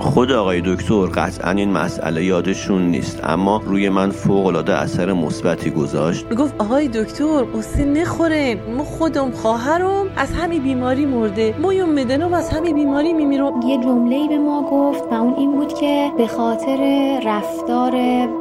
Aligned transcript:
خود 0.00 0.32
آقای 0.32 0.62
دکتر 0.66 1.06
قطعا 1.06 1.50
این 1.50 1.72
مسئله 1.72 2.24
یادشون 2.24 2.82
نیست 2.82 3.20
اما 3.22 3.62
روی 3.66 3.88
من 3.88 4.10
فوق 4.10 4.46
العاده 4.46 4.74
اثر 4.74 5.12
مثبتی 5.12 5.70
گذاشت. 5.70 6.26
می‌گفت 6.30 6.54
آقای 6.58 6.88
دکتر 6.88 7.44
قصه 7.54 7.84
نخوره 7.84 8.56
ما 8.76 8.84
خودم 8.84 9.30
خواهرم 9.30 10.06
از 10.16 10.32
همین 10.32 10.62
بیماری 10.62 11.06
مرده. 11.06 11.54
ما 11.62 11.74
یوم 11.74 11.92
مدنم 11.92 12.34
از 12.34 12.50
همین 12.50 12.74
بیماری 12.74 13.12
میمیرم 13.12 13.52
یه 13.68 13.78
جمله 13.78 14.28
به 14.28 14.38
ما 14.38 14.62
گفت 14.70 15.04
و 15.10 15.14
اون 15.14 15.34
این 15.34 15.52
بود 15.52 15.74
که 15.74 16.10
به 16.16 16.26
خاطر 16.26 17.20
رفتار 17.24 17.92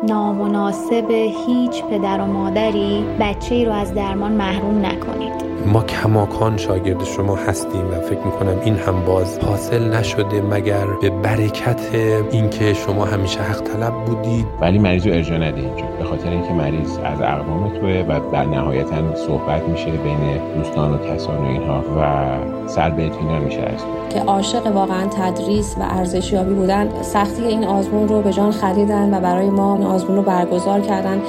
نامناسب 0.07 1.11
هیچ 1.47 1.83
پدر 1.83 2.21
و 2.21 2.25
مادری 2.25 3.05
بچه 3.19 3.55
ای 3.55 3.65
رو 3.65 3.71
از 3.71 3.93
درمان 3.93 4.31
محروم 4.31 4.85
نکنید. 4.85 5.49
ما 5.65 5.83
کماکان 5.83 6.57
شاگرد 6.57 7.03
شما 7.03 7.35
هستیم 7.35 7.87
و 7.91 8.01
فکر 8.01 8.19
می‌کنم 8.25 8.59
این 8.63 8.75
هم 8.75 9.05
باز 9.05 9.39
حاصل 9.39 9.95
نشده 9.95 10.41
مگر 10.41 10.85
به 11.01 11.09
برکت 11.49 11.95
اینکه 12.31 12.73
شما 12.73 13.05
همیشه 13.05 13.39
حق 13.41 13.61
طلب 13.61 13.93
بودید. 14.05 14.45
ولی 14.61 14.79
مریض 14.79 15.07
رو 15.07 15.13
ارجاع 15.13 15.37
نده 15.37 15.61
اینجا 15.61 15.85
به 15.99 16.05
خاطر 16.05 16.29
اینکه 16.29 16.53
مریض 16.53 16.97
از 16.97 17.21
اقوام 17.21 17.69
توه 17.69 18.05
و 18.09 18.31
در 18.31 18.45
نهایتا 18.45 19.15
صحبت 19.15 19.63
میشه 19.69 19.85
بین 19.85 20.39
دوستان 20.57 20.93
و 20.93 20.97
کسان 20.97 21.37
و 21.37 21.45
اینها 21.45 21.83
و 21.97 22.67
سر 22.67 22.89
به 22.89 23.05
اطمینان 23.05 23.41
میشه 23.41 23.61
از 23.61 23.79
که 24.09 24.19
عاشق 24.19 24.67
واقعا 24.67 25.07
تدریس 25.07 25.75
و 25.79 25.81
ارزشیابی 25.81 26.53
بودن 26.53 27.01
سختی 27.01 27.43
این 27.43 27.63
آزمون 27.63 28.07
رو 28.07 28.21
به 28.21 28.33
جان 28.33 28.51
خریدن 28.51 29.13
و 29.13 29.19
برای 29.19 29.49
ما 29.49 29.75
این 29.75 29.85
آزمون 29.85 30.15
رو 30.15 30.21
برگزار 30.21 30.81
کردن. 30.81 31.21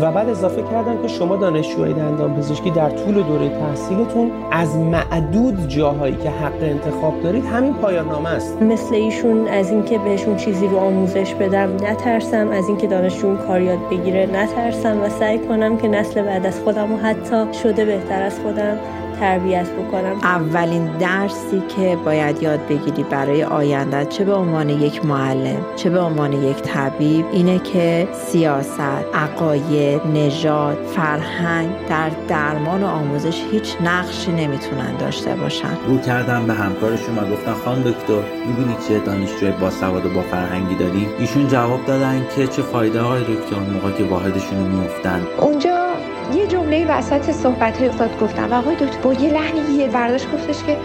و 0.00 0.12
بعد 0.12 0.28
اضافه 0.28 0.62
کردن 0.62 1.02
که 1.02 1.08
شما 1.08 1.36
دانشجوهای 1.36 1.92
دندان 1.92 2.34
پزشکی 2.34 2.70
در 2.70 2.90
طول 2.90 3.22
دوره 3.22 3.48
تحصیلتون 3.48 4.30
از 4.50 4.76
معدود 4.76 5.68
جاهایی 5.68 6.16
که 6.16 6.30
حق 6.30 6.62
انتخاب 6.62 7.22
دارید 7.22 7.44
همین 7.44 7.74
پایان 7.74 8.08
نامه 8.08 8.28
است. 8.28 8.62
مثل 8.62 8.94
ایشون 8.94 9.48
از 9.48 9.70
اینکه 9.70 9.98
بهشون 9.98 10.36
چیزی 10.36 10.66
رو 10.66 10.78
آموزش 10.78 11.34
بدم 11.34 11.74
نترسم 11.74 12.48
از 12.48 12.68
اینکه 12.68 12.86
دانشجوون 12.86 13.36
کار 13.36 13.60
یاد 13.60 13.78
بگیره 13.90 14.26
نترسم 14.26 15.02
و 15.02 15.08
سعی 15.08 15.38
کنم 15.38 15.76
که 15.76 15.88
نسل 15.88 16.22
بعد 16.22 16.46
از 16.46 16.60
خودم 16.60 16.92
و 16.92 16.96
حتی 16.96 17.54
شده 17.62 17.84
بهتر 17.84 18.22
از 18.22 18.40
خودم 18.40 18.78
تربیت 19.20 19.70
بکنم. 19.70 20.16
اولین 20.22 20.86
درسی 20.86 21.62
که 21.76 21.98
باید 22.04 22.42
یاد 22.42 22.66
بگیری 22.66 23.02
برای 23.02 23.44
آینده 23.44 24.04
چه 24.04 24.24
به 24.24 24.34
عنوان 24.34 24.68
یک 24.68 25.04
معلم 25.04 25.66
چه 25.76 25.90
به 25.90 26.00
عنوان 26.00 26.32
یک 26.32 26.56
طبیب 26.56 27.26
اینه 27.32 27.58
که 27.58 28.08
سیاست 28.12 28.80
عقاید 29.14 30.06
نژاد 30.14 30.78
فرهنگ 30.96 31.70
در 31.88 32.10
درمان 32.28 32.82
و 32.82 32.86
آموزش 32.86 33.42
هیچ 33.52 33.76
نقشی 33.84 34.32
نمی‌تونن 34.32 34.96
داشته 34.96 35.34
باشن. 35.34 35.76
رو 35.86 35.98
کردم 35.98 36.46
به 36.46 36.52
همکارشون 36.52 37.18
و 37.18 37.32
گفتن 37.32 37.52
خان 37.52 37.82
دکتر 37.82 38.22
می‌بینی 38.46 38.76
چه 38.88 38.98
دانشجوی 38.98 39.50
با 39.50 39.70
سواد 39.70 40.06
و 40.06 40.08
با 40.08 40.22
فرهنگی 40.22 40.74
داری؟ 40.74 41.06
ایشون 41.18 41.48
جواب 41.48 41.84
دادن 41.86 42.26
که 42.36 42.46
چه 42.46 42.62
فایده 42.62 43.00
های 43.00 43.20
دکتر 43.20 43.56
موقع 43.72 43.92
که 43.92 44.04
واحدشون 44.04 44.58
رو 44.58 44.80
میفتن 44.80 45.26
اونجا 45.38 45.89
یه 46.34 46.46
جمله 46.46 46.86
وسط 46.98 47.30
صحبت 47.30 47.78
های 47.78 47.88
استاد 47.88 48.20
گفتم 48.20 48.52
و 48.52 48.54
آقای 48.54 48.74
دکتر 48.74 48.98
با 49.02 49.14
یه 49.14 49.32
لحنی 49.32 49.74
یه 49.74 49.88
برداشت 49.88 50.32
گفتش 50.32 50.64
که 50.64 50.76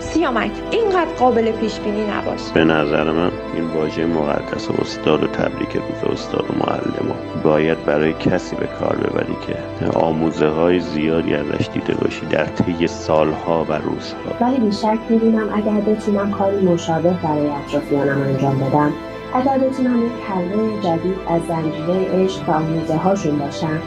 سیامک 0.00 0.50
اینقدر 0.70 1.10
قابل 1.18 1.52
پیش 1.52 1.80
بینی 1.80 2.04
نباش. 2.04 2.40
به 2.54 2.64
نظر 2.64 3.10
من 3.10 3.30
این 3.54 3.64
واژه 3.64 4.06
مقدس 4.06 4.68
استاد 4.70 5.22
و 5.22 5.26
تبریک 5.26 5.72
روز 5.72 6.12
استاد 6.12 6.44
و 6.50 6.54
معلم 6.66 7.14
باید 7.42 7.84
برای 7.84 8.12
کسی 8.12 8.56
به 8.56 8.66
کار 8.66 8.96
ببری 8.96 9.36
که 9.46 9.86
آموزه 9.98 10.48
های 10.48 10.80
زیادی 10.80 11.34
ازش 11.34 11.68
دیده 11.72 11.94
باشی 11.94 12.26
در 12.26 12.44
طی 12.44 12.86
سالها 12.86 13.64
و 13.68 13.72
روزها. 13.72 14.18
ولی 14.40 14.56
بیشک 14.56 14.98
می‌دونم 15.08 15.48
اگر 15.54 15.80
بتونم 15.80 16.30
کاری 16.30 16.66
مشابه 16.66 17.10
برای 17.22 17.48
اطرافیانم 17.48 18.20
انجام 18.22 18.58
بدم 18.58 18.92
اگر 19.34 19.58
بتونم 19.58 20.06
یک 20.06 20.12
کلمه 20.28 20.80
جدید 20.82 21.16
از 21.28 21.40
زنجیره 21.48 22.24
عشق 22.24 22.48
و 22.48 22.52
آموزه 22.52 22.96
هاشون 22.96 23.38
باشم 23.38 23.78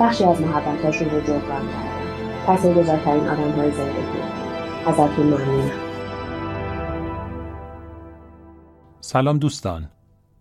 بخشی 0.00 0.24
از 0.24 0.40
محبتهاشون 0.40 1.10
رو 1.10 1.20
جبران 1.20 1.68
کردم 1.68 1.98
پس 2.46 2.66
گذارترین 2.66 3.28
آدم 3.28 3.50
های 3.50 3.70
زندگی. 3.70 4.18
ازتون 4.86 5.26
ممنونم 5.26 5.70
سلام 9.00 9.38
دوستان. 9.38 9.88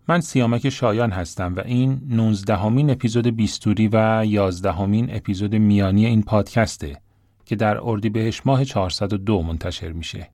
من 0.07 0.21
سیامک 0.21 0.69
شایان 0.69 1.11
هستم 1.11 1.55
و 1.55 1.59
این 1.65 2.01
19 2.09 2.55
همین 2.55 2.89
اپیزود 2.89 3.27
بیستوری 3.27 3.89
و 3.93 4.25
11 4.25 4.71
همین 4.71 5.15
اپیزود 5.15 5.55
میانی 5.55 6.05
این 6.05 6.23
پادکسته 6.23 6.97
که 7.45 7.55
در 7.55 7.77
اردیبهشت 7.83 8.41
ماه 8.45 8.65
402 8.65 9.41
منتشر 9.41 9.91
میشه. 9.91 10.29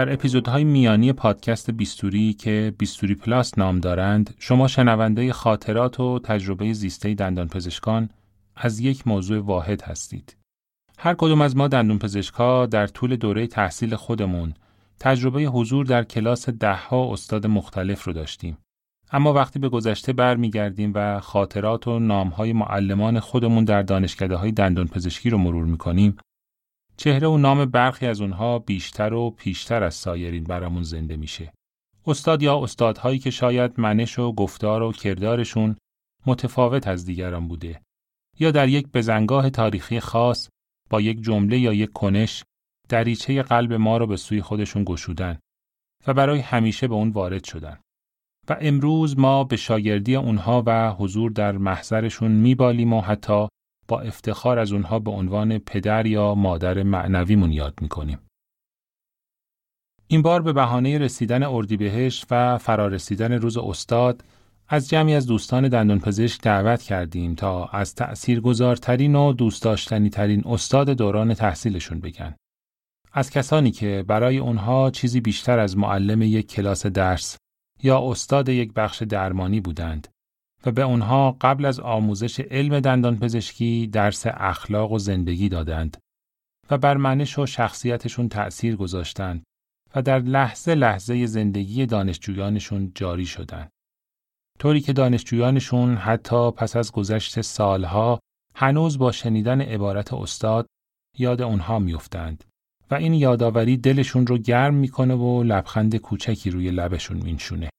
در 0.00 0.12
اپیزودهای 0.12 0.64
میانی 0.64 1.12
پادکست 1.12 1.70
بیستوری 1.70 2.32
که 2.32 2.74
بیستوری 2.78 3.14
پلاس 3.14 3.58
نام 3.58 3.78
دارند 3.78 4.34
شما 4.38 4.68
شنونده 4.68 5.32
خاطرات 5.32 6.00
و 6.00 6.18
تجربه 6.18 6.72
زیسته 6.72 7.14
دندان 7.14 7.48
پزشکان 7.48 8.08
از 8.56 8.80
یک 8.80 9.06
موضوع 9.06 9.38
واحد 9.38 9.82
هستید. 9.82 10.36
هر 10.98 11.14
کدوم 11.14 11.40
از 11.40 11.56
ما 11.56 11.68
دندون 11.68 11.98
پزشکا 11.98 12.66
در 12.66 12.86
طول 12.86 13.16
دوره 13.16 13.46
تحصیل 13.46 13.96
خودمون 13.96 14.54
تجربه 15.00 15.42
حضور 15.42 15.86
در 15.86 16.04
کلاس 16.04 16.48
دهها 16.48 17.12
استاد 17.12 17.46
مختلف 17.46 18.04
رو 18.04 18.12
داشتیم. 18.12 18.58
اما 19.12 19.32
وقتی 19.32 19.58
به 19.58 19.68
گذشته 19.68 20.12
برمیگردیم 20.12 20.92
و 20.94 21.20
خاطرات 21.20 21.88
و 21.88 21.98
نامهای 21.98 22.52
معلمان 22.52 23.20
خودمون 23.20 23.64
در 23.64 23.82
دانشکده 23.82 24.36
های 24.36 24.52
دندان 24.52 24.88
پزشکی 24.88 25.30
رو 25.30 25.38
مرور 25.38 25.64
می‌کنیم 25.64 26.16
چهره 27.00 27.28
و 27.28 27.38
نام 27.38 27.64
برخی 27.64 28.06
از 28.06 28.20
اونها 28.20 28.58
بیشتر 28.58 29.14
و 29.14 29.30
پیشتر 29.30 29.82
از 29.82 29.94
سایرین 29.94 30.44
برامون 30.44 30.82
زنده 30.82 31.16
میشه. 31.16 31.52
استاد 32.06 32.42
یا 32.42 32.62
استادهایی 32.62 33.18
که 33.18 33.30
شاید 33.30 33.80
منش 33.80 34.18
و 34.18 34.32
گفتار 34.32 34.82
و 34.82 34.92
کردارشون 34.92 35.76
متفاوت 36.26 36.88
از 36.88 37.04
دیگران 37.04 37.48
بوده 37.48 37.80
یا 38.38 38.50
در 38.50 38.68
یک 38.68 38.88
بزنگاه 38.88 39.50
تاریخی 39.50 40.00
خاص 40.00 40.48
با 40.90 41.00
یک 41.00 41.22
جمله 41.22 41.58
یا 41.58 41.72
یک 41.72 41.92
کنش 41.92 42.44
دریچه 42.88 43.42
قلب 43.42 43.72
ما 43.72 43.96
رو 43.96 44.06
به 44.06 44.16
سوی 44.16 44.42
خودشون 44.42 44.84
گشودن 44.84 45.38
و 46.06 46.14
برای 46.14 46.40
همیشه 46.40 46.88
به 46.88 46.94
اون 46.94 47.10
وارد 47.10 47.44
شدن. 47.44 47.80
و 48.48 48.56
امروز 48.60 49.18
ما 49.18 49.44
به 49.44 49.56
شاگردی 49.56 50.16
اونها 50.16 50.62
و 50.66 50.90
حضور 50.90 51.30
در 51.30 51.52
محضرشون 51.52 52.30
میبالیم 52.32 52.92
و 52.92 53.00
حتی 53.00 53.48
با 53.90 54.00
افتخار 54.00 54.58
از 54.58 54.72
اونها 54.72 54.98
به 54.98 55.10
عنوان 55.10 55.58
پدر 55.58 56.06
یا 56.06 56.34
مادر 56.34 56.82
معنویمون 56.82 57.52
یاد 57.52 57.74
می‌کنیم. 57.80 58.18
این 60.06 60.22
بار 60.22 60.42
به 60.42 60.52
بهانه 60.52 60.98
رسیدن 60.98 61.42
اردیبهشت 61.42 62.26
و 62.30 62.58
فرارسیدن 62.58 63.32
روز 63.32 63.56
استاد 63.56 64.24
از 64.68 64.88
جمعی 64.88 65.14
از 65.14 65.26
دوستان 65.26 65.68
دندانپزشک 65.68 66.42
دعوت 66.42 66.82
کردیم 66.82 67.34
تا 67.34 67.66
از 67.66 67.94
تأثیرگذارترین 67.94 69.14
و 69.14 69.32
دوست 69.32 69.62
داشتنی 69.62 70.10
ترین 70.10 70.42
استاد 70.46 70.90
دوران 70.90 71.34
تحصیلشون 71.34 72.00
بگن. 72.00 72.34
از 73.12 73.30
کسانی 73.30 73.70
که 73.70 74.04
برای 74.08 74.38
اونها 74.38 74.90
چیزی 74.90 75.20
بیشتر 75.20 75.58
از 75.58 75.78
معلم 75.78 76.22
یک 76.22 76.50
کلاس 76.50 76.86
درس 76.86 77.36
یا 77.82 78.10
استاد 78.10 78.48
یک 78.48 78.72
بخش 78.72 79.02
درمانی 79.02 79.60
بودند 79.60 80.08
و 80.66 80.70
به 80.72 80.82
اونها 80.82 81.36
قبل 81.40 81.64
از 81.64 81.80
آموزش 81.80 82.40
علم 82.40 82.80
دندان 82.80 83.18
پزشکی 83.18 83.86
درس 83.86 84.26
اخلاق 84.26 84.92
و 84.92 84.98
زندگی 84.98 85.48
دادند 85.48 85.96
و 86.70 86.78
بر 86.78 86.96
منش 86.96 87.38
و 87.38 87.46
شخصیتشون 87.46 88.28
تأثیر 88.28 88.76
گذاشتند 88.76 89.42
و 89.94 90.02
در 90.02 90.18
لحظه 90.18 90.74
لحظه 90.74 91.26
زندگی 91.26 91.86
دانشجویانشون 91.86 92.92
جاری 92.94 93.26
شدند. 93.26 93.70
طوری 94.58 94.80
که 94.80 94.92
دانشجویانشون 94.92 95.94
حتی 95.94 96.50
پس 96.50 96.76
از 96.76 96.92
گذشت 96.92 97.40
سالها 97.40 98.20
هنوز 98.54 98.98
با 98.98 99.12
شنیدن 99.12 99.60
عبارت 99.60 100.12
استاد 100.12 100.66
یاد 101.18 101.42
اونها 101.42 101.78
میافتند 101.78 102.44
و 102.90 102.94
این 102.94 103.14
یادآوری 103.14 103.76
دلشون 103.76 104.26
رو 104.26 104.38
گرم 104.38 104.74
می‌کنه 104.74 105.14
و 105.14 105.42
لبخند 105.42 105.96
کوچکی 105.96 106.50
روی 106.50 106.70
لبشون 106.70 107.16
مینشونه. 107.16 107.70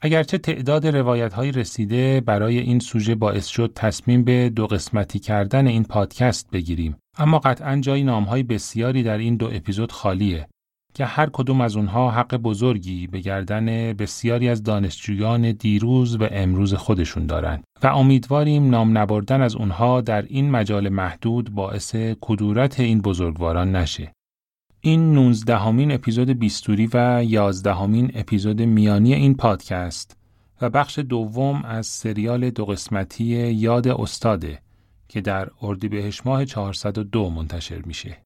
اگرچه 0.00 0.38
تعداد 0.38 0.86
روایت 0.86 1.32
های 1.32 1.52
رسیده 1.52 2.20
برای 2.20 2.58
این 2.58 2.78
سوژه 2.78 3.14
باعث 3.14 3.46
شد 3.46 3.72
تصمیم 3.74 4.24
به 4.24 4.48
دو 4.48 4.66
قسمتی 4.66 5.18
کردن 5.18 5.66
این 5.66 5.84
پادکست 5.84 6.50
بگیریم 6.50 6.96
اما 7.18 7.38
قطعا 7.38 7.76
جای 7.76 8.04
نام 8.04 8.24
های 8.24 8.42
بسیاری 8.42 9.02
در 9.02 9.18
این 9.18 9.36
دو 9.36 9.46
اپیزود 9.52 9.92
خالیه 9.92 10.48
که 10.94 11.04
هر 11.04 11.28
کدوم 11.32 11.60
از 11.60 11.76
اونها 11.76 12.10
حق 12.10 12.36
بزرگی 12.36 13.06
به 13.06 13.20
گردن 13.20 13.92
بسیاری 13.92 14.48
از 14.48 14.62
دانشجویان 14.62 15.52
دیروز 15.52 16.16
و 16.16 16.28
امروز 16.30 16.74
خودشون 16.74 17.26
دارند 17.26 17.64
و 17.82 17.86
امیدواریم 17.86 18.70
نام 18.70 18.98
نبردن 18.98 19.42
از 19.42 19.56
اونها 19.56 20.00
در 20.00 20.22
این 20.22 20.50
مجال 20.50 20.88
محدود 20.88 21.50
باعث 21.50 21.96
کدورت 22.20 22.80
این 22.80 23.00
بزرگواران 23.00 23.76
نشه. 23.76 24.12
این 24.86 25.14
19 25.14 25.56
همین 25.56 25.92
اپیزود 25.92 26.30
بیستوری 26.30 26.88
و 26.94 27.24
11 27.24 27.74
همین 27.74 28.10
اپیزود 28.14 28.62
میانی 28.62 29.14
این 29.14 29.34
پادکست 29.34 30.16
و 30.60 30.70
بخش 30.70 30.98
دوم 30.98 31.64
از 31.64 31.86
سریال 31.86 32.50
دو 32.50 32.64
قسمتی 32.64 33.24
یاد 33.52 33.88
استاده 33.88 34.58
که 35.08 35.20
در 35.20 35.48
اردیبهشت 35.62 36.26
ماه 36.26 36.44
402 36.44 37.30
منتشر 37.30 37.82
میشه. 37.86 38.25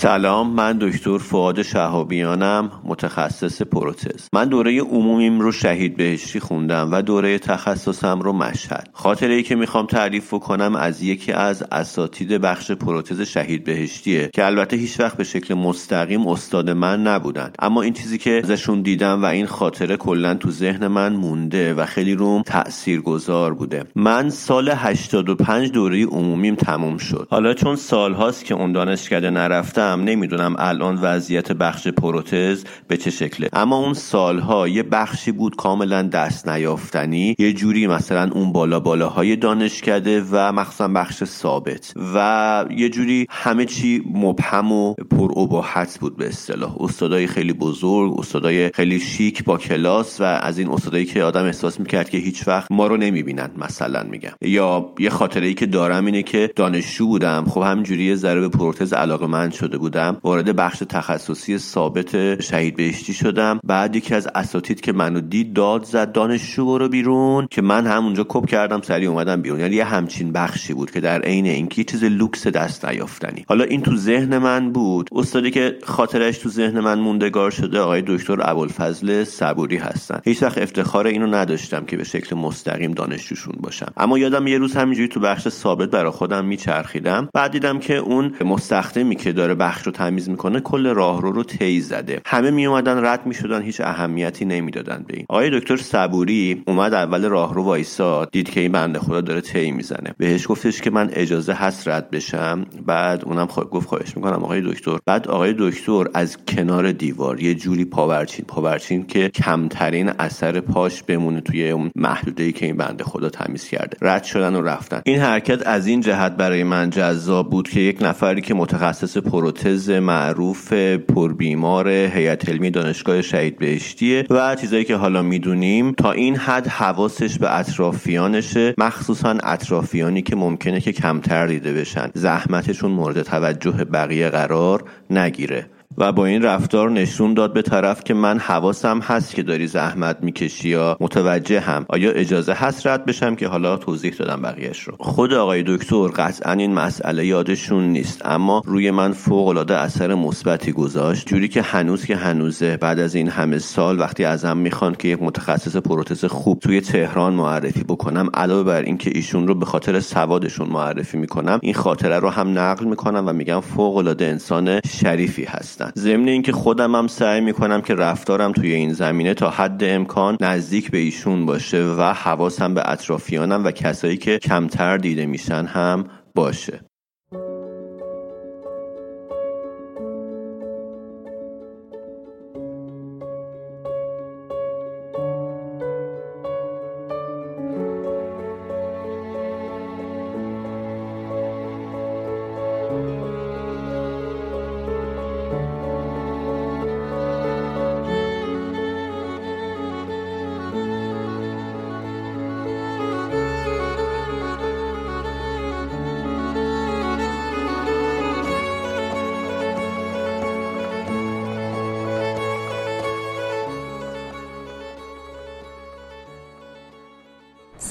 سلام 0.00 0.50
من 0.50 0.78
دکتر 0.80 1.18
فعاد 1.18 1.62
شهابیانم 1.62 2.70
متخصص 2.84 3.62
پروتز. 3.62 4.28
من 4.32 4.48
دوره 4.48 4.80
عمومیم 4.80 5.40
رو 5.40 5.52
شهید 5.52 5.96
بهشتی 5.96 6.40
خوندم 6.40 6.88
و 6.92 7.02
دوره 7.02 7.38
تخصصم 7.38 8.20
رو 8.20 8.32
مشهد. 8.32 8.88
خاطره 8.92 9.34
ای 9.34 9.42
که 9.42 9.54
می‌خوام 9.54 9.86
تعریف 9.86 10.30
کنم 10.30 10.76
از 10.76 11.02
یکی 11.02 11.32
از 11.32 11.64
اساتید 11.72 12.28
بخش 12.28 12.70
پروتز 12.70 13.20
شهید 13.20 13.64
بهشتیه 13.64 14.30
که 14.34 14.46
البته 14.46 14.76
هیچ 14.76 15.00
وقت 15.00 15.16
به 15.16 15.24
شکل 15.24 15.54
مستقیم 15.54 16.26
استاد 16.26 16.70
من 16.70 17.02
نبودن. 17.02 17.50
اما 17.58 17.82
این 17.82 17.92
چیزی 17.92 18.18
که 18.18 18.40
ازشون 18.44 18.82
دیدم 18.82 19.22
و 19.22 19.24
این 19.24 19.46
خاطره 19.46 19.96
کلا 19.96 20.34
تو 20.34 20.50
ذهن 20.50 20.86
من 20.86 21.12
مونده 21.12 21.74
و 21.74 21.86
خیلی 21.86 22.14
روم 22.14 22.42
تأثیر 22.42 23.00
گذار 23.00 23.54
بوده. 23.54 23.84
من 23.94 24.30
سال 24.30 24.68
85 24.68 25.70
دوره 25.70 26.06
عمومیم 26.06 26.54
تموم 26.54 26.96
شد. 26.96 27.28
حالا 27.30 27.54
چون 27.54 27.76
سالهاست 27.76 28.44
که 28.44 28.54
اون 28.54 28.72
دانشکده 28.72 29.30
نرفتم 29.30 29.87
نمی‌دونم 29.96 30.56
الان 30.58 30.98
وضعیت 31.02 31.52
بخش 31.52 31.88
پروتز 31.88 32.64
به 32.88 32.96
چه 32.96 33.10
شکله. 33.10 33.48
اما 33.52 33.76
اون 33.76 33.94
سالها 33.94 34.68
یه 34.68 34.82
بخشی 34.82 35.32
بود 35.32 35.56
کاملا 35.56 36.02
دست 36.02 36.48
نیافتنی. 36.48 37.34
یه 37.38 37.52
جوری 37.52 37.86
مثلا 37.86 38.30
اون 38.32 38.52
بالا 38.52 38.80
بالاهای 38.80 39.36
دانشکده 39.36 40.24
و 40.30 40.52
مخصوصا 40.52 40.88
بخش 40.88 41.24
ثابت. 41.24 41.92
و 42.14 42.64
یه 42.70 42.88
جوری 42.88 43.26
همه 43.30 43.64
چی 43.64 44.02
مبهم 44.14 44.72
و 44.72 44.94
پر 44.94 45.40
ابهت 45.40 45.98
بود 46.00 46.16
به 46.16 46.28
اصطلاح. 46.28 46.76
استادای 46.80 47.26
خیلی 47.26 47.52
بزرگ 47.52 48.18
استادای 48.18 48.70
خیلی 48.74 49.00
شیک 49.00 49.44
با 49.44 49.58
کلاس 49.58 50.20
و 50.20 50.24
از 50.24 50.58
این 50.58 50.68
استادایی 50.68 51.04
که 51.04 51.22
آدم 51.22 51.44
احساس 51.44 51.80
می‌کرد 51.80 52.10
که 52.10 52.18
هیچ 52.18 52.48
وقت 52.48 52.72
ما 52.72 52.86
رو 52.86 52.96
نمی‌بینند 52.96 53.50
مثلا 53.58 54.02
میگم. 54.02 54.32
یا 54.40 54.92
یه 54.98 55.10
خاطره 55.10 55.46
ای 55.46 55.54
که 55.54 55.66
دارم 55.66 56.06
اینه 56.06 56.22
که 56.22 56.50
دانشجو 56.56 57.06
بودم. 57.06 57.44
خب 57.48 57.60
همینجوری 57.60 58.04
یه 58.04 58.14
ذره 58.14 58.40
به 58.40 58.48
پروتز 58.48 58.92
علاقه‌مند 58.92 59.50
شده 59.50 59.77
بودم 59.78 60.16
وارد 60.24 60.56
بخش 60.56 60.82
تخصصی 60.88 61.58
ثابت 61.58 62.40
شهید 62.40 62.76
بهشتی 62.76 63.14
شدم. 63.14 63.60
بعد 63.64 63.96
یکی 63.96 64.14
از 64.14 64.28
اساتید 64.34 64.80
که 64.80 64.92
منو 64.92 65.20
دید 65.20 65.52
داد 65.52 65.84
زد 65.84 66.12
دانشجو 66.12 66.66
برو 66.66 66.88
بیرون 66.88 67.46
که 67.50 67.62
من 67.62 67.86
همونجا 67.86 68.26
کپ 68.28 68.46
کردم 68.46 68.80
سریع 68.80 69.06
اومدم 69.06 69.42
بیرون. 69.42 69.60
یعنی 69.60 69.76
یه 69.76 69.84
همچین 69.84 70.32
بخشی 70.32 70.74
بود 70.74 70.90
که 70.90 71.00
در 71.00 71.20
عین 71.20 71.46
اینکه 71.46 71.84
چیز 71.84 72.04
لوکس 72.04 72.46
دست 72.46 72.84
نیافتنی. 72.84 73.44
حالا 73.48 73.64
این 73.64 73.82
تو 73.82 73.96
ذهن 73.96 74.38
من 74.38 74.72
بود. 74.72 75.08
استادی 75.12 75.50
که 75.50 75.78
خاطرش 75.82 76.38
تو 76.38 76.48
ذهن 76.48 76.80
من 76.80 76.98
موندگار 76.98 77.50
شده 77.50 77.80
آقای 77.80 78.02
دکتر 78.06 78.38
ابوالفضل 78.42 79.24
صبوری 79.24 79.76
هستن. 79.76 80.20
هیچ 80.24 80.42
وقت 80.42 80.58
افتخار 80.58 81.06
اینو 81.06 81.26
نداشتم 81.26 81.84
که 81.84 81.96
به 81.96 82.04
شکل 82.04 82.36
مستقیم 82.36 82.92
دانشجوشون 82.92 83.54
باشم. 83.60 83.92
اما 83.96 84.18
یادم 84.18 84.46
یه 84.46 84.58
روز 84.58 84.76
همینجوری 84.76 85.08
تو 85.08 85.20
بخش 85.20 85.48
ثابت 85.48 85.90
برای 85.90 86.10
خودم 86.10 86.44
میچرخیدم. 86.44 87.28
بعد 87.34 87.50
دیدم 87.50 87.78
که 87.78 87.96
اون 87.96 88.34
مستخدمی 88.44 89.16
که 89.16 89.32
داره 89.32 89.54
بخش 89.68 89.86
رو 89.86 89.92
تمیز 89.92 90.28
می‌کنه 90.28 90.60
کل 90.60 90.86
راهرو 90.86 91.32
رو 91.32 91.42
طی 91.42 91.80
زده. 91.80 92.20
همه 92.26 92.50
می 92.50 92.66
اومدن 92.66 93.04
رد 93.04 93.26
می‌شدن 93.26 93.62
هیچ 93.62 93.80
اهمیتی 93.80 94.44
نمی‌دادن 94.44 95.04
به 95.08 95.16
این. 95.16 95.26
آقای 95.28 95.60
دکتر 95.60 95.76
صبوری 95.76 96.62
اومد 96.66 96.94
اول 96.94 97.24
راهرو 97.24 97.64
وایساد 97.64 98.30
دید 98.32 98.50
که 98.50 98.60
این 98.60 98.72
بنده 98.72 98.98
خدا 98.98 99.20
داره 99.20 99.40
طی 99.40 99.70
می‌زنه. 99.70 100.14
بهش 100.18 100.48
گفتش 100.48 100.80
که 100.80 100.90
من 100.90 101.10
اجازه 101.12 101.52
هست 101.52 101.88
رد 101.88 102.10
بشم. 102.10 102.66
بعد 102.86 103.24
اونم 103.24 103.46
خوا... 103.46 103.64
گفت 103.64 103.88
خواهش 103.88 104.16
می‌کنم 104.16 104.44
آقای 104.44 104.60
دکتر. 104.60 104.98
بعد 105.06 105.28
آقای 105.28 105.54
دکتر 105.58 106.04
از 106.14 106.36
کنار 106.48 106.92
دیوار 106.92 107.42
یه 107.42 107.54
جوری 107.54 107.84
پاورچین 107.84 108.44
پاورچین 108.48 109.06
که 109.06 109.28
کمترین 109.28 110.12
اثر 110.18 110.60
پاش 110.60 111.02
بمونه 111.02 111.40
توی 111.40 111.70
اون 111.70 111.90
محدوده 111.96 112.42
ای 112.42 112.52
که 112.52 112.66
این 112.66 112.76
بنده 112.76 113.04
خدا 113.04 113.28
تمیز 113.28 113.64
کرده. 113.64 113.96
رد 114.02 114.24
شدن 114.24 114.54
و 114.54 114.62
رفتن. 114.62 115.02
این 115.04 115.18
حرکت 115.18 115.66
از 115.66 115.86
این 115.86 116.00
جهت 116.00 116.36
برای 116.36 116.64
من 116.64 116.90
جذاب 116.90 117.50
بود 117.50 117.68
که 117.68 117.80
یک 117.80 117.98
نفری 118.00 118.40
که 118.40 118.54
متخصص 118.54 119.16
پروتز 119.58 119.90
معروف 119.90 120.72
پربیمار 121.08 121.88
هیئت 121.88 122.48
علمی 122.48 122.70
دانشگاه 122.70 123.22
شهید 123.22 123.58
بهشتیه 123.58 124.26
و 124.30 124.54
چیزایی 124.54 124.84
که 124.84 124.96
حالا 124.96 125.22
می‌دونیم 125.22 125.92
تا 125.92 126.12
این 126.12 126.36
حد 126.36 126.66
حواسش 126.66 127.38
به 127.38 127.58
اطرافیانشه 127.58 128.74
مخصوصا 128.78 129.38
اطرافیانی 129.42 130.22
که 130.22 130.36
ممکنه 130.36 130.80
که 130.80 130.92
کمتر 130.92 131.46
دیده 131.46 131.72
بشن. 131.72 132.10
زحمتشون 132.14 132.90
مورد 132.90 133.22
توجه 133.22 133.84
بقیه 133.84 134.28
قرار 134.28 134.84
نگیره. 135.10 135.66
و 136.00 136.12
با 136.12 136.26
این 136.26 136.42
رفتار 136.42 136.90
نشون 136.90 137.34
داد 137.34 137.52
به 137.52 137.62
طرف 137.62 138.04
که 138.04 138.14
من 138.14 138.38
حواسم 138.38 138.98
هست 138.98 139.34
که 139.34 139.42
داری 139.42 139.66
زحمت 139.66 140.16
می‌کشی 140.22 140.68
یا 140.68 140.96
متوجه 141.00 141.60
هم. 141.60 141.86
آیا 141.88 142.10
اجازه 142.10 142.52
هست 142.52 142.86
رد 142.86 143.04
بشم 143.04 143.34
که 143.34 143.48
حالا 143.48 143.76
توضیح 143.76 144.14
دادم 144.18 144.42
بقیهش 144.42 144.80
رو؟ 144.80 144.94
خود 145.00 145.32
آقای 145.32 145.64
دکتر 145.66 146.06
قطعا 146.08 146.52
این 146.52 146.74
مسئله 146.74 147.26
یادشون 147.26 147.84
نیست 147.84 148.22
اما 148.24 148.62
روی 148.66 148.90
من 148.90 149.12
فوق 149.12 149.48
العاده 149.48 149.76
اثر 149.76 150.14
مثبتی 150.14 150.72
گذاشت. 150.72 151.26
جوری 151.26 151.48
که 151.48 151.62
هنوز 151.62 152.04
که 152.04 152.16
هنوزه 152.16 152.76
بعد 152.76 152.98
از 152.98 153.14
این 153.14 153.28
همه 153.28 153.58
سال 153.58 154.00
وقتی 154.00 154.24
ازم 154.24 154.56
می‌خوان 154.56 154.94
که 154.94 155.08
یک 155.08 155.22
متخصص 155.22 155.76
پروتز 155.76 156.24
خوب 156.24 156.58
توی 156.58 156.80
تهران 156.80 157.32
معرفی 157.32 157.84
بکنم 157.84 158.30
علاوه 158.34 158.62
بر 158.62 158.82
اینکه 158.82 159.10
ایشون 159.14 159.48
رو 159.48 159.54
به 159.54 159.66
خاطر 159.66 160.00
سوادشون 160.00 160.68
معرفی 160.68 161.18
می‌کنم 161.18 161.58
این 161.62 161.74
خاطره 161.74 162.18
رو 162.18 162.30
هم 162.30 162.58
نقل 162.58 162.84
می‌کنم 162.84 163.24
و 163.26 163.32
میگم 163.32 163.60
فوق 163.60 163.96
العاده 163.96 164.26
انسان 164.26 164.80
شریفی 164.80 165.44
هستن 165.44 165.87
ضمن 165.96 166.28
اینکه 166.28 166.52
خودم 166.52 166.94
هم 166.94 167.06
سعی 167.06 167.40
می‌کنم 167.40 167.80
که 167.80 167.94
رفتارم 167.94 168.52
توی 168.52 168.72
این 168.72 168.92
زمینه 168.92 169.34
تا 169.34 169.50
حد 169.50 169.84
امکان 169.84 170.36
نزدیک 170.40 170.90
به 170.90 170.98
ایشون 170.98 171.46
باشه 171.46 171.84
و 171.84 172.02
حواسم 172.02 172.74
به 172.74 172.90
اطرافیانم 172.90 173.64
و 173.64 173.70
کسایی 173.70 174.16
که 174.16 174.38
کمتر 174.38 174.98
دیده 174.98 175.26
میشن 175.26 175.64
هم 175.66 176.04
باشه. 176.34 176.87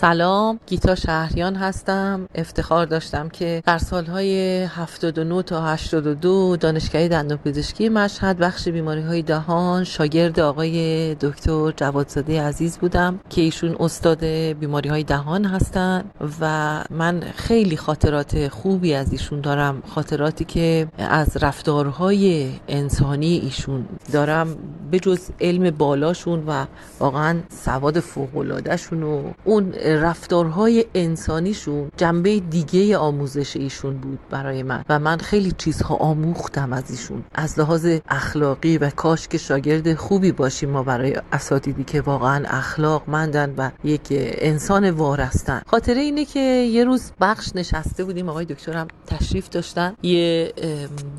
سلام 0.08 0.60
گیتا 0.68 0.96
شهریان 0.96 1.56
هستم. 1.56 2.30
افتخار 2.36 2.86
داشتم 2.86 3.30
که 3.30 3.64
در 3.66 3.78
سالهای 3.78 4.64
79 4.64 5.44
تا 5.44 5.62
82 5.62 6.58
دانشگاه 6.58 7.08
دندانپزشکی 7.08 7.90
مشهد 7.90 8.38
بخش 8.38 8.68
بیماری 8.68 9.02
های 9.02 9.22
دهان 9.22 9.84
شاگرد 9.84 10.40
آقای 10.40 11.16
دکتر 11.16 11.72
جوادزاده 11.72 12.42
عزیز 12.42 12.78
بودم 12.78 13.20
که 13.30 13.42
ایشون 13.42 13.76
استاد 13.80 14.26
بیماری 14.60 14.90
های 14.90 15.04
دهان 15.04 15.46
هستن 15.46 16.04
و 16.42 16.84
من 16.90 17.24
خیلی 17.36 17.78
خاطرات 17.78 18.48
خوبی 18.48 18.94
از 18.94 19.12
ایشون 19.12 19.42
دارم. 19.42 19.84
خاطراتی 19.88 20.46
که 20.46 20.88
از 20.98 21.38
رفتارهای 21.38 22.50
انسانی 22.68 23.38
ایشون 23.38 23.86
دارم 24.14 24.58
به 24.92 25.00
جز 25.00 25.20
علم 25.42 25.72
بالاشون 25.72 26.44
و 26.48 26.66
واقعا 27.00 27.40
سواد 27.50 28.00
فوقلادهشون 28.00 29.04
و 29.04 29.32
اون 29.44 29.74
رفتارهای 29.98 30.86
انسانیشون 30.96 31.92
جنبه 31.98 32.40
دیگه 32.40 32.98
آموزش 32.98 33.56
ایشون 33.56 33.98
بود 33.98 34.20
برای 34.30 34.64
من. 34.64 34.86
و 34.90 35.00
من 35.00 35.18
خیلی 35.18 35.52
چیزها 35.58 35.96
آموختم 35.96 36.74
از 36.74 36.92
ایشون. 36.92 37.24
از 37.36 37.60
لحاظ 37.60 37.88
اخلاقی 38.10 38.78
و 38.78 38.90
کاش 38.90 39.28
که 39.28 39.38
شاگرد 39.38 39.94
خوبی 39.96 40.32
باشیم 40.32 40.70
ما 40.70 40.84
برای 40.84 41.16
اساتیدی 41.32 41.84
که 41.84 42.02
واقعا 42.02 42.46
اخلاق 42.48 43.04
مندن 43.08 43.54
و 43.58 43.72
یک 43.84 44.08
انسان 44.12 44.90
وارستن. 44.90 45.62
خاطره 45.68 46.02
اینه 46.02 46.26
که 46.26 46.40
یه 46.40 46.84
روز 46.84 47.12
بخش 47.22 47.52
نشسته 47.56 48.04
بودیم 48.04 48.30
آقای 48.30 48.46
دکترم 48.46 48.88
تشریف 49.08 49.50
داشتن. 49.50 49.96
یه 50.04 50.54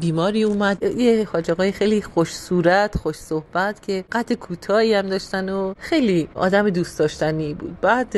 بیماری 0.01 0.43
اومد. 0.43 0.83
یه 0.83 1.29
حاج 1.33 1.71
خیلی 1.71 2.03
خوش 2.03 2.37
صورت 2.37 2.99
خوش 2.99 3.17
صحبت 3.17 3.83
که 3.83 4.05
قد 4.13 4.33
کوتاهی 4.33 4.95
هم 4.95 5.09
داشتن 5.09 5.49
و 5.49 5.75
خیلی 5.79 6.29
آدم 6.35 6.71
دوست 6.71 6.99
داشتنی 6.99 7.55
بود. 7.55 7.81
بعد 7.81 8.17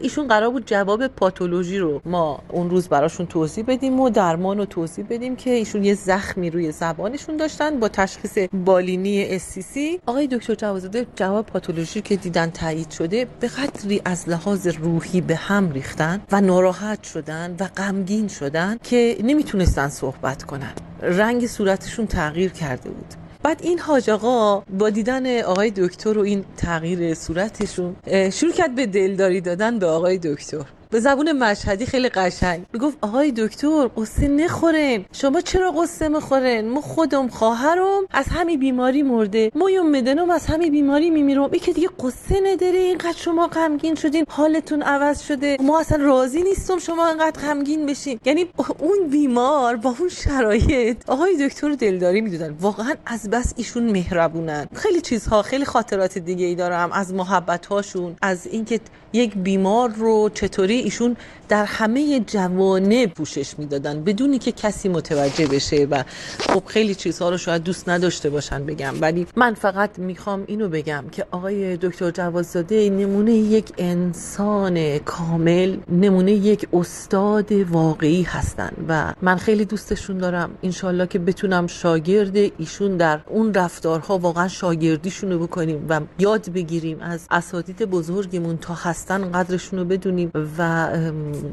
ایشون 0.00 0.28
قرار 0.28 0.50
بود 0.50 0.66
جواب 0.66 1.06
پاتولوژی 1.06 1.78
رو 1.78 2.00
ما 2.04 2.40
اون 2.48 2.70
روز 2.70 2.88
براشون 2.88 3.26
توضیح 3.26 3.64
بدیم 3.68 4.00
و 4.00 4.10
درمان 4.10 4.58
رو 4.58 4.64
توضیح 4.64 5.04
بدیم 5.10 5.36
که 5.36 5.50
ایشون 5.50 5.84
یه 5.84 5.94
زخمی 5.94 6.50
روی 6.50 6.72
زبانشون 6.72 7.36
داشتن 7.36 7.80
با 7.80 7.88
تشخیص 7.88 8.38
بالینی 8.52 9.24
اسیسی 9.24 10.00
آقای 10.06 10.26
دکتر 10.26 10.54
جوازده 10.54 11.06
جواب 11.16 11.46
پاتولوژی 11.46 12.00
که 12.00 12.16
دیدن 12.16 12.50
تایید 12.50 12.90
شده 12.90 13.26
به 13.40 13.48
قدری 13.48 14.02
از 14.04 14.28
لحاظ 14.28 14.66
روحی 14.66 15.20
به 15.20 15.36
هم 15.36 15.72
ریختن 15.72 16.20
و 16.32 16.40
ناراحت 16.40 17.02
شدن 17.02 17.56
و 17.60 17.68
غمگین 17.76 18.28
شدن 18.28 18.78
که 18.82 19.16
نمی‌تونستن 19.22 19.88
صحبت 19.88 20.42
کنن. 20.42 20.72
رنگ 21.02 21.46
صورتشون 21.46 22.06
تغییر 22.06 22.50
کرده 22.50 22.90
بود. 22.90 23.21
بعد 23.42 23.60
این 23.62 23.78
حاج 23.78 24.10
آقا 24.10 24.60
با 24.78 24.90
دیدن 24.90 25.42
آقای 25.42 25.70
دکتر 25.70 26.18
و 26.18 26.20
این 26.20 26.44
تغییر 26.56 27.14
صورتشون 27.14 27.96
شروع 28.32 28.52
کرد 28.52 28.74
به 28.74 28.86
دلداری 28.86 29.40
دادن 29.40 29.78
به 29.78 29.86
آقای 29.86 30.18
دکتر. 30.18 30.64
به 30.92 31.00
زبون 31.00 31.32
مشهدی 31.32 31.86
خیلی 31.86 32.08
قشنگ. 32.08 32.66
می‌گفت 32.72 32.98
آقای 33.00 33.32
دکتر 33.32 33.90
قصه 33.96 34.28
نخورین. 34.28 35.04
شما 35.12 35.40
چرا 35.40 35.70
قصه 35.70 36.08
می‌خورین؟ 36.08 36.68
ما 36.68 36.80
خودم 36.80 37.28
خواهرم 37.28 38.02
از 38.10 38.26
همین 38.28 38.60
بیماری 38.60 39.02
مرده. 39.02 39.50
ما 39.54 39.70
یوم 39.70 39.90
مدنم 39.90 40.30
از 40.30 40.46
همین 40.46 40.72
بیماری 40.72 41.10
میمیرم. 41.10 41.42
این 41.42 41.60
که 41.60 41.72
دیگه 41.72 41.88
قصه 42.00 42.40
نداره 42.40 42.78
اینقدر 42.78 43.16
شما 43.16 43.46
غمگین 43.46 43.94
شدین. 43.94 44.24
حالتون 44.28 44.82
عوض 44.82 45.20
شده. 45.20 45.56
ما 45.60 45.80
اصلا 45.80 46.04
راضی 46.04 46.42
نیستم 46.42 46.78
شما 46.78 47.08
اینقدر 47.08 47.40
غمگین 47.40 47.86
بشین. 47.86 48.20
یعنی 48.24 48.46
اون 48.78 49.08
بیمار 49.10 49.76
با 49.76 49.94
اون 49.98 50.08
شرایط 50.08 50.96
آقای 51.06 51.48
دکتر 51.48 51.72
دلداری 51.72 52.20
می‌دادن 52.20 52.56
واقعا 52.60 52.94
از 53.06 53.30
بس 53.30 53.54
ایشون 53.56 53.90
مهربونن. 53.90 54.68
خیلی 54.74 55.00
چیزها 55.00 55.42
خیلی 55.42 55.64
خاطرات 55.64 56.18
دیگه 56.18 56.46
ای 56.46 56.54
دارم 56.54 56.92
از 56.92 57.14
محبت 57.14 57.66
هاشون 57.66 58.16
از 58.22 58.46
اینکه 58.46 58.80
یک 59.12 59.34
بیمار 59.36 59.90
رو 59.90 60.30
چطوری 60.34 60.81
ایشون 60.82 61.16
در 61.48 61.64
همه 61.64 62.20
جوانه 62.26 63.06
پوشش 63.06 63.58
می‌دادن 63.58 64.04
بدونی 64.04 64.38
که 64.38 64.52
کسی 64.52 64.88
متوجه 64.88 65.46
بشه 65.46 65.86
و 65.90 66.04
خب 66.38 66.62
خیلی 66.66 66.94
چیزها 66.94 67.30
رو 67.30 67.38
شاید 67.38 67.62
دوست 67.62 67.88
نداشته 67.88 68.30
باشن 68.30 68.66
بگم. 68.66 68.94
ولی 69.00 69.26
من 69.36 69.54
فقط 69.54 69.98
می‌خوام 69.98 70.44
اینو 70.46 70.68
بگم 70.68 71.04
که 71.12 71.26
آقای 71.30 71.76
دکتر 71.76 72.10
جواززاده 72.10 72.90
نمونه 72.90 73.32
یک 73.32 73.72
انسان 73.78 74.98
کامل 74.98 75.76
نمونه 75.88 76.32
یک 76.32 76.68
استاد 76.72 77.52
واقعی 77.52 78.22
هستن 78.22 78.72
و 78.88 79.14
من 79.22 79.36
خیلی 79.36 79.64
دوستشون 79.64 80.18
دارم. 80.18 80.50
انشالله 80.62 81.06
که 81.06 81.18
بتونم 81.18 81.66
شاگرد 81.66 82.36
ایشون 82.36 82.96
در 82.96 83.20
اون 83.26 83.54
رفتارها 83.54 84.18
واقعا 84.18 84.48
شاگردیشون 84.48 85.32
رو 85.32 85.38
بکنیم 85.46 85.86
و 85.88 86.00
یاد 86.18 86.50
بگیریم 86.50 86.98
از 87.00 87.26
اساتید 87.30 87.82
بزرگمون 87.82 88.56
تا 88.56 88.74
هستن 88.74 89.32
قدرشون 89.32 89.78
رو 89.78 89.84
بدونیم 89.84 90.30
و 90.58 90.71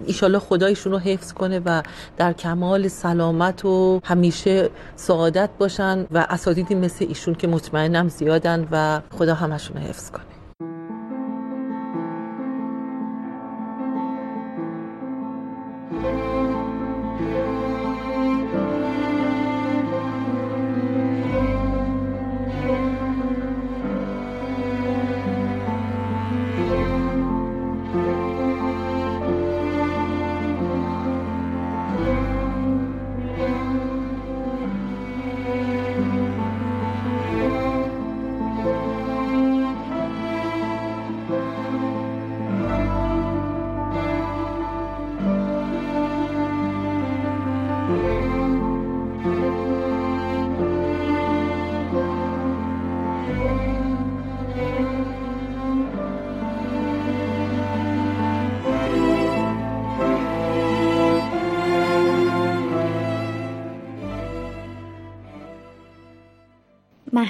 ایشالله 0.06 0.40
خدایشون 0.40 0.92
رو 0.92 1.00
حفظ 1.00 1.34
کنه 1.34 1.60
و 1.66 1.82
در 2.18 2.34
کمال 2.34 2.88
سلامت 2.88 3.66
و 3.66 4.02
همیشه 4.04 4.70
سعادت 4.96 5.50
باشن 5.60 6.06
و 6.12 6.26
اساتیدی 6.30 6.76
مثل 6.76 7.06
ایشون 7.10 7.36
که 7.36 7.48
مطمئنم 7.48 8.10
زیادن 8.10 8.68
و 8.72 9.02
خدا 9.18 9.34
همشون 9.34 9.78
رو 9.78 9.84
حفظ 9.84 10.12
کنه. 10.12 10.29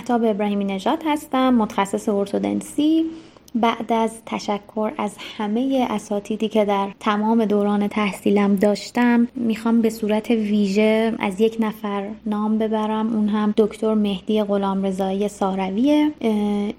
محتاب 0.10 0.30
ابراهیمی 0.30 0.66
نژاد 0.66 1.04
هستم 1.06 1.54
متخصص 1.54 2.10
ارتودنسی. 2.10 3.06
بعد 3.62 3.94
از 3.94 4.12
تشکر 4.26 4.92
از 4.98 5.16
همه 5.38 5.88
اساتیدی 5.90 6.48
که 6.48 6.66
در 6.66 6.88
تمام 7.00 7.46
دوران 7.46 7.88
تحصیلم 7.88 8.56
داشتم 8.56 9.28
می‌خوام 9.36 9.82
به 9.82 9.90
صورت 9.90 10.30
ویژه 10.30 11.14
از 11.20 11.42
یک 11.42 11.58
نفر 11.60 12.08
نام 12.26 12.58
ببرم. 12.58 13.14
اون 13.14 13.28
هم 13.28 13.54
دکتر 13.58 13.94
مهدی 13.94 14.44
غلامرضایی 14.44 15.28
سارویه. 15.28 16.12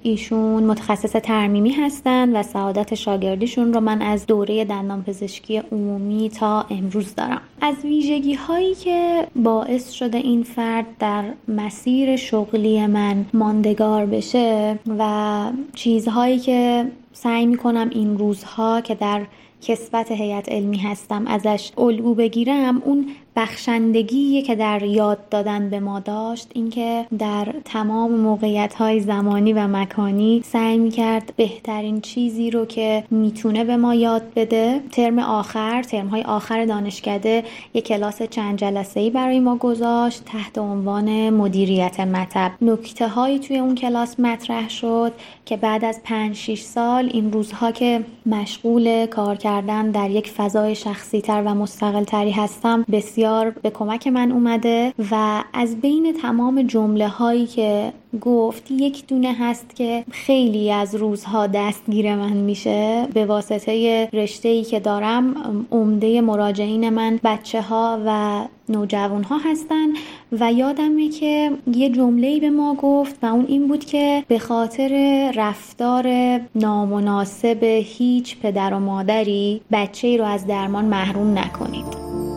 ایشون 0.03 0.63
متخصص 0.63 1.13
ترمیمی 1.13 1.71
هستن 1.71 2.37
و 2.37 2.43
سعادت 2.43 2.95
شاگردیشون 2.95 3.75
رو 3.75 3.81
من 3.81 4.03
از 4.03 4.27
دوره 4.27 4.65
دندانپزشکی 4.65 5.57
عمومی 5.57 6.29
تا 6.29 6.63
امروز 6.71 7.15
دارم. 7.15 7.41
از 7.61 7.75
ویژگی 7.85 8.35
هایی 8.35 8.75
که 8.75 9.27
باعث 9.37 9.91
شده 9.91 10.19
این 10.19 10.43
فرد 10.43 10.87
در 10.99 11.25
مسیر 11.49 12.17
شغلی 12.17 12.87
من 12.87 13.25
ماندگار 13.35 14.07
بشه 14.07 14.79
و 14.99 15.43
چیزهایی 15.75 16.39
که 16.39 16.70
سعی 17.13 17.47
می‌کنم 17.47 17.89
این 17.91 18.19
روزها 18.19 18.81
که 18.81 18.95
در 18.95 19.27
کسبت 19.63 20.13
هیئت 20.13 20.49
علمی 20.49 20.79
هستم 20.79 21.27
ازش 21.27 21.73
الگو 21.79 22.15
بگیرم 22.15 22.83
اون 22.85 23.07
بخشندگی 23.37 24.43
که 24.43 24.55
در 24.55 24.83
یاد 24.83 25.29
دادن 25.29 25.71
به 25.71 25.81
ما 25.81 26.01
داشت 26.01 26.51
اینکه 26.55 27.07
در 27.19 27.55
تمام 27.65 28.13
موقعیت 28.13 28.75
های 28.75 29.01
زمانی 29.01 29.53
و 29.53 29.67
مکانی 29.67 30.43
سعی 30.45 30.79
می 30.79 30.91
کرد 30.91 31.33
بهترین 31.37 32.01
چیزی 32.01 32.51
رو 32.51 32.67
که 32.67 33.05
می‌تونه 33.11 33.65
به 33.65 33.77
ما 33.77 33.95
یاد 33.95 34.23
بده. 34.37 34.81
ترم 34.93 35.19
آخر 35.19 35.83
ترم 35.83 36.09
های 36.09 36.23
آخر 36.23 36.65
دانشکده 36.65 37.45
یک 37.75 37.87
کلاس 37.87 38.23
چند 38.23 38.59
جلسه 38.59 39.01
ای 39.01 39.11
برای 39.11 39.41
ما 39.41 39.57
گذاشت 39.57 40.25
تحت 40.25 40.59
عنوان 40.59 41.31
مدیریت 41.31 42.01
مطب. 42.01 42.53
نکته 42.63 43.09
هایی 43.09 43.39
توی 43.39 43.59
اون 43.59 43.75
کلاس 43.75 44.21
مطرح 44.21 44.69
شد 44.69 45.13
که 45.45 45.57
بعد 45.57 45.85
از 45.85 46.01
5 46.05 46.37
6 46.37 46.61
سال 46.61 47.11
این 47.13 47.33
روزها 47.33 47.73
که 47.73 48.05
مشغول 48.27 49.07
کار 49.07 49.37
کردن 49.37 49.91
در 49.91 50.11
یک 50.11 50.31
فضای 50.31 50.75
شخصی 50.75 51.21
تر 51.21 51.43
و 51.47 51.55
مستقل 51.55 52.05
تری 52.05 52.31
هستم 52.31 52.85
بسیار 52.93 53.20
بسیار 53.21 53.51
به 53.51 53.71
کمک 53.71 54.07
من 54.07 54.33
اومده 54.33 54.93
و 55.11 55.45
از 55.53 55.81
بین 55.81 56.13
تمام 56.23 56.63
جمله 56.63 57.09
هایی 57.09 57.47
که 57.47 57.93
گفت 58.21 58.71
یک 58.71 59.07
دونه 59.07 59.33
هست 59.33 59.77
که 59.77 60.05
خیلی 60.11 60.73
از 60.73 60.95
روزها 60.95 61.47
دستگیر 61.47 62.15
من 62.15 62.33
میشه. 62.33 63.09
به 63.15 63.27
واسطه 63.27 64.09
رشته 64.13 64.49
ای 64.49 64.63
که 64.63 64.81
دارم 64.81 65.35
عمده 65.71 66.21
مراجعین 66.21 66.89
من 66.89 67.21
بچه 67.25 67.63
ها 67.63 67.99
و 68.07 68.41
نوجوان 68.69 69.25
ها 69.25 69.39
هستن 69.39 69.87
و 70.33 70.53
یادمه 70.53 71.09
که 71.09 71.51
یه 71.75 71.91
جمله 71.91 72.41
به 72.41 72.51
ما 72.51 72.75
گفت 72.75 73.17
و 73.23 73.27
اون 73.27 73.45
این 73.49 73.69
بود 73.69 73.85
که 73.85 74.25
به 74.29 74.39
خاطر 74.39 75.33
رفتار 75.37 76.07
نامناسب 76.55 77.65
هیچ 77.65 78.39
پدر 78.39 78.75
و 78.75 78.79
مادری 78.79 79.61
بچه 79.73 80.09
ای 80.09 80.19
رو 80.19 80.25
از 80.25 80.47
درمان 80.47 80.85
محروم 80.85 81.39
نکنید. 81.39 82.30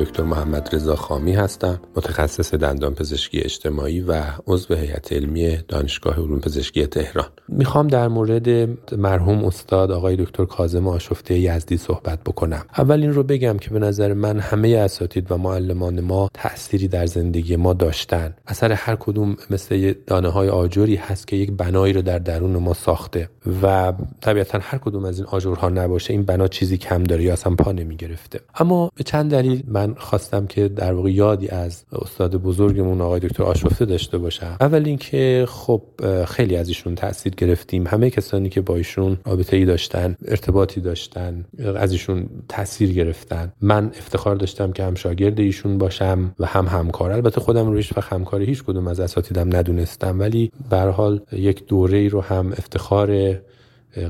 دکتر 0.00 0.22
محمد 0.22 0.74
رضا 0.74 0.96
خامی 0.96 1.32
هستم 1.32 1.80
متخصص 1.96 2.54
دندان 2.54 2.94
پزشکی 2.94 3.40
اجتماعی 3.40 4.00
و 4.00 4.22
عضو 4.46 4.74
هیئت 4.74 5.12
علمی 5.12 5.56
دانشگاه 5.68 6.14
علوم 6.14 6.40
پزشکی 6.40 6.86
تهران. 6.86 7.26
می‌خوام 7.52 7.88
در 7.88 8.08
مورد 8.08 8.48
مرحوم 8.96 9.44
استاد 9.44 9.90
آقای 9.90 10.16
دکتر 10.16 10.44
کاظم 10.44 10.88
آشفته 10.88 11.38
یزدی 11.38 11.76
صحبت 11.76 12.18
بکنم. 12.26 12.64
اول 12.78 13.00
این 13.00 13.12
رو 13.12 13.22
بگم 13.22 13.56
که 13.58 13.70
به 13.70 13.78
نظر 13.78 14.12
من 14.12 14.38
همه 14.38 14.68
اساتید 14.68 15.32
و 15.32 15.38
معلمان 15.38 16.00
ما 16.00 16.30
تأثیری 16.34 16.88
در 16.88 17.06
زندگی 17.06 17.56
ما 17.56 17.72
داشتن. 17.72 18.34
اثر 18.46 18.72
هر 18.72 18.96
کدوم 18.96 19.36
مثل 19.50 19.94
دانه 20.06 20.28
های 20.28 20.48
آجری 20.48 20.96
هست 20.96 21.26
که 21.26 21.36
یک 21.36 21.52
بنایی 21.52 21.92
رو 21.92 22.02
در 22.02 22.18
درون 22.18 22.56
ما 22.56 22.74
ساخته 22.74 23.28
و 23.62 23.92
طبیعتا 24.20 24.58
هر 24.62 24.78
کدوم 24.78 25.04
از 25.04 25.18
این 25.18 25.28
آجرها 25.30 25.68
نباشه 25.68 26.12
این 26.12 26.22
بنا 26.22 26.48
چیزی 26.48 26.78
کم 26.78 27.02
داره 27.02 27.22
یا 27.22 27.32
اصلا 27.32 27.54
پا 27.54 27.72
نمی‌گرفته. 27.72 28.40
اما 28.54 28.90
به 28.94 29.04
چند 29.04 29.30
دلیل 29.30 29.62
من 29.68 29.94
خواستم 29.94 30.46
که 30.46 30.68
در 30.68 30.92
واقع 30.92 31.10
یادی 31.10 31.48
از 31.48 31.84
استاد 31.92 32.36
بزرگمون 32.36 33.00
آقای 33.00 33.20
دکتر 33.20 33.42
آشفته 33.42 33.84
داشته 33.84 34.18
باشم. 34.18 34.56
اول 34.60 34.82
اینکه 34.84 35.46
خب 35.48 35.82
خیلی 36.26 36.56
از 36.56 36.68
ایشون 36.68 36.94
تاثیر 36.94 37.34
گرفتیم. 37.40 37.86
همه 37.86 38.10
کسانی 38.10 38.48
که 38.48 38.60
با 38.60 38.76
ایشون 38.76 39.18
رابطه 39.26 39.56
ای 39.56 39.64
داشتن 39.64 40.16
ارتباطی 40.28 40.80
داشتن 40.80 41.44
از 41.76 41.92
ایشون 41.92 42.28
تاثیر 42.48 42.92
گرفتن. 42.92 43.52
من 43.60 43.86
افتخار 43.86 44.36
داشتم 44.36 44.72
که 44.72 44.84
هم 44.84 44.94
شاگرد 44.94 45.40
ایشون 45.40 45.78
باشم 45.78 46.34
و 46.38 46.46
هم 46.46 46.66
همکار. 46.66 47.10
البته 47.12 47.40
خودم 47.40 47.66
رو 47.70 47.80
وقت 47.96 48.12
همکار 48.12 48.42
هیچ 48.42 48.64
کدوم 48.64 48.86
از 48.88 49.00
اساتیدم 49.00 49.56
ندونستم 49.56 50.20
ولی 50.20 50.52
به 50.70 50.76
حال 50.76 51.20
یک 51.32 51.66
دوره 51.66 51.98
ای 51.98 52.08
رو 52.08 52.20
هم 52.20 52.52
افتخار 52.52 53.40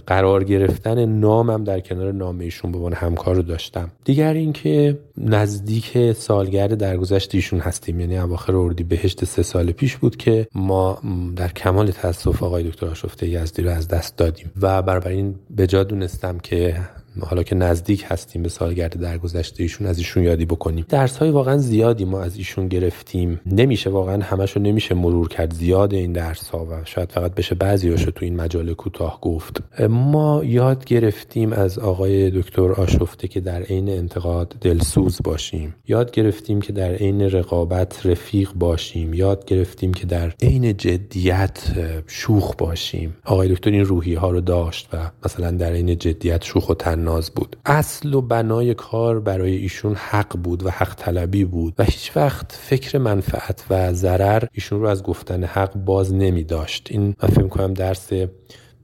قرار 0.07 0.45
گرفتن 0.45 1.05
نامم 1.05 1.65
در 1.65 1.81
کنار 1.81 2.13
نام 2.13 2.39
ایشون 2.39 2.73
به 2.73 2.79
عنوان 2.79 2.93
همکار 2.93 3.35
رو 3.35 3.43
داشتم. 3.43 3.91
دیگر 4.05 4.35
اینکه 4.35 4.99
نزدیک 5.19 6.13
سالگرد 6.13 6.75
درگذشت 6.75 7.35
ایشون 7.35 7.61
هستیم. 7.61 8.01
یعنی 8.01 8.19
اواخر 8.19 8.57
اردی 8.57 8.85
بهشت 8.85 9.25
سه 9.25 9.43
سال 9.43 9.73
پیش 9.73 9.97
بود 9.97 10.17
که 10.17 10.49
ما 10.55 10.99
در 11.37 11.49
کمال 11.49 11.91
تاسف 11.91 12.43
آقای 12.43 12.63
دکتر 12.63 12.87
آشفته 12.87 13.29
یزدی 13.29 13.63
رو 13.63 13.71
از 13.71 13.89
دست 13.89 14.17
دادیم. 14.17 14.51
و 14.61 14.83
برای 14.83 15.17
این 15.17 15.35
به 15.51 15.67
جا 15.67 15.85
دونستم 15.85 16.39
که 16.39 16.77
حالا 17.21 17.43
که 17.43 17.55
نزدیک 17.55 18.05
هستیم 18.09 18.43
به 18.43 18.49
سالگرد 18.49 19.01
درگذشته 19.01 19.63
ایشون 19.63 19.87
از 19.87 19.99
ایشون 19.99 20.23
یادی 20.23 20.45
بکنیم. 20.45 20.85
درس 20.89 21.17
های 21.17 21.31
واقعا 21.31 21.57
زیادی 21.57 22.05
ما 22.05 22.21
از 22.23 22.37
ایشون 22.37 22.69
گرفتیم. 22.69 23.41
نمیشه 23.47 23.91
واقعا 23.91 24.23
همشو 24.23 24.61
نمیشه 24.61 24.95
مرور 24.95 25.29
کرد 25.29 25.55
زیاد 25.55 25.95
این 25.95 26.13
درس 26.13 26.49
ها 26.49 26.65
و 26.65 26.85
شاید 26.85 27.13
فقط 27.13 27.35
بشه 27.35 27.55
بعضی 27.55 27.91
هاشو 27.91 28.11
تو 28.11 28.25
این 28.25 28.37
مجال 28.37 28.75
کوتاه 28.75 29.21
گفت. 29.21 29.63
ما 29.89 30.45
یاد 30.45 30.85
گرفتیم 30.85 31.53
از 31.53 31.79
آقای 31.79 32.31
دکتر 32.31 32.73
آشفته 32.73 33.29
که 33.29 33.41
در 33.41 33.63
عین 33.63 33.89
انتقاد 33.89 34.55
دلسوز 34.61 35.19
باشیم. 35.25 35.75
یاد 35.89 36.11
گرفتیم 36.11 36.61
که 36.61 36.73
در 36.73 36.93
عین 36.95 37.21
رقابت 37.21 38.07
رفیق 38.07 38.53
باشیم. 38.53 39.15
یاد 39.15 39.45
گرفتیم 39.45 39.95
که 39.95 40.07
در 40.07 40.33
عین 40.43 40.77
جدیت 40.77 41.59
شوخ 42.07 42.55
باشیم. 42.59 43.17
آقای 43.25 43.49
دکتر 43.49 43.71
این 43.71 43.85
روحی 43.85 44.15
ها 44.15 44.31
رو 44.31 44.41
داشت 44.41 44.89
و 44.93 45.11
مثلا 45.25 45.51
در 45.51 45.73
عین 45.73 45.99
جدیت 45.99 46.45
شوخ 46.45 46.71
و 46.71 46.75
ناز 47.05 47.31
بود. 47.31 47.57
اصل 47.67 48.15
و 48.15 48.21
بنای 48.21 48.75
کار 48.75 49.21
برای 49.21 49.57
ایشون 49.57 49.95
حق 49.95 50.37
بود 50.37 50.67
و 50.67 50.71
حق 50.71 50.95
طلبی 50.95 51.45
بود 51.45 51.75
و 51.79 51.85
هیچ 51.85 52.17
وقت 52.17 52.53
فکر 52.53 52.99
منفعت 52.99 53.65
و 53.71 53.93
ضرر 53.93 54.45
ایشون 54.53 54.81
رو 54.81 54.87
از 54.87 55.03
گفتن 55.03 55.45
حق 55.45 55.75
باز 55.75 56.15
نمی 56.15 56.45
داشت. 56.45 56.89
این 56.91 57.15
من 57.23 57.29
فکر 57.29 57.49
کنم 57.49 57.75
درس 57.75 58.09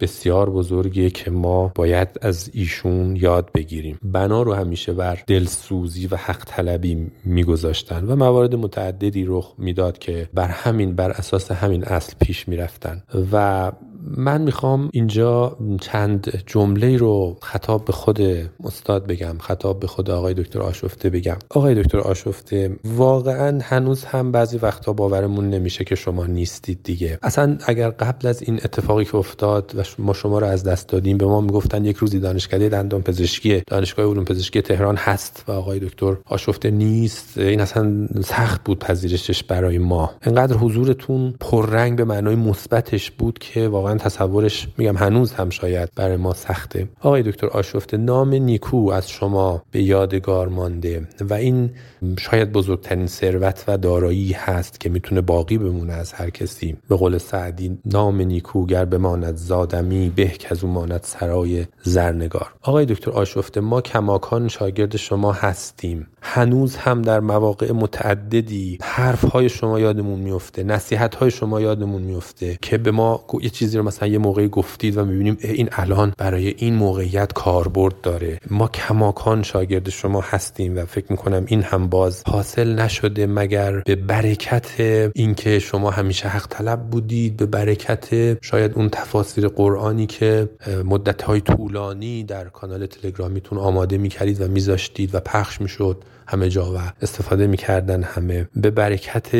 بسیار 0.00 0.50
بزرگیه 0.50 1.10
که 1.10 1.30
ما 1.30 1.72
باید 1.74 2.08
از 2.22 2.50
ایشون 2.52 3.16
یاد 3.16 3.50
بگیریم. 3.54 3.98
بنا 4.02 4.42
رو 4.42 4.54
همیشه 4.54 4.92
بر 4.92 5.18
دلسوزی 5.26 6.06
و 6.06 6.16
حق 6.16 6.44
طلبی 6.44 7.10
میگذاشتن 7.24 8.04
و 8.04 8.16
موارد 8.16 8.54
متعددی 8.54 9.24
رخ 9.24 9.54
می‌داد 9.58 9.98
که 9.98 10.28
بر 10.34 10.48
همین 10.48 10.94
بر 10.94 11.10
اساس 11.10 11.50
همین 11.50 11.84
اصل 11.84 12.12
پیش 12.20 12.48
می‌رفتن 12.48 13.02
و 13.32 13.72
من 14.06 14.42
می‌خوام 14.42 14.88
اینجا 14.92 15.56
چند 15.80 16.42
جمله 16.46 16.96
رو 16.96 17.36
خطاب 17.42 17.84
به 17.84 17.92
خود 17.92 18.20
استاد 18.64 19.06
بگم 19.06 19.38
خطاب 19.40 19.80
به 19.80 19.86
خود 19.86 20.10
آقای 20.10 20.34
دکتر 20.34 20.60
آشفته 20.60 21.10
بگم. 21.10 21.36
آقای 21.50 21.82
دکتر 21.82 21.98
آشفته 21.98 22.76
واقعا 22.84 23.58
هنوز 23.62 24.04
هم 24.04 24.32
بعضی 24.32 24.58
وقتا 24.58 24.92
باورمون 24.92 25.50
نمیشه 25.50 25.84
که 25.84 25.94
شما 25.94 26.26
نیستید 26.26 26.80
دیگه. 26.82 27.18
اصلا 27.22 27.58
اگر 27.66 27.90
قبل 27.90 28.28
از 28.28 28.42
این 28.42 28.54
اتفاقی 28.54 29.04
که 29.04 29.16
افتاد 29.16 29.72
و 29.76 29.82
ما 29.98 30.12
شما 30.12 30.38
رو 30.38 30.46
از 30.46 30.64
دست 30.64 30.88
دادیم 30.88 31.18
به 31.18 31.26
ما 31.26 31.40
می‌گفتن 31.40 31.84
یک 31.84 31.96
روزی 31.96 32.20
دانشکده 32.20 32.68
دندان 32.68 33.02
پزشکی 33.02 33.62
دانشگاه 33.66 34.06
علوم 34.06 34.24
پزشکی 34.24 34.62
تهران 34.62 34.96
هست 34.96 35.44
و 35.48 35.52
آقای 35.52 35.78
دکتر 35.78 36.16
آشفته 36.26 36.70
نیست. 36.70 37.38
این 37.38 37.60
اصلا 37.60 38.06
سخت 38.24 38.64
بود 38.64 38.78
پذیرشش 38.78 39.42
برای 39.42 39.78
ما. 39.78 40.10
انقدر 40.22 40.56
حضورتون 40.56 41.34
پررنگ 41.40 41.96
به 41.96 42.04
معنای 42.04 42.34
مثبتش 42.34 43.10
بود 43.10 43.38
که 43.38 43.68
واقعا 43.68 43.95
تصورش 43.98 44.68
میگم 44.78 44.96
هنوز 44.96 45.32
هم 45.32 45.50
شاید 45.50 45.88
برای 45.96 46.16
ما 46.16 46.34
سخته. 46.34 46.88
آقای 47.00 47.22
دکتر 47.22 47.46
آشفته 47.46 47.96
نام 47.96 48.34
نیکو 48.34 48.90
از 48.90 49.10
شما 49.10 49.62
به 49.70 49.82
یادگار 49.82 50.48
مانده 50.48 51.08
و 51.20 51.34
این 51.34 51.70
شاید 52.18 52.52
بزرگترین 52.52 53.06
ثروت 53.06 53.64
و 53.68 53.78
دارایی 53.78 54.32
هست 54.32 54.80
که 54.80 54.88
می‌تونه 54.88 55.20
باقی 55.20 55.58
بمونه 55.58 55.92
از 55.92 56.12
هر 56.12 56.30
کسی. 56.30 56.76
به 56.88 56.96
قول 56.96 57.18
سعدی 57.18 57.78
نام 57.84 58.20
نیکو 58.20 58.66
گر 58.66 58.84
بماند 58.84 59.36
زادمی 59.36 60.12
به 60.16 60.28
که 60.28 60.48
از 60.50 60.64
او 60.64 60.70
ماند 60.70 61.00
سرای 61.02 61.66
زرنگار. 61.82 62.52
آقای 62.62 62.86
دکتر 62.86 63.10
آشفته 63.10 63.60
ما 63.60 63.80
کماکان 63.80 64.48
شاگرد 64.48 64.96
شما 64.96 65.32
هستیم. 65.32 66.06
هنوز 66.28 66.76
هم 66.76 67.02
در 67.02 67.20
مواقع 67.20 67.72
متعددی 67.72 68.78
حرف 68.82 69.24
های 69.24 69.48
شما 69.48 69.80
یادمون 69.80 70.18
میفته 70.18 70.62
نصیحت 70.64 71.14
های 71.14 71.30
شما 71.30 71.60
یادمون 71.60 72.02
میفته 72.02 72.58
که 72.62 72.78
به 72.78 72.90
ما 72.90 73.24
یه 73.42 73.50
چیزی 73.50 73.78
رو 73.78 73.82
مثلا 73.84 74.08
یه 74.08 74.18
موقعی 74.18 74.48
گفتید 74.48 74.96
و 74.96 75.04
می‌بینیم 75.04 75.38
این 75.40 75.68
الان 75.72 76.12
برای 76.18 76.54
این 76.58 76.74
موقعیت 76.74 77.32
کاربرد 77.32 78.00
داره. 78.00 78.40
ما 78.50 78.68
کماکان 78.68 79.42
شاگرد 79.42 79.90
شما 79.90 80.20
هستیم 80.20 80.78
و 80.78 80.84
فکر 80.84 81.06
می‌کنم 81.10 81.44
این 81.46 81.62
هم 81.62 81.88
باز 81.88 82.22
حاصل 82.26 82.74
نشده 82.74 83.26
مگر 83.26 83.80
به 83.80 83.94
برکت 83.94 84.80
اینکه 85.14 85.58
شما 85.58 85.90
همیشه 85.90 86.28
حق 86.28 86.46
طلب 86.50 86.82
بودید 86.90 87.36
به 87.36 87.46
برکت 87.46 88.08
شاید 88.44 88.72
اون 88.74 88.88
تفاسیر 88.88 89.48
قرآنی 89.48 90.06
که 90.06 90.48
مدت 90.84 91.22
های 91.22 91.40
طولانی 91.40 92.24
در 92.24 92.44
کانال 92.44 92.86
تلگرامیتون 92.86 93.58
آماده 93.58 93.98
می‌کردید 93.98 94.40
و 94.40 94.48
میذاشتید 94.48 95.14
و 95.14 95.20
پخش 95.20 95.60
می‌شد. 95.60 96.04
همه 96.26 96.48
جا 96.48 96.72
و 96.74 96.78
استفاده 97.02 97.46
می‌کردن 97.46 98.02
همه. 98.02 98.48
به 98.56 98.70
برکت 98.70 99.30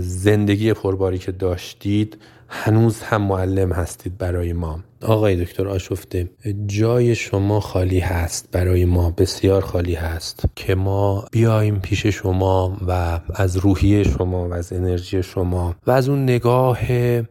زندگی 0.00 0.72
پرباری 0.72 1.18
که 1.18 1.32
داشتید 1.32 2.18
هنوز 2.48 3.02
هم 3.02 3.22
معلم 3.22 3.72
هستید 3.72 4.18
برای 4.18 4.52
ما. 4.52 4.80
آقای 5.02 5.36
دکتر 5.36 5.68
آشفته 5.68 6.30
جای 6.66 7.14
شما 7.14 7.60
خالی 7.60 8.00
هست 8.00 8.48
برای 8.52 8.84
ما 8.84 9.10
بسیار 9.10 9.62
خالی 9.62 9.94
هست 9.94 10.44
که 10.56 10.74
ما 10.74 11.24
بیایم 11.32 11.80
پیش 11.80 12.06
شما 12.06 12.76
و 12.88 13.20
از 13.34 13.56
روحیه 13.56 14.02
شما 14.02 14.48
و 14.48 14.54
از 14.54 14.72
انرژی 14.72 15.22
شما 15.22 15.74
و 15.86 15.90
از 15.90 16.08
اون 16.08 16.22
نگاه 16.22 16.78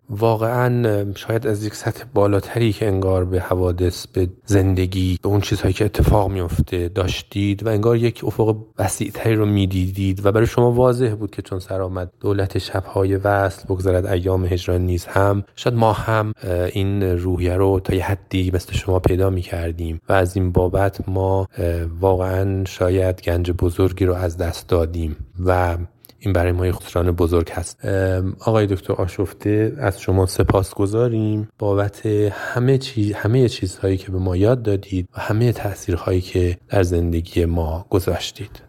واقعا 0.10 1.06
شاید 1.16 1.48
از 1.48 1.66
یک 1.66 1.74
سطح 1.74 2.04
بالاتری 2.14 2.74
که 2.74 2.88
انگار 2.88 3.26
به 3.26 3.40
حوادث 3.40 4.08
به 4.08 4.30
زندگی 4.46 5.20
به 5.24 5.30
اون 5.30 5.42
چیزهایی 5.42 5.74
که 5.74 5.86
اتفاق 5.86 6.32
میفته 6.32 6.90
داشتید 6.90 7.66
و 7.66 7.70
انگار 7.70 7.98
یک 7.98 8.24
افق 8.24 8.56
وسیعتری 8.80 9.36
رو 9.36 9.46
می‌دیدید 9.46 10.26
و 10.26 10.32
برای 10.32 10.48
شما 10.48 10.72
واضح 10.72 11.16
بود 11.16 11.32
که 11.32 11.42
چون 11.42 11.60
سر 11.60 11.82
آمد 11.82 12.12
دولت 12.22 12.58
شبهای 12.58 13.16
وصل 13.16 13.64
بگذرد 13.70 14.06
ایام 14.06 14.46
هجران 14.46 14.82
نیز 14.82 15.06
هم 15.06 15.44
شاید 15.56 15.76
ما 15.76 15.94
هم 15.94 16.34
این 16.74 17.04
روحیه 17.04 17.57
رو 17.58 17.80
تا 17.80 17.96
یه 17.96 18.06
حدی 18.06 18.52
مثل 18.54 18.74
شما 18.74 19.00
پیدا 19.00 19.30
می 19.30 19.42
کردیم 19.42 20.02
و 20.10 20.14
از 20.14 20.36
این 20.36 20.52
بابت 20.52 21.10
ما 21.10 21.48
واقعا 22.00 22.66
شاید 22.66 23.22
گنج 23.22 23.52
بزرگی 23.52 24.06
رو 24.06 24.14
از 24.14 24.38
دست 24.38 24.70
دادیم 24.70 25.16
و 25.46 25.78
این 26.20 26.34
برای 26.34 26.52
ما 26.52 26.72
خسران 26.72 27.12
بزرگ 27.12 27.50
هست. 27.50 27.86
آقای 28.40 28.68
دکتر 28.68 28.94
آشفته 28.94 29.74
از 29.78 30.02
شما 30.02 30.26
سپاس 30.26 30.74
گذاریم. 30.74 31.50
بابت 31.60 32.06
همه 32.32 32.78
چیز 32.78 33.14
همه 33.14 33.50
چیزهایی 33.50 33.98
که 33.98 34.12
به 34.12 34.18
ما 34.18 34.38
یاد 34.38 34.62
دادید 34.62 35.10
و 35.18 35.20
همه 35.20 35.52
تاثیرهایی 35.52 36.22
که 36.22 36.58
در 36.70 36.84
زندگی 36.84 37.46
ما 37.46 37.86
گذاشتید 37.90 38.62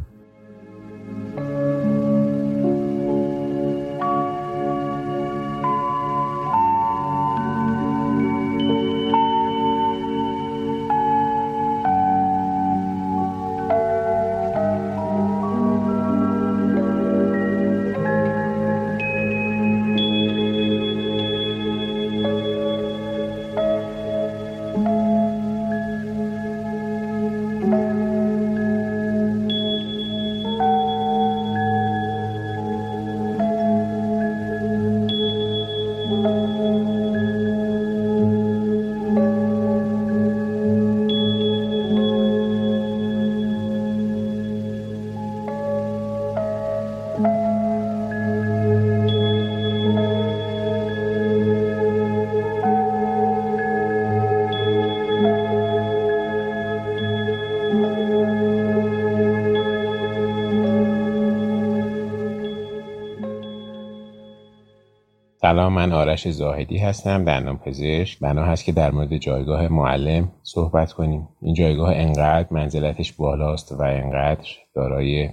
آرش 66.19 66.31
زاهدی 66.31 66.79
هستم 66.79 67.25
دندان 67.25 67.59
پزشک 67.59 68.19
بنا 68.19 68.45
هست 68.45 68.65
که 68.65 68.73
در 68.73 68.91
مورد 68.91 69.17
جایگاه 69.17 69.69
معلم 69.69 70.33
صحبت 70.43 70.93
کنیم. 70.93 71.29
این 71.43 71.55
جایگاه 71.55 71.97
انقدر 71.97 72.47
منزلتش 72.51 73.13
بالاست 73.13 73.73
و 73.73 73.83
انقدر 73.83 74.49
دارای 74.75 75.31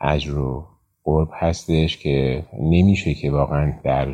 اجر 0.00 0.38
و 0.38 0.66
قرب 1.04 1.28
هستش 1.32 1.96
که 1.96 2.44
نمیشه 2.60 3.14
که 3.14 3.30
واقعا 3.30 3.72
در 3.84 4.08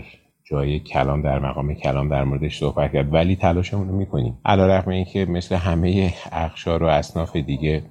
جای 0.45 0.81
کلام 0.81 1.23
در 1.23 1.39
مقام 1.39 1.75
کلام 1.75 2.09
در 2.09 2.25
موردش 2.25 2.59
صحبت 2.59 2.93
کرد. 2.93 3.15
ولی 3.15 3.37
تلاشمون 3.37 3.89
رو 3.89 3.97
می‌کنیم. 3.97 4.39
این 4.87 5.05
که 5.05 5.25
مثل 5.25 5.55
همه 5.55 6.15
اخشار 6.33 6.83
و 6.83 6.87
اصناف 6.87 7.37
دیگه 7.37 7.83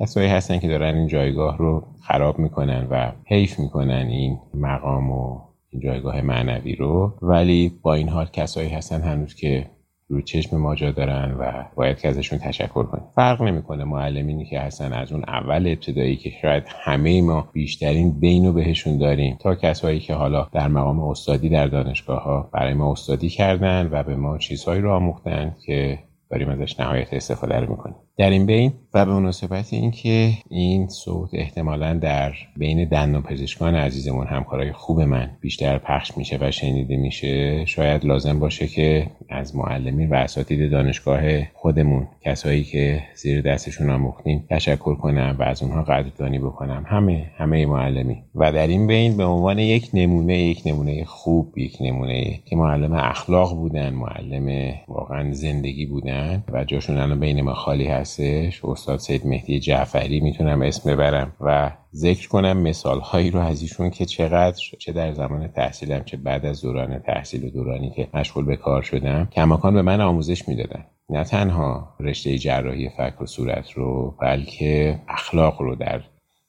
کسایی 0.00 0.28
هستن 0.28 0.58
که 0.58 0.68
دارن 0.68 0.94
این 0.94 1.08
جایگاه 1.08 1.58
رو 1.58 1.82
خراب 2.02 2.38
می‌کنن 2.38 2.86
و 2.90 3.12
حیف 3.26 3.58
می‌کنن 3.58 4.06
این 4.06 4.38
مقام 4.54 5.10
و 5.10 5.47
این 5.70 5.82
جایگاه 5.82 6.20
معنوی 6.20 6.74
رو. 6.74 7.18
ولی 7.22 7.72
با 7.82 7.94
این 7.94 8.08
حال 8.08 8.26
کسایی 8.26 8.68
هستن 8.68 9.00
هنوز 9.00 9.34
که 9.34 9.70
روی 10.10 10.22
چشم 10.22 10.56
ما 10.56 10.74
جا 10.74 10.90
دارن 10.90 11.36
و 11.38 11.64
باید 11.74 11.98
که 11.98 12.08
ازشون 12.08 12.38
تشکر 12.38 12.82
کنیم. 12.82 13.04
فرق 13.14 13.42
نمی‌کنه 13.42 13.84
معلمینی 13.84 14.46
که 14.46 14.60
هستن 14.60 14.92
از 14.92 15.12
اون 15.12 15.24
اول 15.24 15.66
ابتدایی 15.66 16.16
که 16.16 16.30
شاید 16.42 16.64
همه 16.68 17.22
ما 17.22 17.48
بیشترین 17.52 18.20
بین 18.20 18.46
رو 18.46 18.52
بهشون 18.52 18.98
داریم 18.98 19.36
تا 19.40 19.54
کسایی 19.54 20.00
که 20.00 20.14
حالا 20.14 20.48
در 20.52 20.68
مقام 20.68 21.00
استادی 21.00 21.48
در 21.48 21.66
دانشگاه 21.66 22.22
ها 22.22 22.50
برای 22.52 22.74
ما 22.74 22.92
استادی 22.92 23.28
کردن 23.28 23.88
و 23.92 24.02
به 24.02 24.16
ما 24.16 24.38
چیزهایی 24.38 24.80
رو 24.80 24.92
آموختن 24.92 25.56
که 25.66 25.98
داریم 26.30 26.48
ازش 26.48 26.80
نهایت 26.80 27.14
استفاده 27.14 27.60
رو 27.60 27.70
می‌کنیم. 27.70 27.96
در 28.18 28.30
این 28.30 28.46
بین 28.46 28.72
و 28.94 29.04
به 29.06 29.12
مناسبت 29.12 29.72
اینکه 29.72 30.32
این 30.50 30.88
صوت 30.88 31.30
احتمالا 31.32 31.94
در 31.94 32.32
بین 32.56 32.88
دندان 32.88 33.22
پزشکان 33.22 33.74
عزیزمون 33.74 34.26
همکارای 34.26 34.72
خوب 34.72 35.00
من 35.00 35.30
بیشتر 35.40 35.78
پخش 35.78 36.16
میشه 36.16 36.38
و 36.40 36.50
شنیده 36.50 36.96
میشه 36.96 37.64
شاید 37.64 38.04
لازم 38.04 38.38
باشه 38.38 38.66
که 38.66 39.06
از 39.28 39.56
معلمین 39.56 40.10
و 40.10 40.14
اساتید 40.14 40.70
دانشگاه 40.70 41.20
خودمون 41.54 42.08
کسایی 42.24 42.64
که 42.64 43.02
زیر 43.14 43.40
دستشون 43.40 43.90
آموختیم 43.90 44.44
تشکر 44.50 44.94
کنم 44.94 45.36
و 45.38 45.42
از 45.42 45.62
اونها 45.62 45.82
قدردانی 45.82 46.38
بکنم. 46.38 46.84
همه 46.86 47.30
همه 47.36 47.66
معلمی. 47.66 48.22
و 48.34 48.52
در 48.52 48.66
این 48.66 48.86
بین 48.86 49.16
به 49.16 49.24
عنوان 49.24 49.58
یک 49.58 49.90
نمونه 49.94 50.38
یک 50.38 50.62
نمونه 50.66 51.04
خوب 51.04 51.58
یک 51.58 51.76
نمونه 51.80 52.40
که 52.44 52.56
معلم 52.56 52.92
اخلاق 52.92 53.54
بودن 53.54 53.90
معلم 53.90 54.74
واقعا 54.88 55.32
زندگی 55.32 55.86
بودن 55.86 56.44
و 56.52 56.64
جاشون 56.64 56.96
الان 56.96 57.20
بین 57.20 57.40
ما 57.40 57.54
خالی 57.54 57.86
هست. 57.86 58.07
هستش 58.08 58.64
استاد 58.64 58.98
سید 58.98 59.26
مهدی 59.26 59.60
جعفری 59.60 60.20
می‌تونم 60.20 60.62
اسم 60.62 60.90
ببرم 60.90 61.32
و 61.40 61.70
ذکر 61.94 62.28
کنم 62.28 62.56
مثال 62.56 63.00
هایی 63.00 63.30
رو 63.30 63.40
از 63.40 63.62
ایشون 63.62 63.90
که 63.90 64.04
چقدر 64.04 64.56
چه 64.78 64.92
در 64.92 65.12
زمان 65.12 65.48
تحصیلم 65.48 66.04
چه 66.04 66.16
بعد 66.16 66.46
از 66.46 66.60
دوران 66.60 66.98
تحصیل 66.98 67.44
و 67.44 67.50
دورانی 67.50 67.90
که 67.90 68.08
مشغول 68.14 68.44
به 68.44 68.56
کار 68.56 68.82
شدم 68.82 69.28
کماکان 69.32 69.74
به 69.74 69.82
من 69.82 70.00
آموزش 70.00 70.48
می‌دادن. 70.48 70.84
نه 71.10 71.24
تنها 71.24 71.94
رشته 72.00 72.38
جراحی 72.38 72.88
فک 72.88 73.20
و 73.20 73.26
صورت 73.26 73.70
رو 73.70 74.14
بلکه 74.20 75.00
اخلاق 75.08 75.62
رو 75.62 75.74
در 75.74 76.00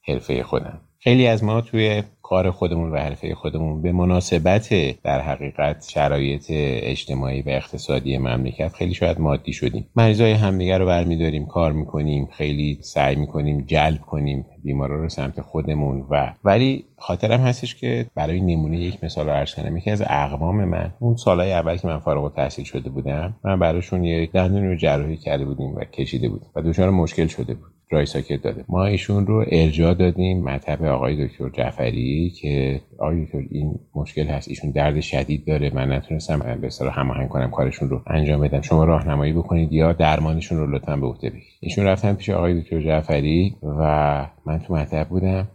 حرفه 0.08 0.42
خودم. 0.42 0.80
خیلی 0.98 1.26
از 1.26 1.44
ما 1.44 1.60
توی 1.60 2.02
کار 2.30 2.50
خودمون 2.50 2.90
و 2.90 2.96
حرفه 2.96 3.34
خودمون 3.34 3.82
به 3.82 3.92
مناسبت 3.92 4.68
در 5.02 5.20
حقیقت 5.20 5.88
شرایط 5.88 6.44
اجتماعی 6.50 7.42
و 7.42 7.48
اقتصادی 7.48 8.18
مملکت 8.18 8.72
خیلی 8.72 8.94
شاید 8.94 9.20
مادی 9.20 9.52
شدیم. 9.52 9.86
مریضای 9.96 10.32
همدیگر 10.32 10.78
رو 10.78 10.86
برمیداریم 10.86 11.46
کار 11.46 11.72
می‌کنیم 11.72 12.28
خیلی 12.32 12.78
سعی 12.82 13.16
می‌کنیم 13.16 13.64
جلب 13.66 14.00
کنیم 14.00 14.46
بیمارا 14.64 15.02
رو 15.02 15.08
سمت 15.08 15.40
خودمون 15.40 16.06
و 16.10 16.32
ولی 16.44 16.84
خاطرم 16.98 17.40
هستش 17.40 17.74
که 17.74 18.06
برای 18.14 18.40
نمونه 18.40 18.80
یک 18.80 19.04
مثال 19.04 19.26
رو 19.26 19.32
عرض 19.32 19.54
کنم 19.54 19.76
یکی 19.76 19.90
از 19.90 20.02
اقوام 20.06 20.64
من 20.64 20.94
اون 20.98 21.16
سالهای 21.16 21.52
اول 21.52 21.76
که 21.76 21.88
من 21.88 21.98
فارغ 21.98 22.34
تحصیل 22.34 22.64
شده 22.64 22.90
بودم 22.90 23.36
من 23.44 23.58
براشون 23.58 24.04
یک 24.04 24.32
دندون 24.32 24.64
رو 24.64 24.76
جراحی 24.76 25.16
کرده 25.16 25.44
بودیم 25.44 25.74
و 25.74 25.84
کشیده 25.84 26.28
بودیم 26.28 26.48
و 26.54 26.62
دچار 26.62 26.90
مشکل 26.90 27.26
شده 27.26 27.54
بود. 27.54 27.79
رای 27.90 28.06
ساکت 28.06 28.42
داده. 28.42 28.64
ما 28.68 28.84
ایشون 28.84 29.26
رو 29.26 29.44
ارجاع 29.48 29.94
دادیم 29.94 30.44
مطب 30.44 30.84
آقای 30.84 31.26
دکتر 31.26 31.48
جعفری 31.48 32.30
که 32.40 32.80
آقای 32.98 33.24
دکتر 33.24 33.42
این 33.50 33.80
مشکل 33.94 34.26
هست. 34.26 34.48
ایشون 34.48 34.70
درد 34.70 35.00
شدید 35.00 35.46
داره. 35.46 35.70
من 35.74 35.92
نتونستم 35.92 36.58
به 36.60 36.66
اصطلاح 36.66 37.00
هماهنگ 37.00 37.28
کنم 37.28 37.50
کارشون 37.50 37.88
رو 37.88 38.02
انجام 38.06 38.40
بدم. 38.40 38.60
شما 38.60 38.84
راهنمایی 38.84 39.32
بکنید 39.32 39.72
یا 39.72 39.92
درمانشون 39.92 40.58
رو 40.58 40.74
لطفا 40.74 40.96
به 40.96 41.06
عهده 41.06 41.30
بگیرید. 41.30 41.58
ایشون 41.60 41.84
رفتن 41.84 42.12
پیش 42.12 42.30
آقای 42.30 42.60
دکتر 42.60 42.80
جعفری 42.80 43.56
و 43.62 44.26
من 44.46 44.58
تو 44.58 44.74
مطب 44.74 45.08
بودم. 45.08 45.48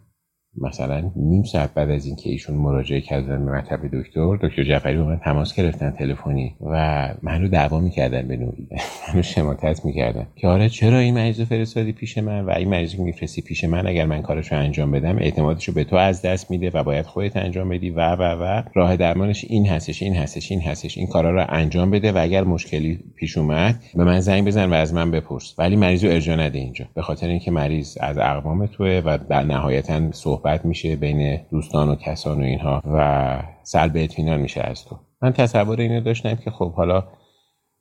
مثلا 0.57 1.11
نیم 1.15 1.43
ساعت 1.43 1.73
بعد 1.73 1.89
از 1.89 2.05
اینکه 2.05 2.29
ایشون 2.29 2.55
مراجعه 2.55 3.01
کردن 3.01 3.45
به 3.45 3.51
مطب 3.51 3.79
دکتر 3.93 4.35
دکتر 4.41 4.63
جعفری 4.63 4.97
با 4.97 5.03
من 5.03 5.17
تماس 5.17 5.55
گرفتن 5.55 5.91
تلفنی 5.91 6.55
و 6.61 7.09
من 7.21 7.41
رو 7.41 7.47
دعوا 7.47 7.79
می‌کردن 7.79 8.27
به 8.27 8.37
نوعی. 8.37 8.67
منو 9.07 9.21
شماتت 9.21 9.85
می‌کردن 9.85 10.27
که 10.35 10.47
آره 10.47 10.69
چرا 10.69 10.97
این 10.97 11.13
مریض 11.13 11.41
فرستادی 11.41 11.91
پیش 11.91 12.17
من 12.17 12.45
و 12.45 12.49
این 12.49 12.69
مریض 12.69 12.95
میفرستی 12.95 13.41
پیش 13.41 13.63
من 13.63 13.87
اگر 13.87 14.05
من 14.05 14.21
کارش 14.21 14.51
رو 14.51 14.57
انجام 14.57 14.91
بدم 14.91 15.17
اعتمادش 15.17 15.67
رو 15.67 15.73
به 15.73 15.83
تو 15.83 15.95
از 15.95 16.21
دست 16.21 16.51
میده 16.51 16.71
و 16.73 16.83
باید 16.83 17.05
خودت 17.05 17.37
انجام 17.37 17.69
بدی 17.69 17.89
و 17.89 18.15
و 18.15 18.21
و. 18.21 18.63
راه 18.73 18.97
درمانش 18.97 19.45
این 19.49 19.67
هستش 19.67 20.03
این 20.03 20.15
هستش 20.15 20.51
این 20.51 20.61
هستش. 20.61 20.97
این 20.97 21.07
کارا 21.07 21.31
رو 21.31 21.45
انجام 21.49 21.91
بده 21.91 22.11
و 22.11 22.17
اگر 22.21 22.43
مشکلی 22.43 22.99
پیش 23.15 23.37
اومد 23.37 23.75
به 23.95 24.03
من 24.03 24.19
زنگ 24.19 24.45
بزن 24.47 24.69
و 24.69 24.73
از 24.73 24.93
من 24.93 25.11
بپرس. 25.11 25.55
ولی 25.57 25.75
مریض 25.75 26.03
رو 26.03 26.39
نده 26.39 26.59
اینجا. 26.59 26.85
به 26.95 27.01
خاطر 27.01 27.27
اینکه 27.27 27.51
مریض 27.51 27.97
از 28.01 28.17
اقوام 28.17 28.65
توه 28.65 29.01
و 29.05 29.17
در 29.29 29.43
نهایتا 29.43 30.11
صحبت 30.11 30.44
میشه 30.63 30.95
بین 30.95 31.39
دوستان 31.51 31.89
و 31.89 31.95
کسان 31.95 32.41
و 32.41 32.43
اینها 32.43 32.81
و 32.93 33.39
سلب 33.63 33.91
اطمینان 33.95 34.39
میشه 34.39 34.61
از 34.61 34.85
تو. 34.85 34.99
من 35.21 35.33
تصور 35.33 35.81
اینو 35.81 36.01
داشتم 36.01 36.35
که 36.35 36.51
خب 36.51 36.73
حالا 36.73 37.03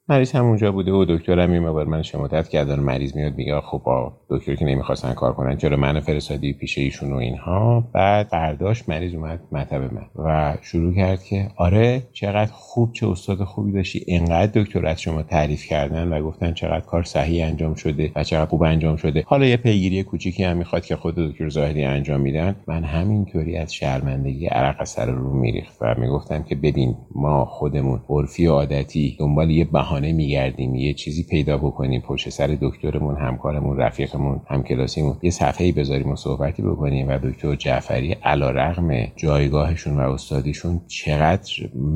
مریض 0.09 0.33
همونجا 0.33 0.73
بوده 0.73 0.93
و 0.93 1.05
دکترم 1.09 1.53
این 1.53 1.73
بار 1.73 1.87
من 1.87 2.03
شماتت 2.03 2.49
کردن 2.49 2.81
مریض 2.81 3.17
میاد 3.17 3.35
میگه 3.37 3.61
خب 3.61 3.83
با 3.85 4.13
دکتر 4.31 4.55
که 4.55 4.65
نمی‌خواستن 4.65 5.13
کار 5.13 5.33
کنن 5.33 5.57
چرا 5.57 5.77
منو 5.77 6.01
فرستادی 6.01 6.53
پیش 6.53 6.79
ایشون 6.79 7.13
و 7.13 7.17
اینها؟ 7.17 7.85
بعد 7.93 8.31
برداشت 8.31 8.89
مریض 8.89 9.15
اومد 9.15 9.41
مطب 9.53 9.95
من 9.95 10.07
و 10.25 10.57
شروع 10.63 10.95
کرد 10.95 11.23
که 11.23 11.49
آره 11.57 12.03
چقدر 12.13 12.51
خوب 12.53 12.93
چه 12.93 13.09
استاد 13.09 13.45
خوبی 13.45 13.73
داشتی 13.73 14.05
انقدر 14.09 14.63
دکتر 14.63 14.87
از 14.87 15.01
شما 15.01 15.23
تعریف 15.23 15.67
کردن 15.67 16.09
و 16.09 16.23
گفتن 16.23 16.53
چقدر 16.53 16.85
کار 16.85 17.03
صحیح 17.03 17.47
انجام 17.47 17.75
شده 17.75 18.13
و 18.17 18.25
چقدر 18.25 18.47
خوب 18.47 18.63
انجام 18.63 18.97
شده. 18.97 19.25
حالا 19.27 19.47
یه 19.47 19.57
پیگیری 19.57 20.03
کوچیکی 20.03 20.45
هم 20.45 20.57
می‌خواد 20.57 20.85
که 20.85 20.97
خود 20.97 21.15
دکتر 21.15 21.49
زاهدی 21.49 21.85
انجام 21.85 22.21
میدن. 22.21 22.57
من 22.67 22.85
همینطوری 22.85 23.57
از 23.57 23.75
شرمندگی 23.75 24.47
عرق 24.47 24.85
سر 24.85 25.07
رو 25.07 25.33
میریخت 25.33 25.77
و 25.81 25.95
می‌گفتم 25.99 26.43
که 26.43 26.55
ببین 26.55 26.97
ما 27.15 27.45
خودمون 27.45 28.01
عرفی 28.09 28.47
عادتی 28.47 29.17
دنبال 29.21 29.51
یه 29.51 29.65
بهانه 29.95 30.13
میگردیم 30.13 30.75
یه 30.75 30.95
چیزی 30.95 31.23
پیدا 31.23 31.59
بکنیم 31.59 32.01
پشت 32.01 32.29
سر 32.29 32.59
دکترمون 32.61 33.17
همکارمون 33.17 33.77
رفیقمون 33.77 34.41
همکلاسیمون. 34.47 35.17
یه 35.23 35.31
صفحه‌ای 35.31 35.73
بذاریم 35.73 36.09
و 36.13 36.17
صحبتی 36.17 36.63
بکنیم 36.63 37.09
و 37.09 37.19
دکتر 37.19 37.55
جعفری 37.55 38.13
علیرغم 38.13 39.07
جایگاهشون 39.17 39.97
و 39.97 40.01
استادیشون 40.01 40.81
چقدر 40.87 41.53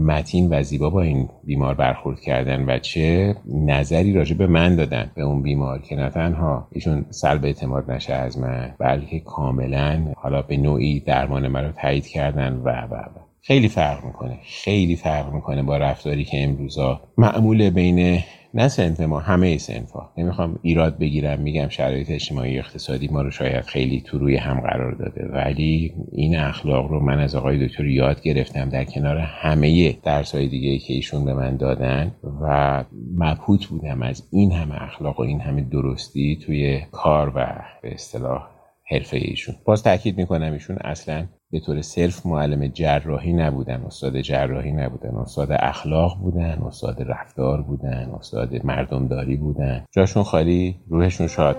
متین 0.06 0.48
و 0.50 0.62
زیبا 0.62 0.90
با 0.90 1.02
این 1.02 1.28
بیمار 1.44 1.74
برخورد 1.74 2.20
کردن 2.20 2.64
و 2.70 2.78
چه 2.78 3.36
نظری 3.54 4.12
راجع 4.12 4.36
به 4.36 4.46
من 4.46 4.76
دادن 4.76 5.10
به 5.14 5.22
اون 5.22 5.42
بیمار 5.42 5.80
که 5.80 5.96
نه 5.96 6.10
تنها 6.10 6.68
ایشون 6.72 7.06
سلب 7.10 7.44
اعتماد 7.44 7.90
نشه 7.90 8.14
از 8.14 8.38
من 8.38 8.74
بلکه 8.78 9.20
کاملا 9.20 10.12
حالا 10.16 10.42
به 10.42 10.56
نوعی 10.56 11.00
درمان 11.00 11.48
من 11.48 11.64
رو 11.64 11.72
تایید 11.72 12.06
کردن 12.06 12.52
و 12.64 12.68
و 12.68 12.94
و. 12.94 13.27
خیلی 13.42 13.68
فرق 13.68 14.04
می‌کنه. 14.04 14.38
خیلی 14.44 14.96
فرق 14.96 15.32
می‌کنه 15.32 15.62
با 15.62 15.76
رفتاری 15.76 16.24
که 16.24 16.42
امروزا. 16.42 17.00
معمول 17.18 17.70
بین 17.70 18.20
نه 18.54 18.68
سنف 18.68 19.00
ما 19.00 19.18
همه 19.18 19.58
سنف 19.58 19.90
ها 19.90 20.12
نمی‌خوام 20.18 20.58
ایراد 20.62 20.98
بگیرم 20.98 21.40
میگم 21.40 21.68
شرایط 21.68 22.10
اجتماعی 22.10 22.58
اقتصادی 22.58 23.08
ما 23.08 23.22
رو 23.22 23.30
شاید 23.30 23.64
خیلی 23.64 24.00
تو 24.00 24.18
روی 24.18 24.36
هم 24.36 24.60
قرار 24.60 24.94
داده. 24.94 25.28
ولی 25.32 25.94
این 26.12 26.36
اخلاق 26.36 26.90
رو 26.90 27.00
من 27.00 27.18
از 27.20 27.34
آقای 27.34 27.68
دکتر 27.68 27.86
یاد 27.86 28.22
گرفتم 28.22 28.68
در 28.68 28.84
کنار 28.84 29.18
همه 29.18 29.92
درس 29.92 30.34
های 30.34 30.48
دیگه 30.48 30.78
که 30.78 30.94
ایشون 30.94 31.24
به 31.24 31.34
من 31.34 31.56
دادن 31.56 32.14
و 32.42 32.84
مبهوت 33.16 33.66
بودم 33.66 34.02
از 34.02 34.28
این 34.32 34.52
همه 34.52 34.82
اخلاق 34.82 35.20
و 35.20 35.22
این 35.22 35.40
همه 35.40 35.60
درستی 35.60 36.38
توی 36.46 36.80
کار 36.92 37.32
و 37.34 37.62
به 37.82 37.94
اصطلاح 37.94 38.48
حرفه 38.90 39.16
ایشون. 39.16 39.54
باز 39.64 39.82
تاکید 39.82 40.18
می‌کنم 40.18 40.52
ایشون 40.52 40.76
اصلا 40.80 41.26
به 41.52 41.60
طور 41.60 41.82
صرف 41.82 42.26
معلم 42.26 42.66
جراحی 42.66 43.32
نبودن 43.32 43.82
استاد 43.86 44.20
جراحی 44.20 44.72
نبودن 44.72 45.14
استاد 45.16 45.48
اخلاق 45.52 46.18
بودن 46.18 46.58
استاد 46.66 47.02
رفتار 47.02 47.62
بودن 47.62 48.10
استاد 48.18 48.66
مردمداری 48.66 49.36
بودن. 49.36 49.84
جاشون 49.92 50.22
خالی 50.22 50.76
روحشون 50.88 51.26
شاد. 51.26 51.56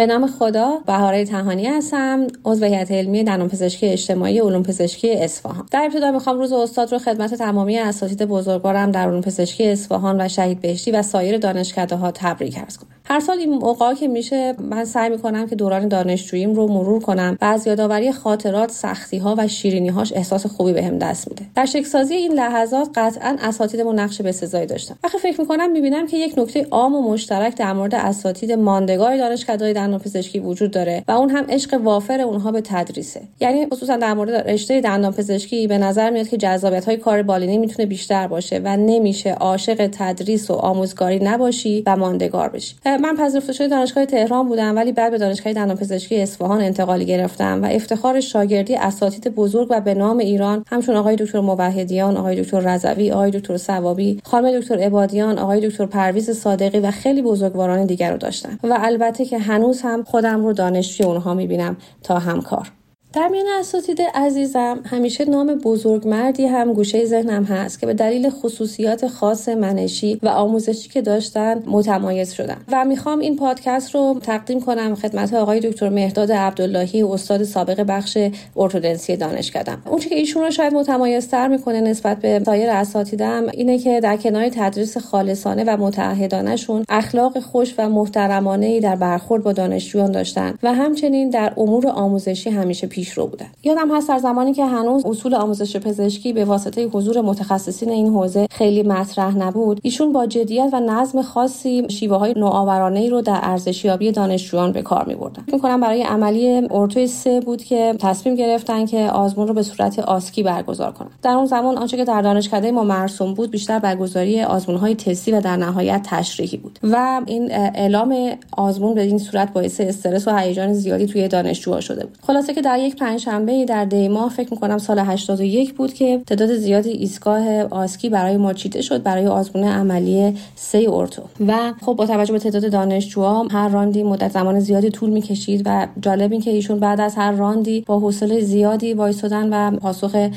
به 0.00 0.06
نام 0.06 0.26
خدا 0.26 0.78
بهاره 0.86 1.24
تهانی 1.24 1.66
هستم 1.66 2.26
عضو 2.44 2.64
هیئت 2.64 2.90
علمی 2.90 3.24
پزشکی 3.24 3.86
اجتماعی 3.86 4.40
علوم 4.40 4.62
پزشکی 4.62 5.12
اصفهان. 5.12 5.66
در 5.70 5.84
ابتدا 5.84 6.10
می‌خوام 6.10 6.38
روز 6.38 6.52
استاد 6.52 6.92
رو 6.92 6.98
خدمت 6.98 7.34
تمامی 7.34 7.78
اساتید 7.78 8.22
بزرگوارم 8.22 8.90
در 8.90 9.08
علوم 9.08 9.20
پزشکی 9.20 9.68
اصفهان 9.68 10.20
و 10.20 10.28
شهید 10.28 10.60
بهشتی 10.60 10.90
و 10.90 11.02
سایر 11.02 11.38
دانشکده 11.38 11.96
ها 11.96 12.10
تبریک 12.10 12.58
عرض 12.58 12.76
کنم. 12.76 12.89
هر 13.10 13.20
سال 13.20 13.38
این 13.38 13.50
موقعا 13.50 13.94
که 13.94 14.08
میشه 14.08 14.54
من 14.58 14.84
سعی 14.84 15.10
می‌کنم 15.10 15.46
که 15.46 15.56
دوران 15.56 15.88
دانشجوییم 15.88 16.54
رو 16.54 16.68
مرور 16.68 17.02
کنم 17.02 17.38
و 17.40 17.44
از 17.44 17.66
یادآوری 17.66 18.12
خاطرات 18.12 18.70
سختی 18.70 19.18
ها 19.18 19.34
و 19.38 19.48
شیرینی 19.48 19.88
هاش 19.88 20.12
احساس 20.12 20.46
خوبی 20.46 20.72
بهم 20.72 20.98
به 20.98 20.98
دست 20.98 21.28
میده. 21.28 21.42
در 21.54 21.66
شکلسازی 21.66 22.14
این 22.14 22.32
لحظات 22.32 22.88
قطعا 22.94 23.36
اساتیدمون 23.40 23.98
نقش 23.98 24.20
بسزایی 24.20 24.66
داشتن. 24.66 24.94
وقتی 25.04 25.18
فکر 25.18 25.40
می‌کنم 25.40 25.72
می‌بینم 25.72 26.06
که 26.06 26.16
یک 26.16 26.34
نکته 26.38 26.66
عام 26.70 26.94
و 26.94 27.12
مشترک 27.12 27.56
در 27.56 27.72
مورد 27.72 27.94
اساتید 27.94 28.52
ماندگار 28.52 29.16
دانشکدههای 29.16 29.98
پزشکی 29.98 30.38
وجود 30.38 30.70
داره 30.70 31.04
و 31.08 31.12
اون 31.12 31.30
هم 31.30 31.44
عشق 31.48 31.80
وافر 31.84 32.20
اونها 32.20 32.52
به 32.52 32.60
تدریسه. 32.60 33.20
یعنی 33.40 33.66
خصوصا 33.66 33.96
در 33.96 34.14
مورد 34.14 34.48
رشته 34.48 34.80
پزشکی 35.10 35.66
به 35.66 35.78
نظر 35.78 36.10
میاد 36.10 36.28
که 36.28 36.36
جذابیت 36.36 36.84
های 36.84 36.96
کار 36.96 37.22
بالینی 37.22 37.58
می‌تونه 37.58 37.86
بیشتر 37.86 38.26
باشه 38.26 38.60
و 38.64 38.76
نمیشه 38.76 39.32
عاشق 39.32 39.88
تدریس 39.92 40.50
و 40.50 40.54
آموزگاری 40.54 41.18
نباشی 41.18 41.82
و 41.86 41.96
ماندگار 41.96 42.48
بشی. 42.48 42.76
من 43.00 43.16
پذیرفته 43.16 43.52
شده 43.52 43.68
دانشگاه 43.68 44.06
تهران 44.06 44.48
بودم 44.48 44.76
ولی 44.76 44.92
بعد 44.92 45.10
به 45.12 45.18
دانشگاه 45.18 45.74
پزشکی 45.74 46.20
اصفهان 46.20 46.60
انتقالی 46.60 47.04
گرفتم 47.04 47.62
و 47.62 47.66
افتخار 47.66 48.20
شاگردی 48.20 48.76
اساتید 48.76 49.34
بزرگ 49.34 49.68
و 49.70 49.80
به 49.80 49.94
نام 49.94 50.18
ایران 50.18 50.64
همچون 50.70 50.96
آقای 50.96 51.16
دکتر 51.16 51.40
موحدیان 51.40 52.16
آقای 52.16 52.42
دکتر 52.42 52.60
رضوی 52.60 53.12
آقای 53.12 53.30
دکتر 53.30 53.56
ثوابی 53.56 54.20
خانم 54.24 54.60
دکتر 54.60 54.78
عبادیان 54.78 55.38
آقای 55.38 55.68
دکتر 55.68 55.86
پرویز 55.86 56.30
صادقی 56.30 56.78
و 56.78 56.90
خیلی 56.90 57.22
بزرگواران 57.22 57.86
دیگر 57.86 58.10
رو 58.12 58.16
داشتم. 58.16 58.58
و 58.62 58.78
البته 58.80 59.24
که 59.24 59.38
هنوز 59.38 59.80
هم 59.80 60.02
خودم 60.02 60.44
رو 60.44 60.52
دانشجوی 60.52 61.06
اونها 61.06 61.34
می‌بینم 61.34 61.76
تا 62.02 62.18
همکار. 62.18 62.72
در 63.12 63.28
میان 63.28 63.46
اساتید 63.60 64.02
عزیزم 64.14 64.80
همیشه 64.84 65.24
نام 65.24 65.54
بزرگمردی 65.54 66.46
هم 66.46 66.72
گوشه 66.72 67.04
ذهنم 67.04 67.44
هست 67.44 67.80
که 67.80 67.86
به 67.86 67.94
دلیل 67.94 68.30
خصوصیات 68.30 69.06
خاص 69.06 69.48
منشی 69.48 70.18
و 70.22 70.28
آموزشی 70.28 70.88
که 70.88 71.02
داشتن 71.02 71.62
متمایز 71.66 72.32
شدم. 72.32 72.56
و 72.72 72.84
می‌خوام 72.84 73.18
این 73.18 73.36
پادکست 73.36 73.94
رو 73.94 74.18
تقدیم 74.22 74.60
کنم 74.60 74.94
خدمت 74.94 75.34
آقای 75.34 75.60
دکتر 75.60 75.88
مهداد 75.88 76.32
عبداللهی 76.32 77.02
استاد 77.02 77.44
سابق 77.44 77.80
بخش 77.80 78.18
ارتودنسی 78.56 79.16
دانشکدم. 79.16 79.82
اون 79.86 79.98
که 79.98 80.14
ایشون 80.14 80.42
رو 80.42 80.50
شاید 80.50 80.74
متمایزتر 80.74 81.48
می‌کنه 81.48 81.80
نسبت 81.80 82.16
به 82.16 82.42
سایر 82.46 82.70
اساتیدم 82.70 83.46
اینه 83.52 83.78
که 83.78 84.00
در 84.00 84.16
کنار 84.16 84.48
تدریس 84.48 84.98
خالصانه 84.98 85.64
و 85.64 85.76
متعهدانهشون 85.76 86.84
اخلاق 86.88 87.40
خوش 87.40 87.74
و 87.78 87.88
محترمانه 87.88 88.80
در 88.80 88.96
برخورد 88.96 89.42
با 89.42 89.52
دانشجویان 89.52 90.12
داشتن 90.12 90.54
و 90.62 90.74
همچنین 90.74 91.30
در 91.30 91.52
امور 91.56 91.88
آموزشی 91.88 92.50
همیشه 92.50 92.86
پیشرو 93.00 93.26
بودن. 93.26 93.46
یادم 93.64 93.96
هست 93.96 94.08
در 94.08 94.18
زمانی 94.18 94.52
که 94.52 94.66
هنوز 94.66 95.06
اصول 95.06 95.34
آموزش 95.34 95.76
پزشکی 95.76 96.32
به 96.32 96.44
واسطه 96.44 96.86
حضور 96.86 97.20
متخصصین 97.20 97.90
این 97.90 98.08
حوزه 98.08 98.46
خیلی 98.50 98.82
مطرح 98.82 99.36
نبود 99.36 99.80
ایشون 99.82 100.12
با 100.12 100.26
جدیت 100.26 100.70
و 100.72 100.80
نظم 100.80 101.22
خاصی 101.22 101.86
شیوه 101.88 102.16
های 102.16 102.34
نوآورانه 102.36 103.00
ای 103.00 103.10
رو 103.10 103.22
در 103.22 103.38
ارزشیابی 103.42 104.12
دانشجویان 104.12 104.72
به 104.72 104.82
کار 104.82 105.04
میبردن. 105.04 105.44
می‌کنم 105.52 105.80
برای 105.80 106.02
عملی 106.02 106.68
ارتوی 106.70 107.06
سه 107.06 107.40
بود 107.40 107.64
که 107.64 107.94
تصمیم 107.98 108.34
گرفتن 108.34 108.86
که 108.86 109.10
آزمون 109.10 109.48
رو 109.48 109.54
به 109.54 109.62
صورت 109.62 109.98
آسکی 109.98 110.42
برگزار 110.42 110.92
کنن. 110.92 111.10
در 111.22 111.30
اون 111.30 111.46
زمان 111.46 111.78
آنچه 111.78 111.96
که 111.96 112.04
در 112.04 112.22
دانشکده 112.22 112.72
ما 112.72 112.82
مرسوم 112.82 113.34
بود 113.34 113.50
بیشتر 113.50 113.78
برگزاری 113.78 114.42
آزمون 114.42 114.78
های 114.78 114.94
تستی 114.94 115.32
و 115.32 115.40
در 115.40 115.56
نهایت 115.56 116.00
تشریحی 116.04 116.56
بود 116.56 116.78
و 116.82 117.20
این 117.26 117.52
اعلام 117.52 118.14
آزمون 118.56 118.94
به 118.94 119.02
این 119.02 119.18
صورت 119.18 119.52
باعث 119.52 119.80
استرس 119.80 120.28
و 120.28 120.38
هیجان 120.38 120.72
زیادی 120.72 121.06
توی 121.06 121.28
دانشجوها 121.28 121.80
شده 121.80 122.06
بود. 122.06 122.18
خلاصه 122.26 122.54
که 122.54 122.62
در 122.62 122.78
پنجشنبه 122.96 123.64
در 123.64 123.84
دیما 123.84 124.28
فکر 124.28 124.48
می‌کنم 124.50 124.78
سال 124.78 124.98
81 124.98 125.74
بود 125.74 125.92
که 125.92 126.20
تعداد 126.26 126.56
زیادی 126.56 126.90
ایستگاه 126.90 127.62
آسکی 127.62 128.08
برای 128.08 128.36
ما 128.36 128.52
چیده 128.52 128.82
شد 128.82 129.02
برای 129.02 129.26
آزمون 129.26 129.64
عملی 129.64 130.36
سه 130.54 130.78
اورتو 130.78 131.22
و 131.46 131.72
خب 131.82 131.92
با 131.92 132.06
توجه 132.06 132.32
به 132.32 132.38
تعداد 132.38 132.72
دانشجوها 132.72 133.46
هر 133.50 133.68
راندی 133.68 134.02
مدت 134.02 134.32
زمان 134.32 134.60
زیادی 134.60 134.90
طول 134.90 135.10
می‌کشید 135.10 135.62
و 135.64 135.86
جالب 136.00 136.32
این 136.32 136.40
که 136.40 136.50
ایشون 136.50 136.78
بعد 136.78 137.00
از 137.00 137.14
هر 137.14 137.32
راندی 137.32 137.80
با 137.80 137.98
حوصله 137.98 138.40
زیادی 138.40 138.94
وایسادن 138.94 139.48
و 139.52 139.76
پاسخ 139.76 140.30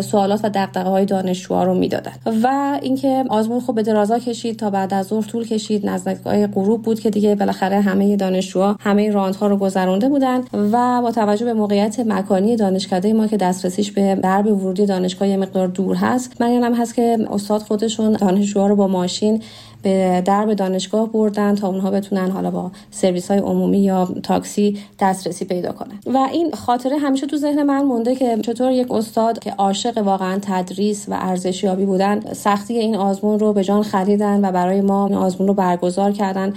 سوالات 0.00 0.40
و 0.44 0.50
دغدغه 0.54 0.88
های 0.88 1.04
دانشجوها 1.04 1.64
رو 1.64 1.74
می‌دادن. 1.74 2.12
و 2.42 2.78
اینکه 2.82 3.24
آزمون 3.28 3.60
خب 3.60 3.74
به 3.74 3.82
درازا 3.82 4.18
کشید 4.18 4.58
تا 4.58 4.70
بعد 4.70 4.94
از 4.94 5.06
ظهر 5.06 5.26
طول 5.26 5.46
کشید 5.46 5.86
نزدیکای 5.86 6.46
غروب 6.46 6.82
بود 6.82 7.00
که 7.00 7.10
دیگه 7.10 7.34
بالاخره 7.34 7.80
همه 7.80 8.16
دانشجوها 8.16 8.76
همه 8.80 9.10
راندها 9.10 9.46
رو 9.46 9.56
گذرونده 9.56 10.08
بودن 10.08 10.40
و 10.72 11.02
با 11.02 11.10
توجه 11.10 11.44
به 11.44 11.54
موقعیت 11.54 11.95
مکانی 12.00 12.56
دانشکده 12.56 13.12
ما 13.12 13.26
که 13.26 13.36
دسترسیش 13.36 13.92
به 13.92 14.14
درب 14.14 14.46
ورودی 14.46 14.86
دانشگاه 14.86 15.28
یه 15.28 15.36
مقدار 15.36 15.68
دور 15.68 15.96
هست. 15.96 16.40
من 16.40 16.62
هم 16.62 16.74
هست 16.74 16.94
که 16.94 17.18
استاد 17.30 17.60
خودشون 17.60 18.12
دانشجوها 18.12 18.66
رو 18.66 18.76
با 18.76 18.88
ماشین 18.88 19.42
به 19.86 20.22
درب 20.24 20.54
دانشگاه 20.54 21.12
بردن 21.12 21.54
تا 21.54 21.68
اونها 21.68 21.90
بتونن 21.90 22.30
حالا 22.30 22.50
با 22.50 22.70
سرویس 22.90 23.30
های 23.30 23.40
عمومی 23.40 23.78
یا 23.78 24.08
تاکسی 24.22 24.78
دسترسی 25.00 25.44
پیدا 25.44 25.72
کنن. 25.72 25.98
و 26.06 26.18
این 26.32 26.50
خاطره 26.52 26.98
همیشه 26.98 27.26
تو 27.26 27.36
ذهن 27.36 27.62
من 27.62 27.82
مونده 27.82 28.14
که 28.14 28.38
چطور 28.42 28.70
یک 28.70 28.92
استاد 28.92 29.38
که 29.38 29.50
عاشق 29.50 29.98
واقعا 29.98 30.38
تدریس 30.42 31.08
و 31.08 31.16
ارزشیابی 31.20 31.84
بودن 31.84 32.32
سختی 32.32 32.78
این 32.78 32.96
آزمون 32.96 33.38
رو 33.38 33.52
به 33.52 33.64
جان 33.64 33.82
خریدن 33.82 34.44
و 34.44 34.52
برای 34.52 34.80
ما 34.80 35.06
این 35.06 35.16
آزمون 35.16 35.48
رو 35.48 35.54
برگزار 35.54 36.12
کردن. 36.12 36.54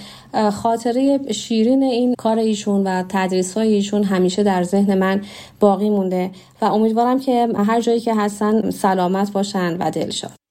خاطره 0.52 1.20
شیرین 1.32 1.84
این 1.84 2.16
کار 2.18 2.38
ایشون 2.38 2.88
و 2.88 3.04
تدریس 3.10 3.54
های 3.54 3.74
ایشون 3.74 4.04
همیشه 4.04 4.44
در 4.44 4.64
ذهن 4.64 4.98
من 4.98 5.22
باقی 5.60 5.90
مونده 5.90 6.32
و 6.62 6.66
امیدوارم 6.66 7.20
که 7.20 7.48
هر 7.68 7.82
جایی 7.82 8.00
که 8.00 8.16
هستن 8.16 8.70
سلامت 8.70 9.32
باشن 9.32 9.78
و 9.78 9.92
دلشاد. 9.92 10.49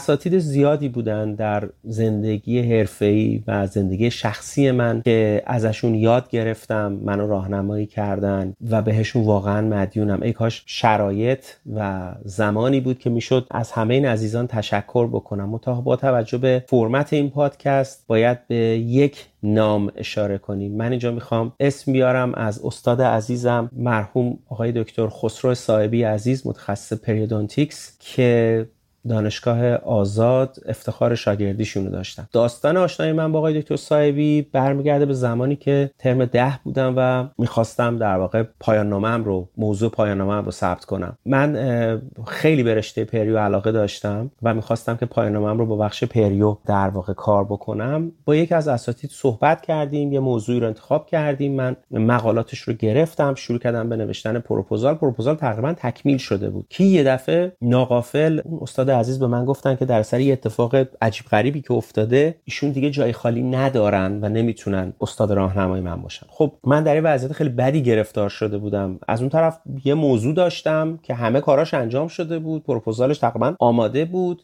اساتید 0.00 0.38
زیادی 0.38 0.88
بودن 0.88 1.34
در 1.34 1.68
زندگی 1.84 2.60
حرفه‌ای 2.60 3.42
و 3.46 3.66
زندگی 3.66 4.10
شخصی 4.10 4.70
من 4.70 5.02
که 5.04 5.42
ازشون 5.46 5.94
یاد 5.94 6.30
گرفتم 6.30 6.92
منو 6.92 7.28
راهنمایی 7.28 7.86
کردن 7.86 8.54
و 8.70 8.82
بهشون 8.82 9.24
واقعا 9.24 9.68
مدیونم. 9.68 10.22
ای 10.22 10.32
کاش 10.32 10.62
شرایط 10.66 11.44
و 11.74 12.12
زمانی 12.24 12.80
بود 12.80 12.98
که 12.98 13.10
می‌شد 13.10 13.46
از 13.50 13.72
همه 13.72 13.94
این 13.94 14.06
عزیزان 14.06 14.46
تشکر 14.46 15.06
بکنم. 15.06 15.48
متاه 15.48 15.84
با 15.84 15.96
توجه 15.96 16.38
به 16.38 16.64
فرمت 16.68 17.12
این 17.12 17.30
پادکست 17.30 18.04
باید 18.06 18.46
به 18.48 18.56
یک 18.78 19.26
نام 19.42 19.92
اشاره 19.96 20.38
کنیم. 20.38 20.76
من 20.76 20.90
اینجا 20.90 21.12
می‌خوام 21.12 21.52
اسم 21.60 21.92
بیارم 21.92 22.34
از 22.34 22.64
استاد 22.64 23.02
عزیزم 23.02 23.70
مرحوم 23.72 24.38
آقای 24.48 24.72
دکتر 24.72 25.08
خسرو 25.08 25.54
صاحبی 25.54 26.02
عزیز 26.02 26.46
متخصص 26.46 26.92
پریودونتیکس 26.92 27.96
که 28.00 28.66
دانشگاه 29.08 29.74
آزاد 29.74 30.56
افتخار 30.66 31.14
شاگردیشون 31.14 31.84
رو 31.84 31.90
داشتم. 31.90 32.28
داستان 32.32 32.76
آشنایی 32.76 33.12
من 33.12 33.32
با 33.32 33.38
آقای 33.38 33.60
دکتر 33.60 33.76
صاحبی 33.76 34.42
برمیگرده 34.42 35.06
به 35.06 35.14
زمانی 35.14 35.56
که 35.56 35.90
ترم 35.98 36.24
ده 36.24 36.52
بودم 36.64 36.94
و 36.96 37.28
می‌خواستم 37.38 37.98
در 37.98 38.16
واقع 38.16 38.42
پایان 38.60 38.88
نامم 38.88 39.24
رو 39.24 39.48
موضوع 39.56 39.90
پایان 39.90 40.18
نامم 40.18 40.44
رو 40.44 40.50
ثبت 40.50 40.84
کنم. 40.84 41.18
من 41.26 42.02
خیلی 42.26 42.62
به 42.62 42.74
رشته 42.74 43.04
پریو 43.04 43.38
علاقه 43.38 43.72
داشتم 43.72 44.30
و 44.42 44.54
می‌خواستم 44.54 44.96
که 44.96 45.06
پایان 45.06 45.32
نامم 45.32 45.58
رو 45.58 45.66
با 45.66 45.76
بخش 45.76 46.04
پریو 46.04 46.56
در 46.66 46.88
واقع 46.88 47.12
کار 47.12 47.44
بکنم. 47.44 48.12
با 48.24 48.36
یکی 48.36 48.54
از 48.54 48.68
اساتید 48.68 49.10
صحبت 49.10 49.62
کردیم 49.62 50.12
یه 50.12 50.20
موضوعی 50.20 50.60
رو 50.60 50.66
انتخاب 50.66 51.06
کردیم. 51.06 51.54
من 51.54 51.76
مقالاتش 51.90 52.58
رو 52.58 52.72
گرفتم 52.72 53.34
شروع 53.34 53.58
کردم 53.58 53.88
به 53.88 53.96
نوشتن 53.96 54.38
پروپوزال. 54.38 54.94
پروپوزال 54.94 55.34
تقریبا 55.34 55.72
تکمیل 55.72 56.18
شده 56.18 56.50
بود. 56.50 56.66
کی 56.68 56.84
یه 56.84 57.04
دفعه 57.04 57.52
ناقافل 57.62 58.40
استاد 58.60 58.89
عزیز 58.90 59.18
به 59.18 59.26
من 59.26 59.44
گفتن 59.44 59.76
که 59.76 59.84
در 59.84 60.02
سر 60.02 60.20
یه 60.20 60.32
اتفاق 60.32 60.74
عجیب 61.02 61.26
غریبی 61.26 61.60
که 61.60 61.74
افتاده 61.74 62.34
ایشون 62.44 62.70
دیگه 62.70 62.90
جای 62.90 63.12
خالی 63.12 63.42
ندارن 63.42 64.18
و 64.22 64.28
نمی‌تونن 64.28 64.92
استاد 65.00 65.32
راهنمای 65.32 65.80
من 65.80 66.02
باشن. 66.02 66.26
خب 66.30 66.52
من 66.64 66.82
در 66.82 66.94
این 66.94 67.04
وضعیت 67.04 67.32
خیلی 67.32 67.50
بدی 67.50 67.82
گرفتار 67.82 68.28
شده 68.28 68.58
بودم. 68.58 68.98
از 69.08 69.20
اون 69.20 69.30
طرف 69.30 69.58
یه 69.84 69.94
موضوع 69.94 70.34
داشتم 70.34 70.98
که 71.02 71.14
همه 71.14 71.40
کاراش 71.40 71.74
انجام 71.74 72.08
شده 72.08 72.38
بود 72.38 72.64
پروپوزالش 72.64 73.18
تقریبا 73.18 73.54
آماده 73.58 74.04
بود. 74.04 74.42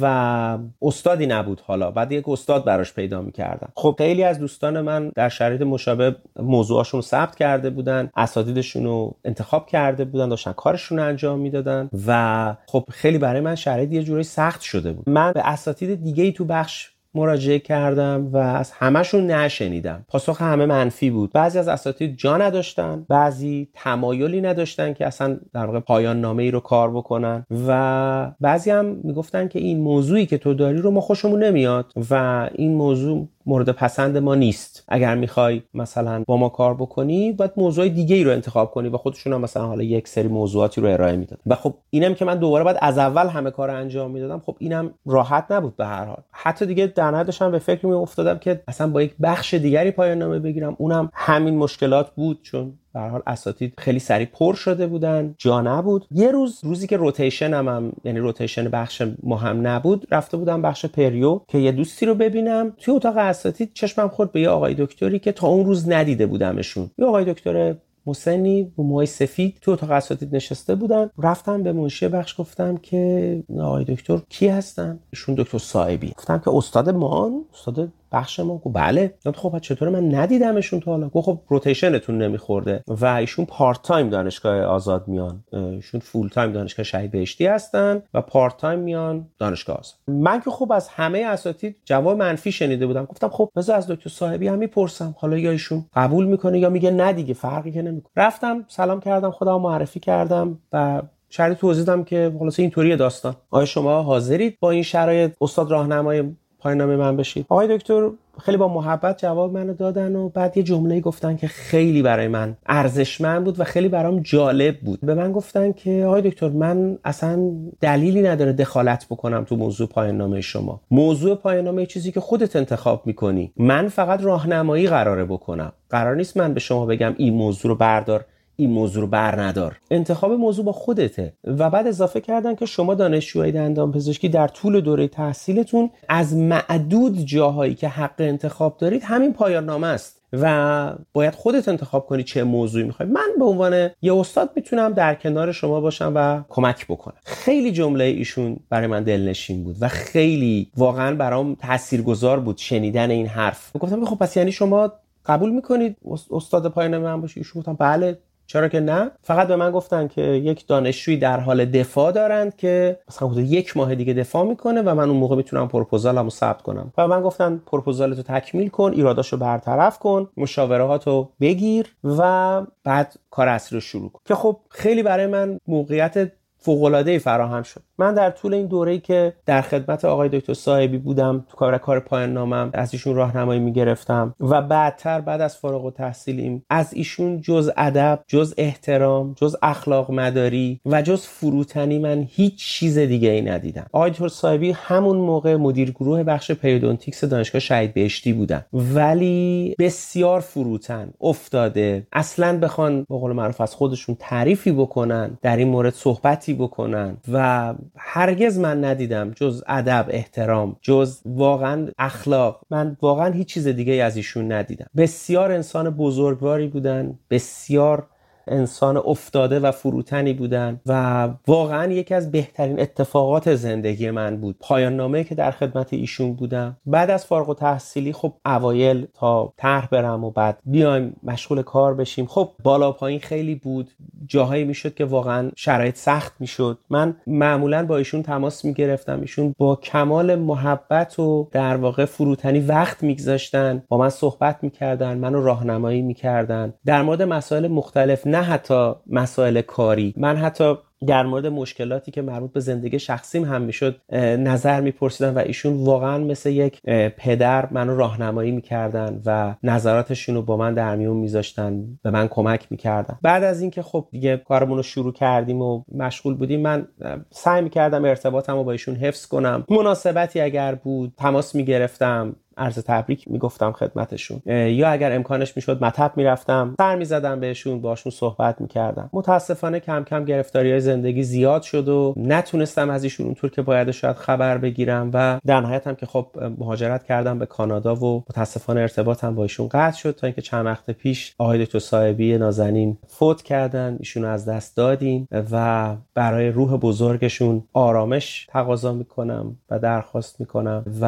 و 0.00 0.58
استادی 0.82 1.26
نبود 1.26 1.60
حالا. 1.66 1.90
بعد 1.90 2.12
یک 2.12 2.28
استاد 2.28 2.64
براش 2.64 2.94
پیدا 2.94 3.22
می‌کردم. 3.22 3.72
خب 3.74 3.94
خیلی 3.98 4.24
از 4.24 4.38
دوستان 4.38 4.80
من 4.80 5.12
در 5.14 5.28
شرایط 5.28 5.62
مشابه 5.62 6.16
موضوعاشون 6.36 7.00
ثبت 7.00 7.36
کرده 7.36 7.70
بودن 7.70 8.10
اساتیدشون 8.16 8.84
رو 8.84 9.16
انتخاب 9.24 9.66
کرده 9.66 10.04
بودن 10.04 10.28
داشتن 10.28 10.52
کارشون 10.52 10.98
رو 10.98 11.04
انجام 11.04 11.38
می‌دادن 11.38 11.90
و 12.06 12.54
خب 12.66 12.84
خیلی 12.90 13.18
برای 13.18 13.40
من 13.40 13.54
شرایط 13.54 13.92
یه 13.92 14.02
جوری 14.02 14.22
سخت 14.22 14.60
شده 14.60 14.92
بود. 14.92 15.08
من 15.08 15.32
به 15.32 15.48
اساتید 15.48 16.04
دیگه 16.04 16.24
ای 16.24 16.32
تو 16.32 16.44
بخش 16.44 16.95
مراجعه 17.16 17.58
کردم 17.58 18.28
و 18.32 18.36
از 18.36 18.72
همشون 18.72 19.30
نشنیدم. 19.30 20.04
پاسخ 20.08 20.42
همه 20.42 20.66
منفی 20.66 21.10
بود. 21.10 21.32
بعضی 21.32 21.58
از 21.58 21.68
اساتید 21.68 22.16
جا 22.16 22.36
نداشتن 22.36 23.06
بعضی 23.08 23.68
تمایلی 23.74 24.40
نداشتن 24.40 24.92
که 24.92 25.06
اصلا 25.06 25.38
در 25.52 25.66
واقع 25.66 25.80
پایان 25.80 26.20
نامه 26.20 26.42
ای 26.42 26.50
رو 26.50 26.60
کار 26.60 26.90
بکنن 26.90 27.46
و 27.68 28.32
بعضی 28.40 28.70
هم 28.70 28.84
می‌گفتن 28.84 29.48
که 29.48 29.58
این 29.58 29.80
موضوعی 29.80 30.26
که 30.26 30.38
تو 30.38 30.54
داری 30.54 30.78
رو 30.78 30.90
ما 30.90 31.00
خوشمون 31.00 31.42
نمیاد 31.42 31.92
و 32.10 32.48
این 32.54 32.74
موضوع 32.74 33.28
مورد 33.46 33.70
پسند 33.70 34.16
ما 34.18 34.34
نیست. 34.34 34.84
اگر 34.88 35.14
می‌خوای 35.14 35.62
مثلا 35.74 36.24
با 36.26 36.36
ما 36.36 36.48
کار 36.48 36.74
بکنی 36.74 37.32
باید 37.32 37.50
موضوع 37.56 37.88
دیگه 37.88 38.16
ای 38.16 38.24
رو 38.24 38.30
انتخاب 38.30 38.70
کنی 38.70 38.88
و 38.88 38.96
خودشون 38.96 39.32
هم 39.32 39.40
مثلا 39.40 39.66
حالا 39.66 39.82
یک 39.82 40.08
سری 40.08 40.28
موضوعاتی 40.28 40.80
رو 40.80 40.88
ارائه 40.88 41.16
می‌داد 41.16 41.38
و 41.46 41.54
خب 41.54 41.74
اینم 41.90 42.14
که 42.14 42.24
من 42.24 42.38
دوباره 42.38 42.64
باید 42.64 42.76
از 42.80 42.98
اول 42.98 43.26
همه 43.26 43.50
کار 43.50 43.70
رو 43.70 43.76
انجام 43.76 44.10
می‌دادم 44.10 44.42
خب 44.46 44.56
اینم 44.58 44.90
راحت 45.06 45.46
نبود 45.50 45.76
به 45.76 45.86
هر 45.86 46.04
حال. 46.04 46.22
حتی 46.32 46.66
دیگه 46.66 46.86
در 46.86 47.22
داشتم 47.22 47.50
به 47.50 47.58
فکر 47.58 47.86
می 47.86 47.92
افتادم 47.92 48.38
که 48.38 48.62
اصلا 48.68 48.86
با 48.86 49.02
یک 49.02 49.14
بخش 49.22 49.54
دیگری 49.54 49.90
پایان 49.90 50.18
نامه 50.18 50.38
بگیرم. 50.38 50.76
اونم 50.78 51.10
همین 51.14 51.56
مشکلات 51.56 52.10
بود 52.10 52.38
چون 52.42 52.72
به 52.96 53.02
حال 53.02 53.22
اساتید 53.26 53.74
خیلی 53.78 53.98
سریع 53.98 54.26
پر 54.26 54.54
شده 54.54 54.86
بودن 54.86 55.34
جا 55.38 55.60
نبود. 55.60 56.06
یه 56.10 56.30
روز 56.30 56.60
روزی 56.64 56.86
که 56.86 56.96
روتیشن 56.96 57.54
هم, 57.54 57.68
هم 57.68 57.92
یعنی 58.04 58.18
روتیشن 58.18 58.68
بخش 58.68 59.02
مهم 59.22 59.66
نبود 59.66 60.06
رفته 60.10 60.36
بودم 60.36 60.62
بخش 60.62 60.86
پریو 60.86 61.40
که 61.48 61.58
یه 61.58 61.72
دوستی 61.72 62.06
رو 62.06 62.14
ببینم. 62.14 62.72
توی 62.78 62.94
اتاق 62.94 63.16
اساتید 63.16 63.70
چشمم 63.74 64.08
خورد 64.08 64.32
به 64.32 64.40
یه 64.40 64.48
آقای 64.48 64.74
دکتری 64.74 65.18
که 65.18 65.32
تا 65.32 65.46
اون 65.46 65.66
روز 65.66 65.88
ندیده 65.88 66.26
بودمشون. 66.26 66.90
یه 66.98 67.06
آقای 67.06 67.24
دکتر 67.24 67.74
مسنی 68.06 68.72
با 68.76 68.84
موهای 68.84 69.06
سفید 69.06 69.58
تو 69.60 69.70
اتاق 69.70 69.90
اساتید 69.90 70.36
نشسته 70.36 70.74
بودن. 70.74 71.10
رفتم 71.18 71.62
به 71.62 71.72
منشی 71.72 72.08
بخش 72.08 72.40
گفتم 72.40 72.76
که 72.76 73.42
آقای 73.60 73.84
دکتر 73.84 74.18
کی 74.28 74.48
هستن؟ 74.48 74.98
ایشون 75.10 75.34
دکتر 75.34 75.58
صاحبی. 75.58 76.12
گفتم 76.16 76.38
که 76.38 76.50
استاد 76.54 76.90
مان 76.90 77.44
استاد 77.54 77.88
بخش 78.12 78.40
ما 78.40 78.58
گفت 78.58 78.76
بله. 78.76 79.14
خب 79.34 79.58
چطور 79.58 79.88
من 79.88 80.14
ندیدمشون 80.14 80.80
تا 80.80 80.90
حالا. 80.90 81.08
گفت 81.08 81.26
خب 81.26 81.40
rotation 81.48 82.02
تون 82.02 82.22
نمیخورده. 82.22 82.82
و 82.86 83.06
ایشون 83.06 83.44
part 83.44 83.82
time 83.82 84.10
دانشگاه 84.10 84.60
آزاد 84.60 85.08
میان. 85.08 85.44
ایشون 85.52 86.00
full 86.00 86.28
time 86.28 86.52
دانشگاه 86.52 86.84
شهید 86.84 87.10
بهشتی 87.10 87.46
هستن 87.46 88.02
و 88.14 88.20
part 88.20 88.56
time 88.56 88.78
میان 88.78 89.26
دانشگاه 89.38 89.76
آزاد. 89.76 89.94
من 90.08 90.40
که 90.40 90.50
خب 90.50 90.72
از 90.72 90.88
همه 90.88 91.18
اساتید 91.18 91.76
جواب 91.84 92.18
منفی 92.18 92.52
شنیده 92.52 92.86
بودم. 92.86 93.04
گفتم 93.04 93.28
خب 93.28 93.50
بذار 93.56 93.76
از 93.76 93.86
دکتر 93.90 94.10
صاحبی 94.10 94.48
هم 94.48 94.58
می‌پرسم. 94.58 95.14
حالا 95.18 95.38
یا 95.38 95.50
ایشون 95.50 95.84
قبول 95.94 96.26
می‌کنه 96.26 96.58
یا 96.58 96.70
میگه 96.70 96.90
نه 96.90 97.12
دیگه 97.12 97.34
فرقی 97.34 97.72
که 97.72 97.82
نمی‌کنه. 97.82 98.12
رفتم 98.16 98.64
سلام 98.68 99.00
کردم 99.00 99.30
خودم 99.30 99.60
معرفی 99.60 100.00
کردم 100.00 100.58
و 100.72 101.02
شرایط 101.28 101.58
توضیح 101.58 101.84
دادم 101.84 102.04
که 102.04 102.32
خلاص 102.38 102.58
اینطوری 102.58 102.96
داستان. 102.96 103.36
آیا 103.50 103.64
شما 103.64 104.02
حاضرید 104.02 104.56
با 104.60 104.70
این 104.70 104.82
شرایط 104.82 105.32
استاد 105.40 105.70
راهنمای 105.70 106.24
پایان 106.66 106.78
نامه 106.78 106.96
من 106.96 107.16
بشید. 107.16 107.46
آقای 107.48 107.76
دکتر 107.76 108.10
خیلی 108.40 108.56
با 108.56 108.68
محبت 108.68 109.18
جواب 109.18 109.52
منو 109.52 109.74
دادن 109.74 110.16
و 110.16 110.28
بعد 110.28 110.56
یه 110.56 110.62
جمله 110.62 111.00
گفتن 111.00 111.36
که 111.36 111.46
خیلی 111.48 112.02
برای 112.02 112.28
من 112.28 112.56
ارزشمند 112.66 113.44
بود 113.44 113.60
و 113.60 113.64
خیلی 113.64 113.88
برام 113.88 114.20
جالب 114.20 114.80
بود. 114.80 115.00
به 115.00 115.14
من 115.14 115.32
گفتن 115.32 115.72
که 115.72 116.04
آقای 116.06 116.22
دکتر 116.22 116.48
من 116.48 116.98
اصلا 117.04 117.50
دلیلی 117.80 118.22
نداره 118.22 118.52
دخالت 118.52 119.06
بکنم 119.10 119.44
تو 119.44 119.56
موضوع 119.56 119.88
پایان 119.88 120.16
نامه 120.16 120.40
شما. 120.40 120.80
موضوع 120.90 121.34
پایان 121.34 121.64
نامه 121.64 121.86
چیزی 121.86 122.12
که 122.12 122.20
خودت 122.20 122.56
انتخاب 122.56 123.02
می‌کنی. 123.06 123.52
من 123.56 123.88
فقط 123.88 124.22
راهنمایی 124.22 124.86
قراره 124.86 125.24
بکنم. 125.24 125.72
قرار 125.90 126.16
نیست 126.16 126.36
من 126.36 126.54
به 126.54 126.60
شما 126.60 126.86
بگم 126.86 127.14
این 127.16 127.34
موضوع 127.34 127.70
رو 127.70 127.74
بردار. 127.74 128.24
این 128.56 128.70
موضوع 128.70 129.02
رو 129.02 129.08
بر 129.08 129.40
ندار. 129.40 129.76
انتخاب 129.90 130.32
موضوع 130.32 130.64
با 130.64 130.72
خودته. 130.72 131.32
و 131.44 131.70
بعد 131.70 131.86
اضافه 131.86 132.20
کردن 132.20 132.54
که 132.54 132.66
شما 132.66 132.94
دانشجوهای 132.94 133.52
دندان 133.52 133.92
پزشکی 133.92 134.28
در 134.28 134.48
طول 134.48 134.80
دوره 134.80 135.08
تحصیلتون 135.08 135.90
از 136.08 136.36
معدود 136.36 137.18
جاهایی 137.18 137.74
که 137.74 137.88
حق 137.88 138.14
انتخاب 138.18 138.76
دارید 138.78 139.02
همین 139.04 139.32
پایان 139.32 139.64
نامه 139.64 139.86
است. 139.86 140.16
و 140.32 140.92
باید 141.12 141.34
خودت 141.34 141.68
انتخاب 141.68 142.06
کنی 142.06 142.22
چه 142.22 142.44
موضوعی 142.44 142.84
می‌خوای. 142.84 143.08
من 143.08 143.28
به 143.38 143.44
عنوان 143.44 143.90
یه 144.02 144.14
استاد 144.14 144.50
می‌تونم 144.56 144.92
در 144.92 145.14
کنار 145.14 145.52
شما 145.52 145.80
باشم 145.80 146.12
و 146.16 146.42
کمک 146.48 146.86
بکنم. 146.86 147.16
خیلی 147.24 147.72
جمله 147.72 148.04
ایشون 148.04 148.56
برای 148.70 148.86
من 148.86 149.02
دلنشین 149.02 149.64
بود 149.64 149.76
و 149.80 149.88
خیلی 149.88 150.70
واقعا 150.76 151.14
برام 151.14 151.54
تاثیرگذار 151.54 152.40
بود 152.40 152.56
شنیدن 152.58 153.10
این 153.10 153.26
حرف. 153.26 153.76
گفتم 153.76 154.04
خب 154.04 154.18
پس 154.18 154.36
یعنی 154.36 154.52
شما 154.52 154.92
قبول 155.26 155.50
می‌کنید 155.50 155.96
استاد 156.30 156.68
پایان 156.68 156.98
من 156.98 157.20
باشی 157.20 157.40
ایشون 157.40 157.60
گفتم 157.60 157.74
بله. 157.74 158.18
چرا 158.46 158.68
که 158.68 158.80
نه؟ 158.80 159.10
فقط 159.22 159.48
به 159.48 159.56
من 159.56 159.70
گفتن 159.70 160.08
که 160.08 160.22
یک 160.22 160.66
دانشجویی 160.66 161.18
در 161.18 161.40
حال 161.40 161.64
دفاع 161.64 162.12
دارند 162.12 162.56
که 162.56 162.98
مثلا 163.08 163.28
حدود 163.28 163.44
یک 163.44 163.76
ماه 163.76 163.94
دیگه 163.94 164.12
دفاع 164.12 164.44
می‌کنه 164.44 164.82
و 164.82 164.94
من 164.94 165.08
اون 165.08 165.18
موقع 165.18 165.36
می‌تونم 165.36 165.68
پروپوزالمو 165.68 166.30
ثبت 166.30 166.62
کنم. 166.62 166.92
و 166.98 167.08
من 167.08 167.22
گفتن 167.22 167.62
پروپوزالتو 167.66 168.22
تکمیل 168.22 168.68
کن 168.68 168.92
ایراداشو 168.92 169.36
برطرف 169.36 169.98
کن 169.98 170.28
مشاورهاتو 170.36 171.28
بگیر 171.40 171.86
و 172.04 172.62
بعد 172.84 173.14
کار 173.30 173.48
اصلی 173.48 173.76
رو 173.76 173.80
شروع 173.80 174.10
کن. 174.10 174.20
که 174.24 174.34
خب 174.34 174.56
خیلی 174.70 175.02
برای 175.02 175.26
من 175.26 175.60
موقعیت 175.66 176.32
فوق 176.58 177.18
فراهم 177.18 177.62
شد. 177.62 177.82
من 177.98 178.14
در 178.14 178.30
طول 178.30 178.54
این 178.54 178.66
دوره‌ای 178.66 178.98
که 178.98 179.32
در 179.46 179.62
خدمت 179.62 180.04
آقای 180.04 180.28
دکتر 180.28 180.54
صاحبی 180.54 180.98
بودم 180.98 181.44
تو 181.48 181.56
کار 181.56 181.78
کار 181.78 182.00
پایان 182.00 182.32
نامم 182.32 182.70
از 182.72 182.92
ایشون 182.92 183.14
راهنمایی 183.14 183.60
می‌گرفتم 183.60 184.34
و 184.40 184.62
بعدتر 184.62 185.20
بعد 185.20 185.40
از 185.40 185.56
فارغ 185.56 185.84
و 185.84 185.90
تحصیلیم 185.90 186.64
از 186.70 186.94
ایشون 186.94 187.40
جز 187.40 187.70
ادب 187.76 188.20
جز 188.26 188.54
احترام 188.56 189.34
جز 189.36 189.56
اخلاق 189.62 190.10
مداری 190.10 190.80
و 190.86 191.02
جز 191.02 191.26
فروتنی 191.26 191.98
من 191.98 192.26
هیچ 192.30 192.56
چیز 192.56 192.98
دیگه 192.98 193.30
ای 193.30 193.42
ندیدم. 193.42 193.86
آقای 193.92 194.10
دکتر 194.10 194.28
صاحبی 194.28 194.70
همون 194.70 195.16
موقع 195.16 195.56
مدیر 195.56 195.90
گروه 195.90 196.22
بخش 196.22 196.50
پریودونتیکس 196.50 197.24
دانشگاه 197.24 197.60
شهید 197.60 197.94
بهشتی 197.94 198.32
بودن. 198.32 198.64
ولی 198.72 199.74
بسیار 199.78 200.40
فروتن 200.40 201.10
افتاده. 201.20 202.06
اصلا 202.12 202.58
بخوان 202.58 203.06
به 203.08 203.18
قول 203.18 203.32
معروف 203.32 203.60
از 203.60 203.74
خودشون 203.74 204.16
تعریفی 204.18 204.72
بکنن 204.72 205.38
در 205.42 205.56
این 205.56 205.68
مورد 205.68 205.94
صحبتی 205.94 206.54
بکنن 206.54 207.16
و 207.32 207.74
هرگز 207.96 208.58
من 208.58 208.84
ندیدم 208.84 209.30
جز 209.30 209.62
ادب 209.66 210.06
احترام 210.10 210.76
جز 210.82 211.20
واقعا 211.24 211.88
اخلاق. 211.98 212.60
من 212.70 212.96
واقعا 213.02 213.32
هیچ 213.32 213.48
چیز 213.48 213.68
دیگه 213.68 213.92
از 213.92 214.16
ایشون 214.16 214.52
ندیدم. 214.52 214.86
بسیار 214.96 215.52
انسان 215.52 215.90
بزرگواری 215.90 216.68
بودن 216.68 217.18
بسیار 217.30 218.08
انسان 218.48 218.96
افتاده 218.96 219.60
و 219.60 219.70
فروتنی 219.70 220.32
بودن 220.32 220.80
و 220.86 221.28
واقعا 221.46 221.92
یکی 221.92 222.14
از 222.14 222.30
بهترین 222.30 222.80
اتفاقات 222.80 223.54
زندگی 223.54 224.10
من 224.10 224.36
بود. 224.36 224.56
پایان 224.60 224.96
نامه 224.96 225.24
که 225.24 225.34
در 225.34 225.50
خدمت 225.50 225.92
ایشون 225.92 226.32
بودم. 226.32 226.76
بعد 226.86 227.10
از 227.10 227.26
فارغ 227.26 227.48
و 227.48 227.54
تحصیلی 227.54 228.12
خب 228.12 228.32
اوایل 228.46 229.06
تا 229.14 229.52
طرح 229.56 229.86
برم 229.86 230.24
و 230.24 230.30
بعد 230.30 230.58
بیایم 230.64 231.16
مشغول 231.22 231.62
کار 231.62 231.94
بشیم. 231.94 232.26
خب 232.26 232.50
بالا 232.62 232.92
پایین 232.92 233.20
خیلی 233.20 233.54
بود. 233.54 233.90
جاهایی 234.26 234.64
می‌شد 234.64 234.94
که 234.94 235.04
واقعا 235.04 235.50
شرایط 235.56 235.96
سخت 235.96 236.32
می‌شد. 236.40 236.78
من 236.90 237.16
معمولا 237.26 237.86
با 237.86 237.96
ایشون 237.96 238.22
تماس 238.22 238.64
می‌گرفتم. 238.64 239.20
ایشون 239.20 239.54
با 239.58 239.76
کمال 239.76 240.34
محبت 240.34 241.18
و 241.18 241.48
در 241.52 241.76
واقع 241.76 242.04
فروتنی 242.04 242.60
وقت 242.60 243.02
میگذاشتن. 243.02 243.82
با 243.88 243.98
من 243.98 244.08
صحبت 244.08 244.58
می‌کردن 244.62 245.18
منو 245.18 245.42
راهنمایی 245.42 246.02
می‌کردن. 246.02 246.74
در 246.86 247.02
مورد 247.02 247.22
مسائل 247.22 247.68
مختلف 247.68 248.26
نه 248.36 248.42
حتی 248.42 248.92
مسائل 249.06 249.60
کاری. 249.60 250.14
من 250.16 250.36
حتی 250.36 250.74
در 251.06 251.26
مورد 251.26 251.46
مشکلاتی 251.46 252.10
که 252.10 252.22
مربوط 252.22 252.52
به 252.52 252.60
زندگی 252.60 252.98
شخصیم 252.98 253.44
هم 253.44 253.62
می‌شد 253.62 254.00
نظر 254.38 254.80
میپرسیدن 254.80 255.34
و 255.34 255.38
ایشون 255.38 255.84
واقعا 255.84 256.18
مثل 256.18 256.50
یک 256.50 256.82
پدر 257.16 257.68
منو 257.70 257.96
راهنمایی 257.96 258.50
می‌کردن 258.50 259.22
و 259.26 259.54
نظراتشون 259.62 260.34
رو 260.34 260.42
با 260.42 260.56
من 260.56 260.74
در 260.74 260.96
میون 260.96 261.16
میذاشتن 261.16 261.84
به 262.02 262.10
من 262.10 262.28
کمک 262.28 262.66
می‌کردن. 262.70 263.18
بعد 263.22 263.44
از 263.44 263.60
اینکه 263.60 263.82
خب 263.82 264.08
دیگه 264.10 264.36
کارمون 264.36 264.76
رو 264.76 264.82
شروع 264.82 265.12
کردیم 265.12 265.62
و 265.62 265.82
مشغول 265.94 266.34
بودیم 266.34 266.60
من 266.60 266.88
سعی 267.30 267.62
می‌کردم 267.62 268.04
ارتباطم 268.04 268.56
رو 268.56 268.64
با 268.64 268.72
ایشون 268.72 268.96
حفظ 268.96 269.26
کنم. 269.26 269.64
مناسبتی 269.70 270.40
اگر 270.40 270.74
بود 270.74 271.12
تماس 271.16 271.54
می‌گرفتم. 271.54 272.36
عرض 272.56 272.78
تبریک 272.78 273.30
می‌گفتم 273.30 273.72
خدمتشون. 273.72 274.42
یا 274.46 274.88
اگر 274.88 275.12
امکانش 275.12 275.56
می‌شد 275.56 275.84
مطب 275.84 276.12
می‌رفتم 276.16 276.74
سر 276.78 276.96
می‌زدم 276.96 277.40
بهشون 277.40 277.80
باشون 277.80 278.12
صحبت 278.12 278.60
می‌کردم. 278.60 279.10
متاسفانه 279.12 279.80
کم 279.80 280.04
کم 280.04 280.24
گرفتاری 280.24 280.70
های 280.70 280.80
زندگی 280.80 281.22
زیاد 281.22 281.62
شد 281.62 281.88
و 281.88 282.14
نتونستم 282.16 282.90
از 282.90 283.04
ایشون 283.04 283.26
اونطور 283.26 283.50
که 283.50 283.62
باید 283.62 283.90
شاید 283.90 284.16
خبر 284.16 284.58
بگیرم 284.58 285.10
و 285.14 285.38
در 285.46 285.60
نهایت 285.60 285.86
هم 285.86 285.94
که 285.94 286.06
خب 286.06 286.26
مهاجرت 286.58 287.04
کردم 287.04 287.38
به 287.38 287.46
کانادا 287.46 287.94
و 287.94 288.24
متاسفانه 288.30 288.80
ارتباطم 288.80 289.34
با 289.34 289.42
ایشون 289.42 289.68
قطع 289.68 289.96
شد 289.96 290.10
تا 290.10 290.26
اینکه 290.26 290.42
چند 290.42 290.66
وقت 290.66 290.90
پیش 290.90 291.34
آقای 291.38 291.64
دکتر 291.64 291.78
صاحبی 291.78 292.38
نازنین 292.38 292.98
فوت 293.06 293.42
کردن 293.42 293.96
ایشون 293.98 294.24
از 294.24 294.48
دست 294.48 294.76
دادیم 294.76 295.28
و 295.52 295.96
برای 296.14 296.48
روح 296.48 296.76
بزرگشون 296.76 297.64
آرامش 297.72 298.46
تقاضا 298.50 298.92
می‌کنم 298.92 299.56
و 299.70 299.78
درخواست 299.78 300.40
می‌کنم 300.40 300.84
و 301.00 301.04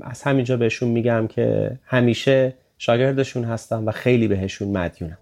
از 0.00 0.22
همینجا 0.22 0.56
بهشون 0.56 0.81
بهشون 0.82 0.88
میگم 0.88 1.26
که 1.26 1.78
همیشه 1.84 2.54
شاگردشون 2.78 3.44
هستم 3.44 3.86
و 3.86 3.90
خیلی 3.90 4.28
بهشون 4.28 4.68
مدیونم 4.68 5.18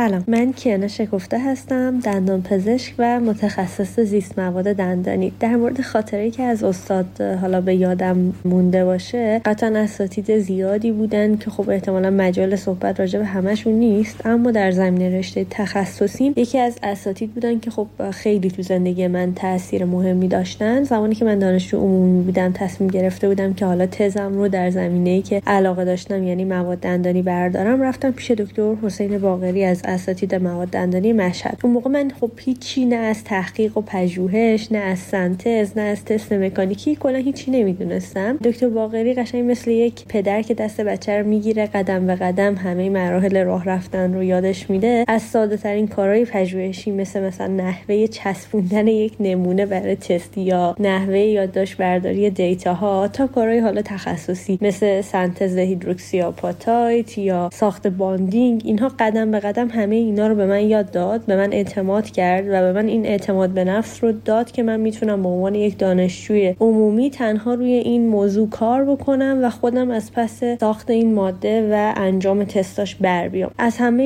سلام. 0.00 0.24
من 0.28 0.52
کیانا 0.52 0.88
شکفته 0.88 1.38
هستم 1.38 2.00
دندان 2.00 2.42
پزشک 2.42 2.94
و 2.98 3.20
متخصص 3.20 4.00
زیست 4.00 4.38
مواد 4.38 4.72
دندانی. 4.72 5.32
در 5.40 5.56
مورد 5.56 5.80
خاطره 5.80 6.30
که 6.30 6.42
از 6.42 6.64
استاد 6.64 7.20
حالا 7.20 7.60
به 7.60 7.74
یادم 7.74 8.32
مونده 8.44 8.84
باشه 8.84 9.40
قطعا 9.44 9.78
اساتید 9.78 10.38
زیادی 10.38 10.92
بودن 10.92 11.36
که 11.36 11.50
خب 11.50 11.70
احتمالا 11.70 12.10
مجال 12.10 12.56
صحبت 12.56 13.00
راجع 13.00 13.18
به 13.18 13.24
همشون 13.24 13.72
نیست 13.72 14.26
اما 14.26 14.50
در 14.50 14.70
زمینه 14.70 15.18
رشته 15.18 15.46
تخصصیم. 15.50 16.32
یکی 16.36 16.58
از 16.58 16.78
اساتید 16.82 17.34
بودن 17.34 17.58
که 17.58 17.70
خب 17.70 17.86
خیلی 18.10 18.50
تو 18.50 18.62
زندگی 18.62 19.06
من 19.06 19.34
تاثیر 19.34 19.84
مهمی 19.84 20.28
داشتن. 20.28 20.82
زمانی 20.82 21.14
که 21.14 21.24
من 21.24 21.38
دانشجو 21.38 21.78
عمومی 21.78 22.22
بودم 22.22 22.52
تصمیم 22.52 22.90
گرفته 22.90 23.28
بودم 23.28 23.54
که 23.54 23.66
حالا 23.66 23.86
تزم 23.86 24.34
رو 24.34 24.48
در 24.48 24.70
زمینه 24.70 25.22
که 25.22 25.42
علاقه 25.46 25.84
داشتم 25.84 26.24
یعنی 26.24 26.44
مواد 26.44 26.78
دندانی 26.78 27.22
بردارم 27.22 27.82
رفتم 27.82 28.10
پیش 28.10 28.30
دکتر 28.30 28.74
حسین 28.82 29.18
باقری 29.18 29.64
از 29.64 29.82
اساتید 29.90 30.34
مواد 30.34 30.68
دندانی 30.68 31.12
مشهد. 31.12 31.60
اون 31.62 31.72
موقع 31.72 31.90
من 31.90 32.10
خب 32.20 32.30
هیچی 32.36 32.84
نه 32.84 32.96
از 32.96 33.24
تحقیق 33.24 33.78
و 33.78 33.80
پژوهش 33.80 34.72
نه 34.72 34.78
از 34.78 34.98
سنتز 34.98 35.78
نه 35.78 35.82
از 35.82 36.04
تست 36.04 36.32
مکانیکی 36.32 36.96
کلا 36.96 37.18
هیچی 37.18 37.50
نمی‌دونستم. 37.50 38.36
دکتر 38.36 38.68
باقری 38.68 39.14
قشنگ 39.14 39.50
مثل 39.50 39.70
یک 39.70 40.04
پدر 40.08 40.42
که 40.42 40.54
دست 40.54 40.80
بچه 40.80 41.18
رو 41.18 41.26
می‌گیره 41.26 41.66
قدم 41.66 42.06
به 42.06 42.14
قدم 42.14 42.54
همه 42.54 42.90
مراحل 42.90 43.44
راه 43.44 43.64
رفتن 43.64 44.14
رو 44.14 44.22
یادش 44.22 44.70
میده. 44.70 45.04
از 45.08 45.22
ساده 45.22 45.56
ترین 45.56 45.88
کارهای 45.88 46.24
پژوهشی 46.24 46.90
مثل 46.90 47.22
مثلا 47.22 47.46
نحوه 47.46 48.06
چسبوندن 48.06 48.86
یک 48.86 49.12
نمونه 49.20 49.66
برای 49.66 49.96
تست 49.96 50.38
یا 50.38 50.76
نحوه 50.80 51.18
یادداشت 51.18 51.76
برداری 51.76 52.30
data 52.30 52.74
ها 52.74 53.08
تا 53.08 53.26
کارهای 53.26 53.58
حالا 53.58 53.82
تخصصی 53.82 54.58
مثل 54.62 55.00
سنتز 55.00 55.56
hydroxyapatite 55.56 57.18
یا 57.18 57.50
ساخت 57.52 57.86
bonding 57.86 58.62
اینها 58.64 58.92
قدم 58.98 59.30
به 59.30 59.40
قدم 59.40 59.68
همه 59.80 59.96
اینا 59.96 60.26
رو 60.26 60.34
به 60.34 60.46
من 60.46 60.68
یاد 60.68 60.90
داد 60.90 61.20
به 61.26 61.36
من 61.36 61.52
اعتماد 61.52 62.10
کرد 62.10 62.46
و 62.46 62.50
به 62.50 62.72
من 62.72 62.86
این 62.86 63.06
اعتماد 63.06 63.50
به 63.50 63.64
نفس 63.64 64.04
رو 64.04 64.12
داد 64.12 64.50
که 64.50 64.62
من 64.62 64.80
می‌تونم 64.80 65.22
به 65.22 65.28
عنوان 65.28 65.54
یک 65.54 65.78
دانشجوی 65.78 66.54
عمومی 66.60 67.10
تنها 67.10 67.54
روی 67.54 67.72
این 67.72 68.08
موضوع 68.08 68.48
کار 68.48 68.84
بکنم 68.84 69.40
و 69.42 69.50
خودم 69.50 69.90
از 69.90 70.12
پس 70.12 70.40
ساخت 70.60 70.90
این 70.90 71.14
ماده 71.14 71.68
و 71.72 71.92
انجام 71.96 72.44
تستاش 72.44 72.94
بر 72.94 73.28
بیام. 73.28 73.50
از 73.58 73.76
همه 73.76 74.02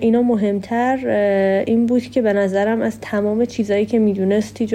اینا 0.00 0.22
مهمتر 0.22 1.08
این 1.66 1.86
بود 1.86 2.02
که 2.02 2.22
به 2.22 2.32
نظرم 2.32 2.82
از 2.82 3.00
تمام 3.00 3.44
چیزایی 3.44 3.86
که 3.86 3.98
می‌دونست 3.98 4.60
هیچ 4.60 4.74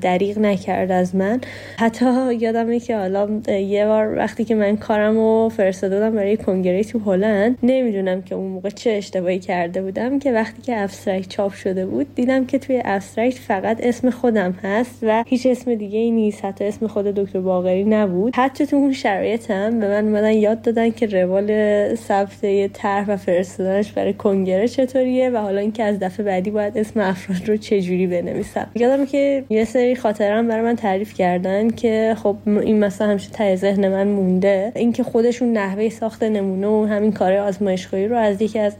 دریغ 0.00 0.38
نکرد 0.38 0.90
از 0.90 1.16
من. 1.16 1.40
حتی 1.78 2.34
یادمه 2.34 2.80
که 2.80 2.96
حالا 2.96 3.28
یه 3.48 3.86
بار 3.86 4.18
وقتی 4.18 4.44
که 4.44 4.54
من 4.54 4.76
کارم 4.76 5.16
رو 5.16 5.48
فرستادم 5.56 6.10
برای 6.10 6.36
کنگره 6.36 6.84
تو 6.84 6.98
هلند 6.98 7.58
نمی‌دونم 7.62 8.22
که 8.22 8.34
اون 8.34 8.50
موقع 8.50 8.70
چه 8.70 8.90
اشتباهی 8.90 9.38
کرده 9.46 9.82
بودم 9.82 10.18
که 10.18 10.32
وقتی 10.32 10.62
که 10.62 10.80
abstract 10.80 11.28
چاپ 11.28 11.52
شده 11.52 11.86
بود 11.86 12.14
دیدم 12.14 12.46
که 12.46 12.58
توی 12.58 12.82
abstract 12.84 13.38
فقط 13.38 13.78
اسم 13.82 14.10
خودم 14.10 14.52
هست 14.52 14.98
و 15.02 15.24
هیچ 15.26 15.46
اسم 15.46 15.74
دیگه 15.74 15.98
ای 15.98 16.10
نیست. 16.10 16.44
حتی 16.44 16.64
اسم 16.64 16.86
خود 16.86 17.04
دکتر 17.04 17.40
باقری 17.40 17.84
نبود. 17.84 18.36
حتی 18.36 18.66
تو 18.66 18.76
اون 18.76 18.92
شرایطم 18.92 19.80
به 19.80 19.88
من 19.88 20.04
اومدن 20.04 20.32
یاد 20.32 20.62
دادن 20.62 20.90
که 20.90 21.06
روال 21.06 21.94
ثبت 21.94 22.72
طرح 22.72 23.10
و 23.10 23.16
فرستادنش 23.16 23.92
برای 23.92 24.12
کنگره 24.12 24.68
چطوریه 24.68 25.30
و 25.30 25.36
حالا 25.36 25.60
اینکه 25.60 25.82
از 25.82 25.98
دفعه 25.98 26.26
بعدی 26.26 26.50
باید 26.50 26.78
اسم 26.78 27.00
افراد 27.00 27.48
رو 27.48 27.56
چجوری 27.56 28.06
بنویسم. 28.06 28.70
یادم 28.74 29.06
که 29.06 29.44
یه 29.50 29.64
سری 29.64 29.96
خاطرم 29.96 30.48
برای 30.48 30.64
من 30.64 30.76
تعریف 30.76 31.14
کردن 31.14 31.70
که 31.70 32.16
خب 32.22 32.36
این 32.46 32.78
مثلا 32.78 33.08
همیشه 33.08 33.30
ته 33.30 33.56
ذهن 33.56 33.88
من 33.88 34.08
مونده. 34.08 34.72
اینکه 34.76 35.02
خودشون 35.02 35.52
نحوه 35.52 35.88
ساخت 35.88 36.22
نمونه 36.22 36.66
و 36.66 36.86
همین 36.86 37.12
کار 37.12 37.32
آزمایشگاهی 37.32 38.08
رو 38.08 38.16
از 38.16 38.42
یکی 38.42 38.58
از 38.58 38.76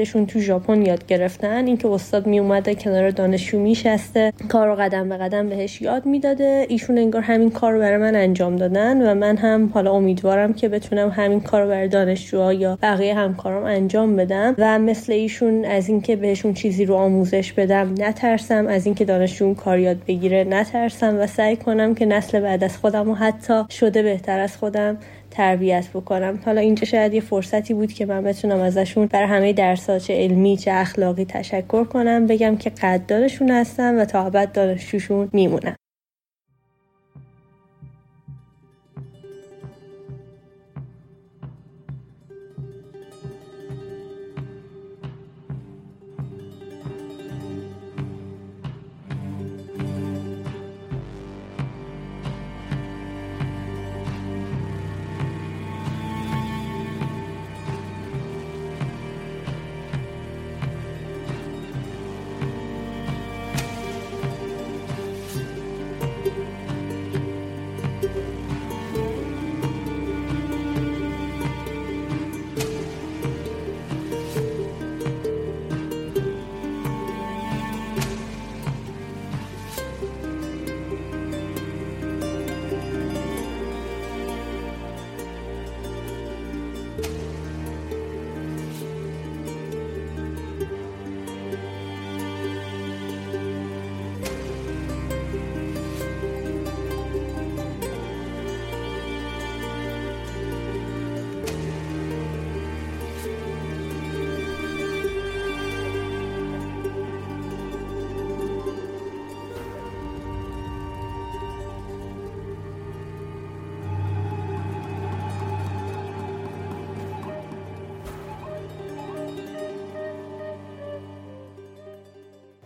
اساتیدشون 0.00 0.26
تو 0.26 0.40
ژاپن 0.40 0.82
یاد 0.82 1.06
گرفتن. 1.06 1.66
اینکه 1.66 1.88
استاد 1.88 2.26
می 2.26 2.38
اومده 2.38 2.74
کنار 2.74 3.10
دانشجو 3.10 3.58
میشسته 3.58 4.32
کار 4.48 4.68
رو 4.68 4.74
قدم 4.74 5.08
به 5.08 5.16
قدم 5.16 5.48
بهش 5.48 5.82
یاد 5.82 6.06
می‌داده. 6.06 6.66
ایشون 6.68 6.98
انگار 6.98 7.22
همین 7.22 7.50
کار 7.50 7.72
رو 7.72 7.78
برای 7.78 7.96
من 7.96 8.16
انجام 8.16 8.56
دادن 8.56 9.10
و 9.10 9.14
من 9.14 9.36
هم 9.36 9.70
حالا 9.74 9.92
امیدوارم 9.92 10.52
که 10.52 10.68
بتونم 10.68 11.08
همین 11.08 11.40
کار 11.40 11.62
رو 11.62 11.68
برای 11.68 11.88
دانشجوها 11.88 12.52
یا 12.52 12.78
بقیه 12.82 13.14
همکارام 13.14 13.64
انجام 13.64 14.16
بدم 14.16 14.54
و 14.58 14.78
مثل 14.78 15.12
ایشون 15.12 15.64
از 15.64 15.88
اینکه 15.88 16.16
بهشون 16.16 16.54
چیزی 16.54 16.84
رو 16.84 16.94
آموزش 16.94 17.52
بدم 17.52 17.94
نترسم 17.98 18.66
از 18.66 18.86
اینکه 18.86 19.04
دانشجو 19.04 19.54
کار 19.54 19.78
یاد 19.78 19.96
بگیره 20.08 20.44
نترسم 20.44 21.20
و 21.20 21.26
سعی 21.26 21.56
کنم 21.56 21.94
که 21.94 22.06
نسل 22.06 22.40
بعد 22.40 22.64
از 22.64 22.76
خودم 22.76 23.08
و 23.10 23.14
حتی 23.14 23.64
شده 23.70 24.02
بهتر 24.02 24.40
از 24.40 24.56
خودم 24.56 24.98
تربیت 25.30 25.88
بکنم. 25.94 26.40
حالا 26.44 26.60
اینجا 26.60 26.84
شاید 26.84 27.14
یه 27.14 27.20
فرصتی 27.20 27.74
بود 27.74 27.92
که 27.92 28.06
من 28.06 28.24
بتونم 28.24 28.60
ازشون 28.60 29.06
بر 29.06 29.24
همه 29.24 29.52
درسات 29.52 30.02
چه 30.02 30.14
علمی 30.14 30.56
چه 30.56 30.70
اخلاقی 30.72 31.24
تشکر 31.24 31.84
کنم 31.84 32.26
بگم 32.26 32.56
که 32.56 32.70
قدردانشون 32.70 33.50
هستم 33.50 33.98
و 33.98 34.04
تا 34.04 34.26
ابد 34.26 34.52
دانشجوشون 34.52 35.28
میمونم. 35.32 35.76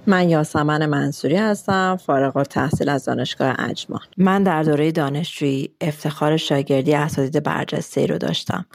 من 0.07 0.29
یاسمن 0.29 0.87
منصوری 0.87 1.37
هستم 1.37 1.97
فارغ 1.97 2.37
التحصیل 2.37 2.89
از 2.89 3.05
دانشگاه 3.05 3.55
اجمان 3.59 4.01
من 4.17 4.43
در 4.43 4.63
دوره 4.63 4.93
دانشجویی 4.93 5.71
افتخار 5.81 6.37
شاگردی 6.37 6.95
اساتید 6.95 7.43
برجسته 7.43 8.07
رو 8.07 8.19
داشتم. 8.19 8.67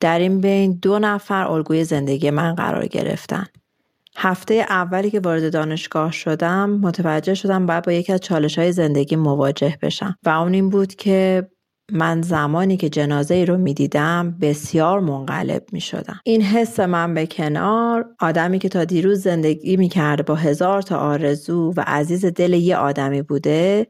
در 0.00 0.18
این 0.18 0.40
بین 0.40 0.78
دو 0.82 0.98
نفر 0.98 1.46
الگوی 1.46 1.84
زندگی 1.84 2.30
من 2.30 2.54
قرار 2.54 2.86
گرفتن. 2.86 3.46
هفته 4.16 4.54
اولی 4.54 5.10
که 5.10 5.20
وارد 5.20 5.52
دانشگاه 5.52 6.12
شدم 6.12 6.70
متوجه 6.70 7.34
شدم 7.34 7.66
باید 7.66 7.84
با 7.84 7.92
یکی 7.92 8.12
از 8.12 8.20
چالش 8.20 8.58
های 8.58 8.72
زندگی 8.72 9.16
مواجه 9.16 9.78
بشم. 9.82 10.16
و 10.24 10.28
اون 10.28 10.54
این 10.54 10.70
بود 10.70 10.94
که 10.94 11.48
من 11.92 12.22
زمانی 12.22 12.76
که 12.76 12.88
جنازه 12.88 13.34
ای 13.34 13.46
رو 13.46 13.58
می‌دیدم 13.58 14.36
بسیار 14.40 15.00
منقلب 15.00 15.62
می 15.72 15.80
شدم. 15.80 16.20
این 16.24 16.42
حس 16.42 16.80
من 16.80 17.14
به 17.14 17.26
کنار 17.26 18.06
آدمی 18.20 18.58
که 18.58 18.68
تا 18.68 18.84
دیروز 18.84 19.22
زندگی 19.22 19.76
می 19.76 19.88
کرده 19.88 20.22
با 20.22 20.34
هزار 20.34 20.82
تا 20.82 20.98
آرزو 20.98 21.72
و 21.76 21.84
عزیز 21.86 22.24
دل 22.24 22.52
یه 22.52 22.76
آدمی 22.76 23.22
بوده 23.22 23.86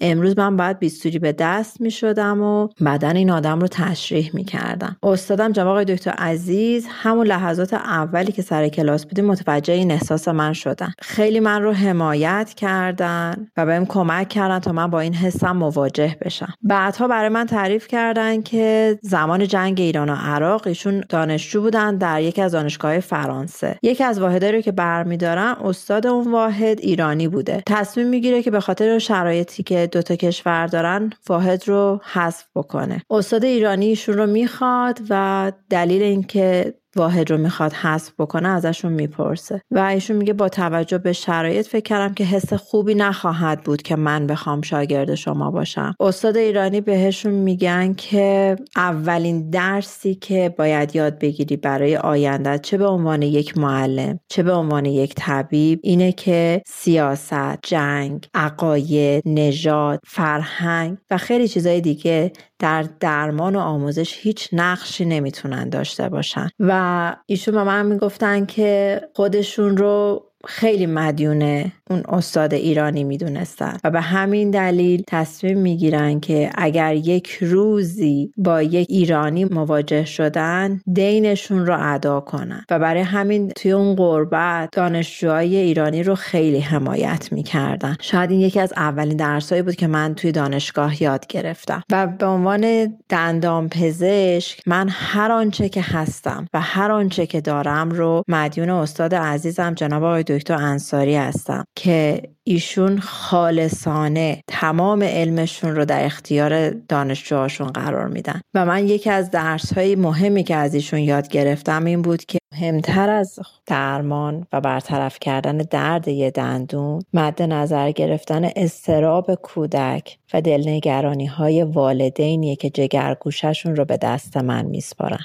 امروز 0.00 0.38
من 0.38 0.56
باید 0.56 0.78
بیستوری 0.78 1.18
به 1.18 1.32
دست 1.32 1.80
می 1.80 1.90
شدم 1.90 2.40
و 2.40 2.68
بدن 2.84 3.16
این 3.16 3.30
آدم 3.30 3.60
رو 3.60 3.68
تشریح 3.68 4.30
می 4.34 4.44
کردم 4.44 4.96
استادم 5.02 5.52
جناب 5.52 5.68
آقای 5.68 5.84
دکتر 5.84 6.10
عزیز 6.10 6.86
همون 6.90 7.26
لحظات 7.26 7.74
اولی 7.74 8.32
که 8.32 8.42
سر 8.42 8.68
کلاس 8.68 9.06
بودیم 9.06 9.24
متوجه 9.24 9.74
این 9.74 9.90
احساس 9.90 10.28
من 10.28 10.52
شدن. 10.52 10.92
خیلی 11.02 11.40
من 11.40 11.62
رو 11.62 11.72
حمایت 11.72 12.54
کردن 12.56 13.48
و 13.56 13.66
بهم 13.66 13.86
کمک 13.86 14.28
کردن 14.28 14.58
تا 14.58 14.72
من 14.72 14.86
با 14.86 15.00
این 15.00 15.14
حسم 15.14 15.52
مواجه 15.52 16.16
بشم. 16.20 16.54
بعدها 16.62 17.08
برای 17.08 17.28
من 17.28 17.46
تعریف 17.46 17.88
کردن 17.88 18.42
که 18.42 18.98
زمان 19.02 19.48
جنگ 19.48 19.80
ایران 19.80 20.10
و 20.10 20.14
عراق 20.14 20.66
ایشون 20.66 21.04
دانشجو 21.08 21.60
بودن 21.62 21.96
در 21.96 22.22
یکی 22.22 22.42
از 22.42 22.52
دانشگاه 22.52 23.00
فرانسه. 23.00 23.78
یکی 23.82 24.04
از 24.04 24.20
واحدایی 24.20 24.52
رو 24.52 24.60
که 24.60 24.72
برمیدارن 24.72 25.56
استاد 25.64 26.06
اون 26.06 26.32
واحد 26.32 26.80
ایرانی 26.80 27.28
بوده. 27.28 27.62
تصمیم 27.66 28.06
می‌گیره 28.06 28.42
که 28.42 28.50
به 28.50 28.60
خاطر 28.60 28.98
شرایطی 28.98 29.62
که 29.62 29.81
دوتا 29.86 30.16
کشور 30.16 30.66
دارن 30.66 31.12
واحد 31.28 31.68
رو 31.68 32.00
حذف 32.12 32.44
بکنه. 32.54 33.02
استاد 33.10 33.44
ایرانی 33.44 33.86
ایشون 33.86 34.14
رو 34.14 34.26
می‌خواد 34.26 35.00
و 35.10 35.52
دلیل 35.70 36.02
اینکه 36.02 36.74
واحد 36.96 37.30
رو 37.30 37.38
می‌خواد 37.38 37.72
حذف 37.72 38.12
بکنه 38.18 38.48
ازشون 38.48 38.92
می‌پرسه. 38.92 39.62
و 39.70 39.78
ایشون 39.78 40.16
میگه 40.16 40.32
با 40.32 40.48
توجه 40.48 40.98
به 40.98 41.12
شرایط 41.12 41.66
فکر 41.66 41.80
کردم 41.80 42.14
که 42.14 42.24
حس 42.24 42.52
خوبی 42.52 42.94
نخواهد 42.94 43.62
بود 43.62 43.82
که 43.82 43.96
من 43.96 44.26
بخوام 44.26 44.60
شاگرد 44.62 45.14
شما 45.14 45.50
باشم. 45.50 45.94
استاد 46.00 46.36
ایرانی 46.36 46.80
بهشون 46.80 47.32
میگن 47.32 47.94
که 47.94 48.56
اولین 48.76 49.50
درسی 49.50 50.14
که 50.14 50.54
باید 50.58 50.96
یاد 50.96 51.18
بگیری 51.18 51.56
برای 51.56 51.96
آینده 51.96 52.58
چه 52.58 52.78
به 52.78 52.86
عنوان 52.86 53.22
یک 53.22 53.58
معلم 53.58 54.18
چه 54.28 54.42
به 54.42 54.52
عنوان 54.52 54.84
یک 54.84 55.14
طبیب 55.16 55.80
اینه 55.82 56.12
که 56.12 56.62
سیاست 56.66 57.62
جنگ 57.62 58.28
عقاید 58.34 59.22
نژاد 59.26 60.00
فرهنگ 60.06 60.98
و 61.10 61.16
خیلی 61.18 61.48
چیزای 61.48 61.80
دیگه 61.80 62.32
در 62.62 62.82
درمان 63.00 63.56
و 63.56 63.58
آموزش 63.58 64.18
هیچ 64.18 64.48
نقشی 64.52 65.04
نمی‌تونن 65.04 65.68
داشته 65.68 66.08
باشن. 66.08 66.48
و 66.60 67.16
ایشون 67.26 67.54
به 67.54 67.64
من 67.64 67.86
می‌گفتن 67.86 68.46
که 68.46 69.00
خودشون 69.14 69.76
رو 69.76 70.24
خیلی 70.46 70.86
مدیون 70.86 71.72
اون 71.92 72.02
استاد 72.08 72.54
ایرانی 72.54 73.04
می‌دونستن 73.04 73.76
و 73.84 73.90
به 73.90 74.00
همین 74.00 74.50
دلیل 74.50 75.02
تصمیم 75.06 75.58
می‌گیرن 75.58 76.20
که 76.20 76.50
اگر 76.54 76.94
یک 76.94 77.38
روزی 77.40 78.32
با 78.36 78.62
یک 78.62 78.86
ایرانی 78.90 79.44
مواجه 79.44 80.04
شدن 80.04 80.80
دینشون 80.92 81.66
رو 81.66 81.76
ادا 81.94 82.20
کنن. 82.20 82.64
و 82.70 82.78
برای 82.78 83.02
همین 83.02 83.48
توی 83.48 83.72
اون 83.72 83.94
قربت 83.94 84.68
دانشجوهای 84.72 85.56
ایرانی 85.56 86.02
رو 86.02 86.14
خیلی 86.14 86.60
حمایت 86.60 87.32
می‌کردن. 87.32 87.96
شاید 88.00 88.30
این 88.30 88.40
یکی 88.40 88.60
از 88.60 88.72
اولین 88.76 89.16
درسایی 89.16 89.62
بود 89.62 89.76
که 89.76 89.86
من 89.86 90.14
توی 90.14 90.32
دانشگاه 90.32 91.02
یاد 91.02 91.26
گرفتم. 91.26 91.82
و 91.92 92.06
به 92.06 92.26
عنوان 92.26 92.94
دندان 93.08 93.68
پزشک 93.68 94.60
من 94.66 94.88
هر 94.90 95.32
آنچه 95.32 95.68
که 95.68 95.82
هستم 95.82 96.46
و 96.54 96.60
هر 96.60 96.92
آنچه 96.92 97.26
که 97.26 97.40
دارم 97.40 97.90
رو 97.90 98.22
مدیون 98.28 98.70
استاد 98.70 99.14
عزیزم 99.14 99.74
جناب 99.74 100.04
آقای 100.04 100.22
دکتر 100.22 100.54
انصاری 100.54 101.16
هستم. 101.16 101.64
که 101.82 102.22
ایشون 102.44 102.98
خالصانه 102.98 104.42
تمام 104.48 105.02
علمشون 105.02 105.76
رو 105.76 105.84
در 105.84 106.04
اختیار 106.04 106.70
دانشجوهاشون 106.70 107.66
قرار 107.66 108.08
میدن. 108.08 108.40
و 108.54 108.66
من 108.66 108.88
یکی 108.88 109.10
از 109.10 109.30
درس 109.30 109.72
های 109.72 109.96
مهمی 109.96 110.44
که 110.44 110.56
از 110.56 110.74
ایشون 110.74 111.00
یاد 111.00 111.28
گرفتم 111.28 111.84
این 111.84 112.02
بود 112.02 112.24
که 112.24 112.38
مهمتر 112.52 113.10
از 113.10 113.38
درمان 113.66 114.46
و 114.52 114.60
برطرف 114.60 115.18
کردن 115.20 115.56
درد 115.56 116.08
یه 116.08 116.30
دندون 116.30 117.02
مد 117.12 117.42
نظر 117.42 117.90
گرفتن 117.90 118.50
استراب 118.56 119.34
کودک 119.34 120.18
و 120.34 120.40
دلنگرانی 120.40 121.26
های 121.26 121.62
والدینیه 121.62 122.56
که 122.56 122.70
جگرگوششون 122.70 123.76
رو 123.76 123.84
به 123.84 123.96
دست 123.96 124.36
من 124.36 124.66
میسپارن. 124.66 125.24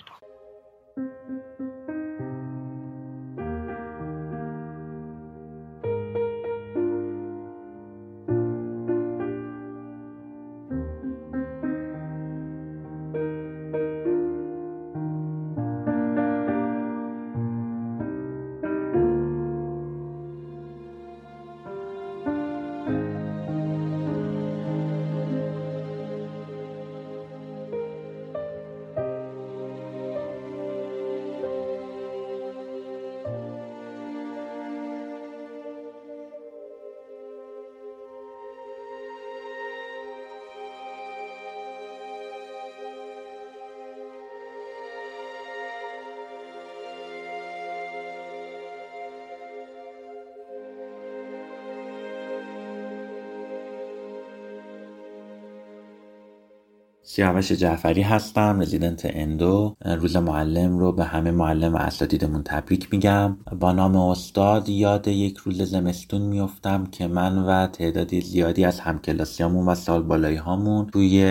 سیاوش 57.18 57.51
جعفری 57.51 58.01
هستم 58.01 58.61
رزیدنت 58.61 59.01
اندو. 59.09 59.76
روز 59.86 60.15
معلم 60.15 60.78
رو 60.78 60.91
به 60.91 61.05
همه 61.05 61.32
معلم 61.32 61.74
و 61.74 61.78
اساتیدمون 61.78 62.43
تبریک 62.43 62.88
میگم. 62.91 63.38
با 63.59 63.72
نام 63.72 63.95
استاد 63.95 64.70
یاد 64.70 65.07
یک 65.07 65.38
روز 65.38 65.61
زمستون 65.61 66.22
میفتم 66.22 66.86
که 66.86 67.07
من 67.07 67.38
و 67.38 67.68
تعدادی 67.68 68.22
زیادی 68.22 68.65
از 68.65 68.80
همکلاسیامون 68.80 69.68
و 69.68 69.76
سال 69.76 70.03
بالایی 70.03 70.36
هامون 70.36 70.88
توی 70.88 71.26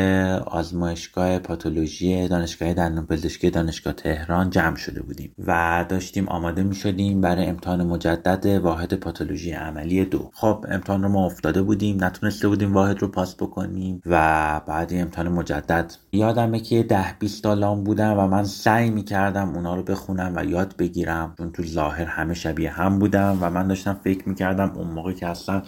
آزمایشگاه 0.47 1.39
پاتولوژی 1.39 2.28
دانشگاه 2.28 2.74
دندان 2.74 3.07
پزشکی 3.07 3.51
دانشگاه 3.51 3.93
تهران 3.93 4.51
جمع 4.51 4.76
شده 4.76 5.03
بودیم 5.03 5.34
و 5.47 5.84
داشتیم 5.89 6.28
آماده 6.28 6.62
می‌شدیم 6.62 7.20
برای 7.20 7.47
امتحان 7.47 7.87
مجدد 7.87 8.47
واحد 8.47 8.95
پاتولوژی 8.95 9.53
عملی 9.53 10.05
دو. 10.05 10.30
خب 10.34 10.64
امتحان 10.68 11.03
رو 11.03 11.09
ما 11.09 11.26
افتاده 11.26 11.62
بودیم 11.62 12.05
نتونسته 12.05 12.49
بودیم 12.49 12.74
واحد 12.74 13.03
رو 13.03 13.09
پاس 13.09 13.34
بکنیم 13.34 14.01
و 14.07 14.61
بعد 14.66 14.93
امتحان 14.95 15.28
مجدد 15.28 15.76
یادمه 16.12 16.61
که 16.61 16.83
ده 16.83 17.18
20 17.18 17.43
سالام 17.43 17.85
بودم 17.85 18.18
و 18.18 18.27
من 18.27 18.45
سعی 18.45 18.91
می‌کردم 18.91 19.55
اونا 19.55 19.77
رو 19.77 19.83
بخونم 19.83 20.33
و 20.37 20.45
یاد 20.45 20.77
بگیرم. 20.77 21.35
چون 21.39 21.53
تو 21.53 21.62
ظاهر 21.62 22.05
همه 22.05 22.35
شبیه 22.35 22.70
هم 22.70 22.99
بودم 22.99 23.39
و 23.41 23.51
من 23.51 23.68
داشتم 23.68 24.01
فکر 24.05 24.29
می‌کردم 24.29 24.72
اون 24.74 24.87
موقع 24.87 25.12
که 25.12 25.27
اصلا 25.27 25.62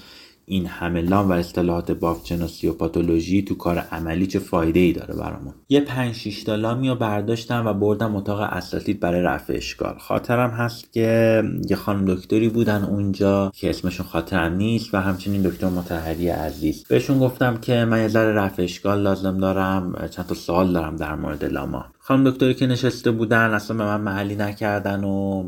این 0.48 0.66
همه 0.66 1.00
لام 1.00 1.28
و 1.28 1.32
اصطلاحات 1.32 1.90
بافتشناسی 1.92 2.68
و 2.68 2.72
پاتولوژی 2.72 3.42
تو 3.42 3.54
کار 3.54 3.78
عملی 3.78 4.26
چه 4.26 4.38
فایده 4.38 4.80
ای 4.80 4.92
داره 4.92 5.14
برامون؟ 5.14 5.54
یه 5.68 5.80
پنج 5.80 6.14
6 6.14 6.42
تا 6.42 6.54
لامی 6.54 6.88
رو 6.88 6.94
برداشتم 6.94 7.66
و 7.66 7.72
بردم 7.72 8.16
اتاق 8.16 8.40
اساتید 8.40 9.00
برای 9.00 9.22
رفع 9.22 9.52
اشکال. 9.52 9.94
خاطرم 9.98 10.50
هست 10.50 10.92
که 10.92 11.42
یه 11.70 11.76
خانم 11.76 12.14
دکتری 12.14 12.48
بودن 12.48 12.84
اونجا 12.84 13.52
که 13.54 13.70
اسمشون 13.70 14.06
خاطرم 14.06 14.52
نیست 14.52 14.94
و 14.94 14.96
همچنین 14.96 15.42
دکتر 15.42 15.68
متحری 15.68 16.28
عزیز. 16.28 16.84
بهشون 16.88 17.18
گفتم 17.18 17.56
که 17.56 17.84
من 17.84 18.00
یه 18.00 18.08
ذره 18.08 18.32
رفع 18.32 18.62
اشکال 18.62 19.02
لازم 19.02 19.38
دارم 19.38 20.08
چند 20.10 20.26
تا 20.26 20.34
سوال 20.34 20.72
دارم 20.72 20.96
در 20.96 21.14
مورد 21.14 21.44
لاما. 21.44 21.84
خانم 21.98 22.30
دکتری 22.30 22.54
که 22.54 22.66
نشسته 22.66 23.10
بودن 23.10 23.54
اصلا 23.54 23.76
به 23.76 23.84
من 23.84 24.00
محلی 24.00 24.36
نکردن 24.36 25.04
و 25.04 25.44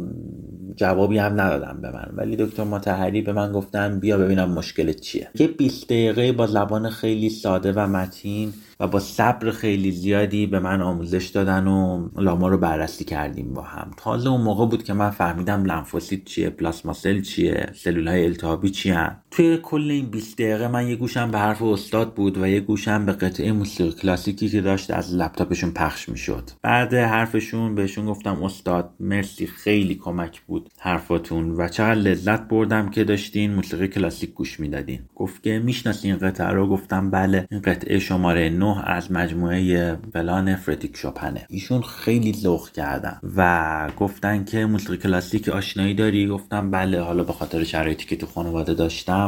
جوابی 0.76 1.18
هم 1.18 1.40
ندادن 1.40 1.78
به 1.82 1.90
من. 1.90 2.10
ولی 2.16 2.36
دکتر 2.36 2.64
متحری 2.64 3.22
به 3.22 3.32
من 3.32 3.52
گفتن 3.52 4.00
بیا 4.00 4.18
ببینم 4.18 4.50
مشکلت 4.50 5.00
چیه. 5.00 5.28
یه 5.38 5.46
20 5.48 5.84
دقیقه 5.84 6.32
با 6.32 6.46
زبان 6.46 6.90
خیلی 6.90 7.30
ساده 7.30 7.72
و 7.72 7.86
متین 7.86 8.52
و 8.80 8.86
با 8.86 9.00
صبر 9.00 9.50
خیلی 9.50 9.90
زیادی 9.90 10.46
به 10.46 10.58
من 10.58 10.82
آموزش 10.82 11.26
دادن 11.26 11.66
و 11.66 12.08
لاما 12.16 12.48
رو 12.48 12.58
بررسی 12.58 13.04
کردیم 13.04 13.54
با 13.54 13.62
هم. 13.62 13.90
تازه 13.96 14.28
اون 14.30 14.40
موقع 14.40 14.66
بود 14.66 14.84
که 14.84 14.92
من 14.92 15.10
فهمیدم 15.10 15.64
لنفوسیت 15.64 16.24
چیه 16.24 16.50
پلاسما 16.50 16.92
سل 16.92 17.20
چیه 17.20 17.66
سلول 17.74 18.08
های 18.08 18.24
التهابی 18.24 18.70
چیه 18.70 19.10
توی 19.30 19.56
کل 19.56 19.90
این 19.90 20.06
20 20.06 20.38
دقیقه 20.38 20.68
من 20.68 20.88
یه 20.88 20.96
گوشم 20.96 21.30
به 21.30 21.38
حرف 21.38 21.62
استاد 21.62 22.14
بود 22.14 22.38
و 22.38 22.48
یه 22.48 22.60
گوشم 22.60 23.06
به 23.06 23.12
قطعه 23.12 23.52
موسیقی 23.52 23.92
کلاسیکی 23.92 24.48
که 24.48 24.60
داشت 24.60 24.90
از 24.90 25.14
لپتاپشون 25.14 25.70
پخش 25.70 26.08
می‌شد. 26.08 26.50
بعد 26.62 26.94
حرفشون 26.94 27.74
بهشون 27.74 28.06
گفتم 28.06 28.42
استاد 28.42 28.90
مرسی 29.00 29.46
خیلی 29.46 29.94
کمک 29.94 30.40
بود 30.40 30.70
حرفاتون 30.78 31.50
و 31.50 31.68
چقدر 31.68 31.94
لذت 31.94 32.48
بردم 32.48 32.90
که 32.90 33.04
داشتین 33.04 33.54
موسیقی 33.54 33.88
کلاسیک 33.88 34.34
گوش 34.34 34.60
می‌دادین. 34.60 35.00
گفت 35.14 35.42
که 35.42 35.58
می‌شناسی 35.58 36.08
این 36.08 36.18
قطعه 36.18 36.48
رو؟ 36.48 36.66
گفتم 36.66 37.10
بله 37.10 37.46
این 37.50 37.60
قطعه 37.60 37.98
شماره 37.98 38.48
9 38.48 38.88
از 38.88 39.12
مجموعه 39.12 39.96
فلان 40.12 40.56
فردیک 40.56 40.96
شوپنه 40.96 41.46
ایشون 41.48 41.82
خیلی 41.82 42.32
ذوق 42.32 42.70
کردن 42.70 43.20
و 43.36 43.90
گفتن 43.96 44.44
که 44.44 44.66
موسیقی 44.66 44.96
کلاسیک 44.96 45.48
آشنایی 45.48 45.94
داری؟ 45.94 46.26
گفتم 46.26 46.70
بله 46.70 47.00
حالا 47.00 47.24
به 47.24 47.32
خاطر 47.32 47.64
شرایطی 47.64 48.06
که 48.06 48.16
تو 48.16 48.26
خانواده 48.26 48.74
داشتم 48.74 49.19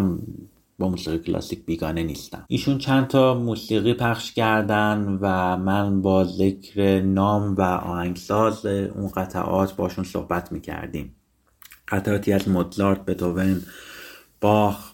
با 0.78 0.88
موسیقی 0.88 1.18
کلاسیک 1.18 1.64
بیگانه 1.64 2.03
نیستم. 2.03 2.45
ایشون 2.49 2.78
چند 2.78 3.07
تا 3.07 3.34
موسیقی 3.34 3.95
پخش 3.95 4.32
کردن 4.32 5.18
و 5.20 5.57
من 5.57 6.03
با 6.03 6.24
ذکر 6.24 7.01
نام 7.01 7.55
و 7.55 7.61
آهنگساز 7.62 8.66
اون 8.66 9.09
قطعات 9.09 9.76
باشون 9.76 10.05
صحبت 10.05 10.53
می‌کردیم. 10.53 11.14
قطعاتی 11.88 12.32
از 12.32 12.49
موزارت 12.49 13.05
بتوون 13.05 13.62
باخ. 14.40 14.93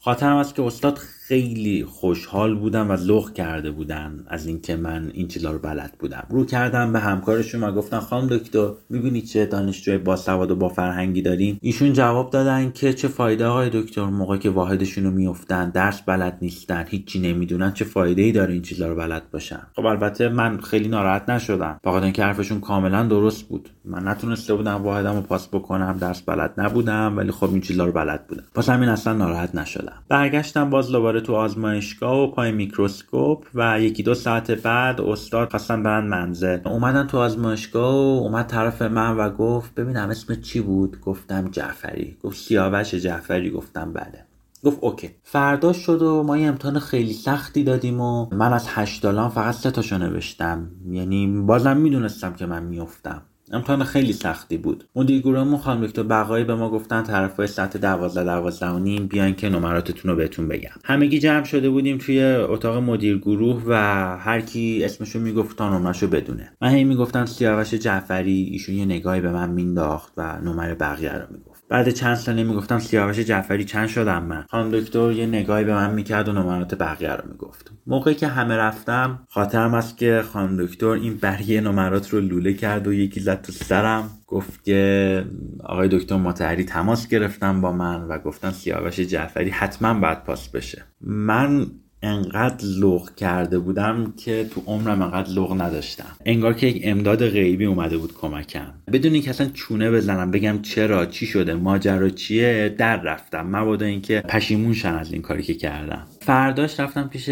خاطرم 0.00 0.36
است 0.36 0.54
که 0.54 0.62
استاد 0.62 0.98
خیلی 1.32 1.84
خوشحال 1.84 2.54
بودن 2.54 2.86
و 2.86 2.96
ذوق 2.96 3.32
کرده 3.32 3.70
بودن 3.70 4.24
از 4.28 4.46
اینکه 4.46 4.76
من 4.76 5.10
این 5.14 5.28
چیزا 5.28 5.50
رو 5.50 5.58
بلد 5.58 5.92
بودم. 5.98 6.26
رو 6.30 6.44
کردم 6.44 6.92
به 6.92 7.00
همکارشون 7.00 7.62
و 7.64 7.72
گفتن 7.72 7.98
خانم 8.00 8.26
دکتر 8.26 8.70
می‌بینی 8.90 9.22
چه 9.22 9.46
دانشجوی 9.46 9.98
با 9.98 10.16
سواد 10.16 10.50
و 10.50 10.56
با 10.56 10.68
فرهنگی 10.68 11.22
داریم 11.22 11.58
ایشون 11.62 11.92
جواب 11.92 12.30
دادن 12.30 12.72
که 12.72 12.92
چه 12.92 13.08
فایده 13.08 13.46
های 13.46 13.70
دکتر 13.72 14.04
موقع 14.04 14.36
که 14.36 14.50
واحدشون 14.50 15.04
رو 15.04 15.10
میافتن 15.10 15.70
درس 15.70 16.02
بلد 16.02 16.38
نیستن 16.42 16.84
هیچی 16.88 17.20
نمی‌دونن 17.20 17.72
چه 17.72 17.84
فایده 17.84 18.22
ای 18.22 18.32
داره 18.32 18.52
این 18.52 18.62
چیزا 18.62 18.88
رو 18.88 18.94
بلد 18.94 19.30
باشن؟ 19.30 19.60
خب 19.76 19.86
البته 19.86 20.28
من 20.28 20.60
خیلی 20.60 20.88
ناراحت 20.88 21.30
نشدم. 21.30 21.80
فقط 21.84 22.02
اینکه 22.02 22.24
حرفشون 22.24 22.60
کاملا 22.60 23.02
درست 23.02 23.48
بود. 23.48 23.68
من 23.84 24.08
نتونسته 24.08 24.54
بودم 24.54 24.82
واحدم 24.82 25.14
رو 25.14 25.20
پاس 25.20 25.48
بکنم 25.48 25.96
درس 26.00 26.22
بلد 26.22 26.54
نبودم 26.58 27.16
ولی 27.16 27.30
خب 27.30 27.50
این 27.50 27.60
چیزا 27.60 27.84
رو 27.84 27.92
بلد 27.92 28.26
بودم. 28.26 28.44
پس 28.54 28.68
همین 28.68 28.88
اصلا 28.88 29.12
ناراحت 29.12 29.54
نشدم. 29.54 30.02
برگشتم 30.08 30.70
باز 30.70 30.92
دوباره 30.92 31.21
تو 31.22 31.34
آزمایشگاه 31.34 32.18
و 32.18 32.26
پای 32.30 32.52
میکروسکوپ 32.52 33.46
و 33.54 33.80
یکی 33.80 34.02
دو 34.02 34.14
ساعت 34.14 34.50
بعد 34.50 35.00
استاد 35.00 35.50
خواستن 35.50 35.82
برن 35.82 36.06
منزل. 36.06 36.58
اومدن 36.64 37.06
تو 37.06 37.18
آزمایشگاه 37.18 37.94
و 37.94 38.22
اومد 38.22 38.46
طرف 38.46 38.82
من 38.82 39.16
و 39.16 39.30
گفت 39.30 39.74
ببینم 39.74 40.10
اسم 40.10 40.34
چی 40.34 40.60
بود؟ 40.60 41.00
گفتم 41.00 41.48
جعفری. 41.48 42.16
گفت 42.22 42.38
سیاوش 42.38 42.94
جعفری. 42.94 43.50
گفتم 43.50 43.92
بله. 43.92 44.24
گفت 44.64 44.78
اوکی. 44.80 45.10
فردا 45.22 45.72
شد 45.72 46.02
و 46.02 46.22
ما 46.22 46.38
یه 46.38 46.48
امتحان 46.48 46.78
خیلی 46.78 47.12
سختی 47.12 47.64
دادیم 47.64 48.00
و 48.00 48.34
من 48.34 48.52
از 48.52 48.66
هشت 48.68 49.02
دالان 49.02 49.28
فقط 49.28 49.54
سه 49.54 49.70
تاشو 49.70 49.98
نوشتم. 49.98 50.68
یعنی 50.90 51.26
بازم 51.26 51.76
می‌دونستم 51.76 52.32
که 52.32 52.46
من 52.46 52.62
میفتم 52.62 53.22
امتحان 53.52 53.84
خیلی 53.84 54.12
سختی 54.12 54.56
بود. 54.56 54.84
مدیر 54.96 55.20
گروهمون 55.20 55.58
خانم 55.58 55.86
دکتر 55.86 56.02
بقایی 56.02 56.44
به 56.44 56.54
ما 56.54 56.70
گفتن 56.70 57.02
طرفای 57.02 57.46
ساعت 57.46 57.76
دوازده 57.76 58.24
دوازده 58.24 58.70
و 58.70 58.78
نیم 58.78 59.06
بیاین 59.06 59.34
که 59.34 59.48
نمراتتون 59.48 60.10
رو 60.10 60.16
بهتون 60.16 60.48
بگم. 60.48 60.70
همگی 60.84 61.18
جمع 61.18 61.44
شده 61.44 61.70
بودیم 61.70 61.98
توی 61.98 62.22
اتاق 62.24 62.76
مدیر 62.76 63.18
گروه 63.18 63.62
و 63.66 63.72
هر 64.18 64.40
کی 64.40 64.84
اسمشو 64.84 65.18
می‌گفت 65.18 65.56
تا 65.56 65.78
نمرشو 65.78 66.06
بدونه. 66.06 66.52
من 66.62 66.68
هی 66.68 66.84
می‌گفتم 66.84 67.26
سیاوش 67.26 67.74
جعفری 67.74 68.48
ایشون 68.52 68.74
یه 68.74 68.84
نگاهی 68.84 69.20
به 69.20 69.32
من 69.32 69.50
مینداخت 69.50 70.12
و 70.16 70.40
نمره 70.40 70.74
بقیه 70.74 71.12
رو 71.12 71.26
می‌گفت. 71.30 71.51
بعد 71.72 71.90
چند 71.90 72.14
ثانیه 72.14 72.44
می‌گفتم 72.44 72.78
سیاوش 72.78 73.18
جعفری 73.18 73.64
چند 73.64 73.88
شدم 73.88 74.22
من. 74.22 74.44
خانم 74.50 74.70
دکتر 74.70 75.12
یه 75.12 75.26
نگاهی 75.26 75.64
به 75.64 75.74
من 75.74 75.94
می‌کرد 75.94 76.28
و 76.28 76.32
نمرات 76.32 76.74
بقیه 76.74 77.12
رو 77.12 77.28
می‌گفت. 77.32 77.72
موقعی 77.86 78.14
که 78.14 78.26
همه 78.26 78.56
رفتم 78.56 79.26
خاطرم 79.28 79.74
است 79.74 79.98
که 79.98 80.22
خانم 80.32 80.66
دکتر 80.66 80.86
این 80.86 81.14
برگه 81.16 81.60
نمرات 81.60 82.10
رو 82.10 82.20
لوله 82.20 82.52
کرد 82.54 82.86
و 82.86 82.92
یکی 82.92 83.20
زد 83.20 83.42
تو 83.42 83.52
سرم. 83.52 84.10
گفت 84.26 84.64
که 84.64 85.24
آقای 85.64 85.88
دکتر 85.88 86.16
متحری 86.16 86.64
تماس 86.64 87.08
گرفتم 87.08 87.60
با 87.60 87.72
من 87.72 88.02
و 88.02 88.18
گفتن 88.18 88.50
سیاوش 88.50 89.00
جعفری 89.00 89.50
حتما 89.50 89.94
باید 89.94 90.24
پاس 90.24 90.48
بشه. 90.48 90.84
من 91.00 91.66
انقدر 92.02 92.64
لغ 92.80 93.14
کرده 93.14 93.58
بودم 93.58 94.14
که 94.16 94.46
تو 94.54 94.62
عمرم 94.66 95.02
انقدر 95.02 95.30
لغ 95.30 95.62
نداشتم. 95.62 96.16
انگار 96.26 96.54
که 96.54 96.66
یک 96.66 96.82
امداد 96.84 97.28
غیبی 97.28 97.64
اومده 97.64 97.98
بود 97.98 98.14
کمکم. 98.14 98.66
بدون 98.92 99.12
اینکه 99.12 99.30
اصلا 99.30 99.48
چونه 99.54 99.90
بزنم 99.90 100.30
بگم 100.30 100.62
چرا 100.62 101.06
چی 101.06 101.26
شده 101.26 101.54
ماجرا 101.54 102.08
چیه 102.08 102.74
در 102.78 103.02
رفتم. 103.02 103.56
مبادا 103.56 103.86
اینکه 103.86 104.20
پشیمون 104.28 104.74
شن 104.74 104.94
از 104.94 105.12
این 105.12 105.22
کاری 105.22 105.42
که 105.42 105.54
کردم. 105.54 106.06
فرداش 106.24 106.80
رفتم 106.80 107.08
پیش 107.08 107.28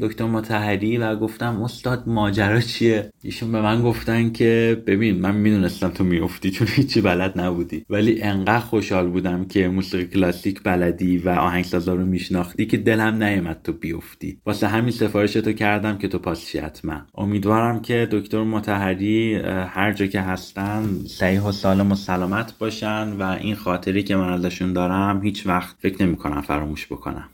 دکتر 0.00 0.24
متحری 0.24 0.98
و 0.98 1.16
گفتم 1.16 1.62
استاد 1.62 2.02
ماجرا 2.06 2.60
چیه؟ 2.60 3.10
ایشون 3.22 3.52
به 3.52 3.60
من 3.60 3.82
گفتن 3.82 4.30
که 4.32 4.82
ببین 4.86 5.20
من 5.20 5.34
می‌دونستم 5.34 5.88
تو 5.88 6.04
میافتی 6.04 6.50
چون 6.50 6.66
هیچی 6.70 7.00
بلد 7.00 7.40
نبودی. 7.40 7.84
ولی 7.90 8.22
انقدر 8.22 8.58
خوشحال 8.58 9.08
بودم 9.08 9.44
که 9.44 9.68
موسیقی 9.68 10.04
کلاسیک 10.04 10.62
بلدی 10.62 11.18
و 11.18 11.28
آهنگسازا 11.28 11.94
رو 11.94 12.06
میشناختی 12.06 12.66
که 12.66 12.76
دلم 12.76 13.22
نیومد 13.22 13.60
تو 13.64 13.72
بیفتی. 13.72 14.38
واسه 14.46 14.68
همین 14.68 14.90
سفارش 14.90 15.32
تو 15.32 15.52
کردم 15.52 15.98
که 15.98 16.08
تو 16.08 16.18
پاسشی 16.18 16.58
حتما. 16.58 17.00
امیدوارم 17.14 17.80
که 17.80 18.08
دکتر 18.10 18.42
متحری 18.44 19.34
هر 19.44 19.92
جا 19.92 20.06
که 20.06 20.20
هستن 20.20 20.82
صحیح 21.06 21.40
و 21.40 21.52
سالم 21.52 21.92
و 21.92 21.94
سلامت 21.94 22.58
باشن 22.58 23.12
و 23.12 23.22
این 23.22 23.54
خاطری 23.54 24.02
که 24.02 24.16
من 24.16 24.32
ازشون 24.32 24.72
دارم 24.72 25.22
هیچ 25.22 25.46
وقت 25.46 25.76
فکر 25.78 26.02
نمی‌کنم 26.02 26.40
فراموش 26.40 26.86
بکنم 26.86 27.28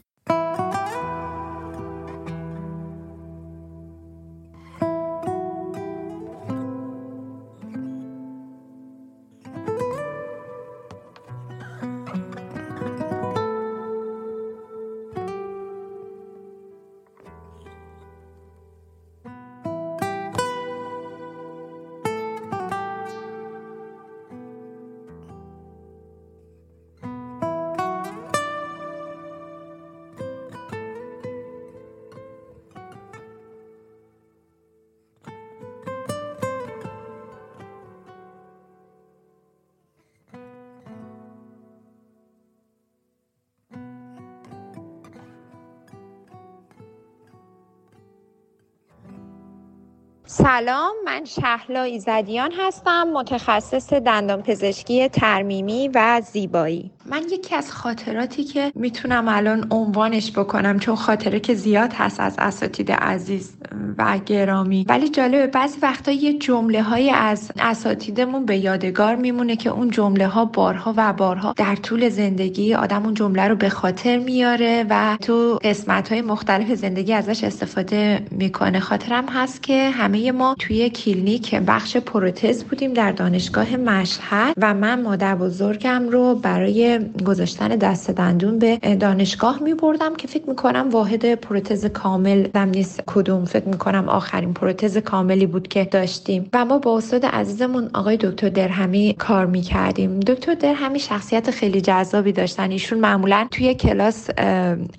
سلام 50.42 50.92
من 51.04 51.24
شهلا 51.24 51.82
ایزدیان 51.82 52.52
هستم 52.58 53.08
متخصص 53.14 53.92
دندان 53.92 54.42
پزشکی 54.42 55.08
ترمیمی 55.08 55.90
و 55.94 56.22
زیبایی. 56.32 56.90
من 57.06 57.22
یکی 57.32 57.56
از 57.56 57.72
خاطراتی 57.72 58.44
که 58.44 58.72
می‌تونم 58.74 59.28
الان 59.28 59.66
عنوانش 59.70 60.32
بکنم 60.32 60.78
چون 60.78 60.94
خاطره 60.94 61.40
که 61.40 61.54
زیاد 61.54 61.92
هست 61.92 62.20
از 62.20 62.36
اساتید 62.38 62.92
عزیز 62.92 63.56
و 63.98 64.18
گرامی. 64.26 64.84
ولی 64.88 65.08
جالبه 65.08 65.46
بعضی 65.46 65.78
وقتا 65.82 66.10
یه 66.10 66.38
جمله 66.38 66.82
های 66.82 67.10
از 67.10 67.52
اساتیدمون 67.58 68.46
به 68.46 68.56
یادگار 68.56 69.16
میمونه 69.16 69.56
که 69.56 69.70
اون 69.70 69.90
جمله 69.90 70.26
ها 70.26 70.44
بارها 70.44 70.94
و 70.96 71.12
بارها 71.12 71.54
در 71.56 71.76
طول 71.76 72.08
زندگی 72.08 72.74
آدم 72.74 73.04
اون 73.04 73.14
جمله 73.14 73.48
رو 73.48 73.56
به 73.56 73.68
خاطر 73.68 74.18
میاره 74.18 74.86
و 74.90 75.16
تو 75.20 75.58
قسمت 75.62 76.12
های 76.12 76.22
مختلف 76.22 76.74
زندگی 76.74 77.12
ازش 77.12 77.44
استفاده 77.44 78.22
می‌کنه. 78.30 78.80
خاطرم 78.80 79.26
هست 79.28 79.62
که 79.62 79.90
همه 79.90 80.29
ما 80.30 80.54
توی 80.58 80.90
کلینیک 80.90 81.54
بخش 81.54 81.96
پروتز 81.96 82.64
بودیم 82.64 82.92
در 82.92 83.12
دانشگاه 83.12 83.76
مشهد 83.76 84.54
و 84.56 84.74
من 84.74 85.02
مادر 85.02 85.34
بزرگم 85.34 86.08
رو 86.08 86.34
برای 86.34 87.00
گذاشتن 87.26 87.68
دست 87.68 88.10
دندون 88.10 88.58
به 88.58 88.76
دانشگاه 89.00 89.62
می 89.62 89.74
بردم 89.74 90.16
که 90.16 90.28
فکر 90.28 90.48
می‌کنم 90.48 90.88
واحد 90.90 91.34
پروتز 91.34 91.86
کامل 91.86 92.42
دم 92.42 92.68
نیست. 92.68 93.02
کدوم؟ 93.06 93.44
فکر 93.44 93.68
می‌کنم 93.68 94.08
آخرین 94.08 94.54
پروتز 94.54 94.98
کاملی 94.98 95.46
بود 95.46 95.68
که 95.68 95.84
داشتیم. 95.84 96.48
و 96.52 96.64
ما 96.64 96.78
با 96.78 96.96
استاد 96.96 97.26
عزیزمون 97.26 97.90
آقای 97.94 98.16
دکتر 98.16 98.48
درهمی 98.48 99.16
کار 99.18 99.46
می‌کردیم. 99.46 100.20
دکتر 100.20 100.54
درهمی 100.54 100.98
شخصیت 100.98 101.50
خیلی 101.50 101.80
جذابی 101.80 102.32
داشتن. 102.32 102.70
ایشون 102.70 102.98
معمولا 102.98 103.48
توی 103.50 103.74
کلاس 103.74 104.28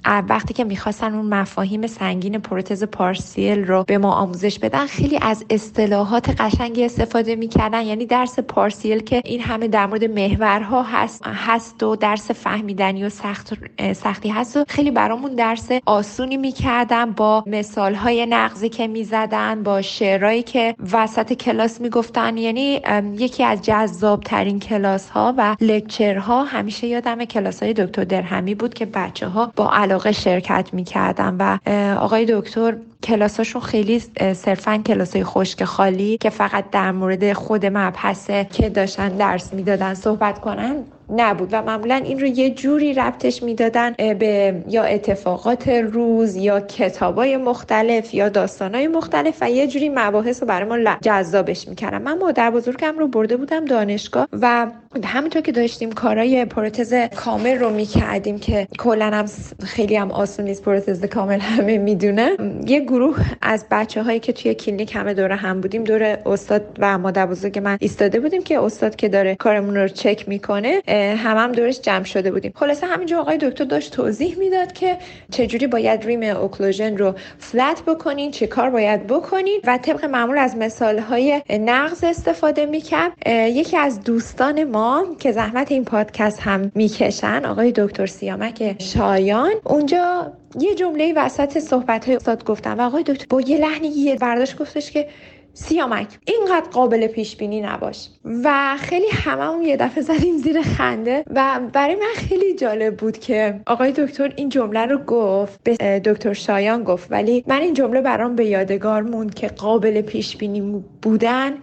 وقتی 0.06 0.54
که 0.54 0.64
می‌خواستن 0.64 1.14
اون 1.14 1.26
مفاهیم 1.26 1.88
سنگین 1.88 2.40
پروتز 2.40 2.84
پارسیل 2.84 3.66
رو 3.66 3.84
به 3.88 3.98
ما 3.98 4.12
آموزش 4.12 4.60
بدن 4.60 4.86
خیلی 4.86 5.11
از 5.22 5.46
اصطلاحات 5.50 6.42
قشنگی 6.42 6.86
استفاده 6.86 7.36
می‌کردن. 7.36 7.82
یعنی 7.82 8.06
درس 8.06 8.40
پارسیل 8.40 9.00
که 9.00 9.22
این 9.26 9.42
همه 9.42 9.68
در 9.68 9.86
مورد 9.86 10.04
محورها 10.04 10.84
هست 10.84 11.24
هست 11.26 11.84
و 11.84 11.96
درس 11.96 12.32
فهمیدنی 12.32 13.04
و 13.04 13.10
سخت 13.10 13.54
سختی 13.94 14.30
هست 14.30 14.58
و 14.58 14.66
خیلی 14.68 14.92
برامون 14.92 15.36
درس 15.36 15.70
آسونی 15.86 16.38
می‌کردن 16.38 17.12
با 17.12 17.44
مثال 17.48 17.96
های 17.96 18.26
نقضی 18.26 18.70
که 18.70 18.88
می‌زدن 18.88 19.64
با 19.64 19.82
شعرهایی 19.82 20.44
که 20.44 20.76
وسط 20.92 21.34
کلاس 21.34 21.82
می‌گفتن. 21.82 22.38
یعنی 22.38 22.82
یکی 23.18 23.44
از 23.44 23.62
جذاب 23.62 24.24
ترین 24.24 24.60
کلاس 24.60 25.10
ها 25.10 25.34
و 25.38 25.56
لکچر 25.62 26.18
ها 26.18 26.44
همیشه 26.44 26.88
یادم 26.88 27.26
کلاس 27.26 27.64
های 27.64 27.74
دکتر 27.74 28.04
درهمی 28.04 28.56
بود 28.56 28.74
که 28.74 28.86
بچه 28.86 29.28
ها 29.28 29.52
با 29.56 29.72
علاقه 29.74 30.12
شرکت 30.12 30.70
می‌کردن 30.74 31.36
و 31.40 31.58
آقای 32.00 32.26
دکتر 32.30 32.76
کلاساشون 33.04 33.62
خیلی 33.62 34.00
صرفا 34.34 34.78
کلاسای 34.78 35.24
خشک 35.24 35.64
خالی 35.64 36.18
که 36.18 36.30
فقط 36.30 36.70
در 36.72 36.92
مورد 36.92 37.34
خود 37.34 37.66
مبحثه 37.66 38.48
که 38.52 38.70
داشتن 38.70 39.10
درس 39.10 39.54
می‌دادن 39.54 39.94
صحبت 39.94 40.40
کنن 40.40 40.76
نبود 41.16 41.50
و 41.52 41.62
معمولا 41.62 41.96
این 41.96 42.20
رو 42.20 42.28
یه 42.28 42.50
جوری 42.50 42.94
ربطش 42.94 43.44
می‌دادن 43.44 43.94
به 44.20 44.64
یا 44.68 44.84
اتفاقات 44.84 45.68
روز 45.68 46.36
یا 46.36 46.60
کتابای 46.60 47.38
مختلف 47.38 48.14
یا 48.14 48.30
داستانای 48.30 48.88
مختلف 48.88 49.38
و 49.42 49.52
یه 49.52 49.68
جوری 49.68 49.90
مباحث 49.90 50.42
رو 50.42 50.48
برای 50.48 50.70
ما 50.70 50.96
جذابش 51.02 51.68
می‌کردم 51.68 52.02
من 52.02 52.18
مادر 52.18 52.52
بزرگم 52.52 53.00
رو 53.00 53.08
برده 53.08 53.38
بودم 53.38 53.66
دانشگاه 53.66 54.28
و 54.42 54.68
همینطور 55.06 55.42
که 55.42 55.52
داشتیم 55.52 55.92
کارای 55.92 56.46
پروتز 56.46 56.94
کامل 57.16 57.60
رو 57.60 57.70
می‌کردیم 57.70 58.40
که 58.40 58.68
کلا 58.78 59.06
هم 59.06 59.26
خیلی 59.64 59.96
هم 59.96 60.12
آسون 60.12 60.46
نیست 60.46 60.64
پروتز 60.64 61.06
کامل 61.06 61.40
همه 61.40 61.78
می‌دونه. 61.78 62.38
یه 62.68 62.80
گروه 62.80 63.18
از 63.42 63.66
بچه 63.72 64.04
هایی 64.04 64.20
که 64.20 64.34
توی 64.34 64.54
کلینیک 64.54 64.96
همه 64.96 65.14
دوره 65.14 65.36
هم 65.36 65.62
بودیم 65.62 65.84
دور 65.84 66.04
استاد 66.26 66.62
و 66.80 66.98
مادر 66.98 67.26
بزرگ 67.26 67.60
من 67.60 67.78
ایستاده 67.82 68.20
بودیم 68.20 68.44
که 68.44 68.60
استاد 68.60 68.96
که 68.96 69.10
داره 69.10 69.36
کارمون 69.36 69.76
رو 69.76 69.88
چک 69.88 70.30
می‌کنه 70.30 70.82
هم 70.88 71.38
هم 71.38 71.52
دورش 71.52 71.82
جمع 71.82 72.04
شده 72.04 72.32
بودیم. 72.32 72.52
خلاصه 72.56 72.88
همینجا 72.88 73.20
آقای 73.20 73.38
دکتر 73.38 73.64
داشت 73.64 73.94
توضیح 73.94 74.38
می‌داد 74.38 74.74
که 74.74 74.98
چجوری 75.32 75.68
باید 75.68 76.06
ریم 76.06 76.24
اوکلوژن 76.24 76.98
رو 76.98 77.16
فلت 77.40 77.82
بکنین 77.88 78.32
چه 78.32 78.48
کار 78.48 78.70
باید 78.70 79.08
بکنین 79.08 79.62
و 79.68 79.78
طبق 79.78 80.06
معمول 80.06 80.38
از 80.38 80.56
مثال 80.56 81.00
های 81.00 81.42
نقض 81.50 82.04
استفاده 82.04 82.66
می‌کرد. 82.66 83.12
یکی 83.28 83.78
از 83.78 84.04
دوستان 84.04 84.64
ما 84.64 84.81
که 85.20 85.32
زحمت 85.32 85.72
این 85.72 85.86
پادکست 85.86 86.40
هم 86.42 86.72
می‌کشن 86.76 87.46
آقای 87.46 87.74
دکتر 87.76 88.06
سیامک 88.06 88.76
شایان. 88.80 89.52
اونجا 89.64 90.34
یه 90.60 90.76
جمله 90.76 91.14
وسط 91.18 91.60
صحبت 91.60 92.06
های 92.06 92.16
استاد 92.16 92.44
گفتم 92.44 92.78
و 92.80 92.82
آقای 92.82 93.04
دکتر 93.04 93.26
با 93.30 93.42
یه 93.42 93.58
لحنی 93.58 93.88
یه 93.88 94.16
برداشت 94.16 94.58
گفتش 94.58 94.92
که 94.92 95.08
سیامک 95.54 96.08
اینقدر 96.26 96.70
قابل 96.70 97.08
پیش 97.08 97.36
بینی 97.36 97.62
نباش. 97.62 98.10
و 98.44 98.78
خیلی 98.80 99.08
هممون 99.12 99.62
یه 99.62 99.78
دفعه 99.78 100.04
زدیم 100.04 100.38
زیر 100.38 100.62
خنده 100.62 101.24
و 101.30 101.60
برای 101.74 101.96
من 101.96 102.14
خیلی 102.16 102.56
جالب 102.56 102.98
بود 102.98 103.18
که 103.18 103.62
آقای 103.68 103.92
دکتر 103.92 104.34
این 104.36 104.50
جمله 104.50 104.86
رو 104.86 104.98
گفت 104.98 105.60
به 105.64 106.00
دکتر 106.00 106.34
شایان 106.34 106.84
گفت. 106.84 107.12
ولی 107.12 107.44
من 107.48 107.62
این 107.62 107.74
جمله 107.74 108.02
برام 108.02 108.36
به 108.36 108.46
یادگار 108.46 109.02
موند 109.02 109.34
که 109.34 109.48
قابل 109.48 110.02
پیش 110.02 110.38
بینی 110.38 110.84
بودن. 111.02 111.54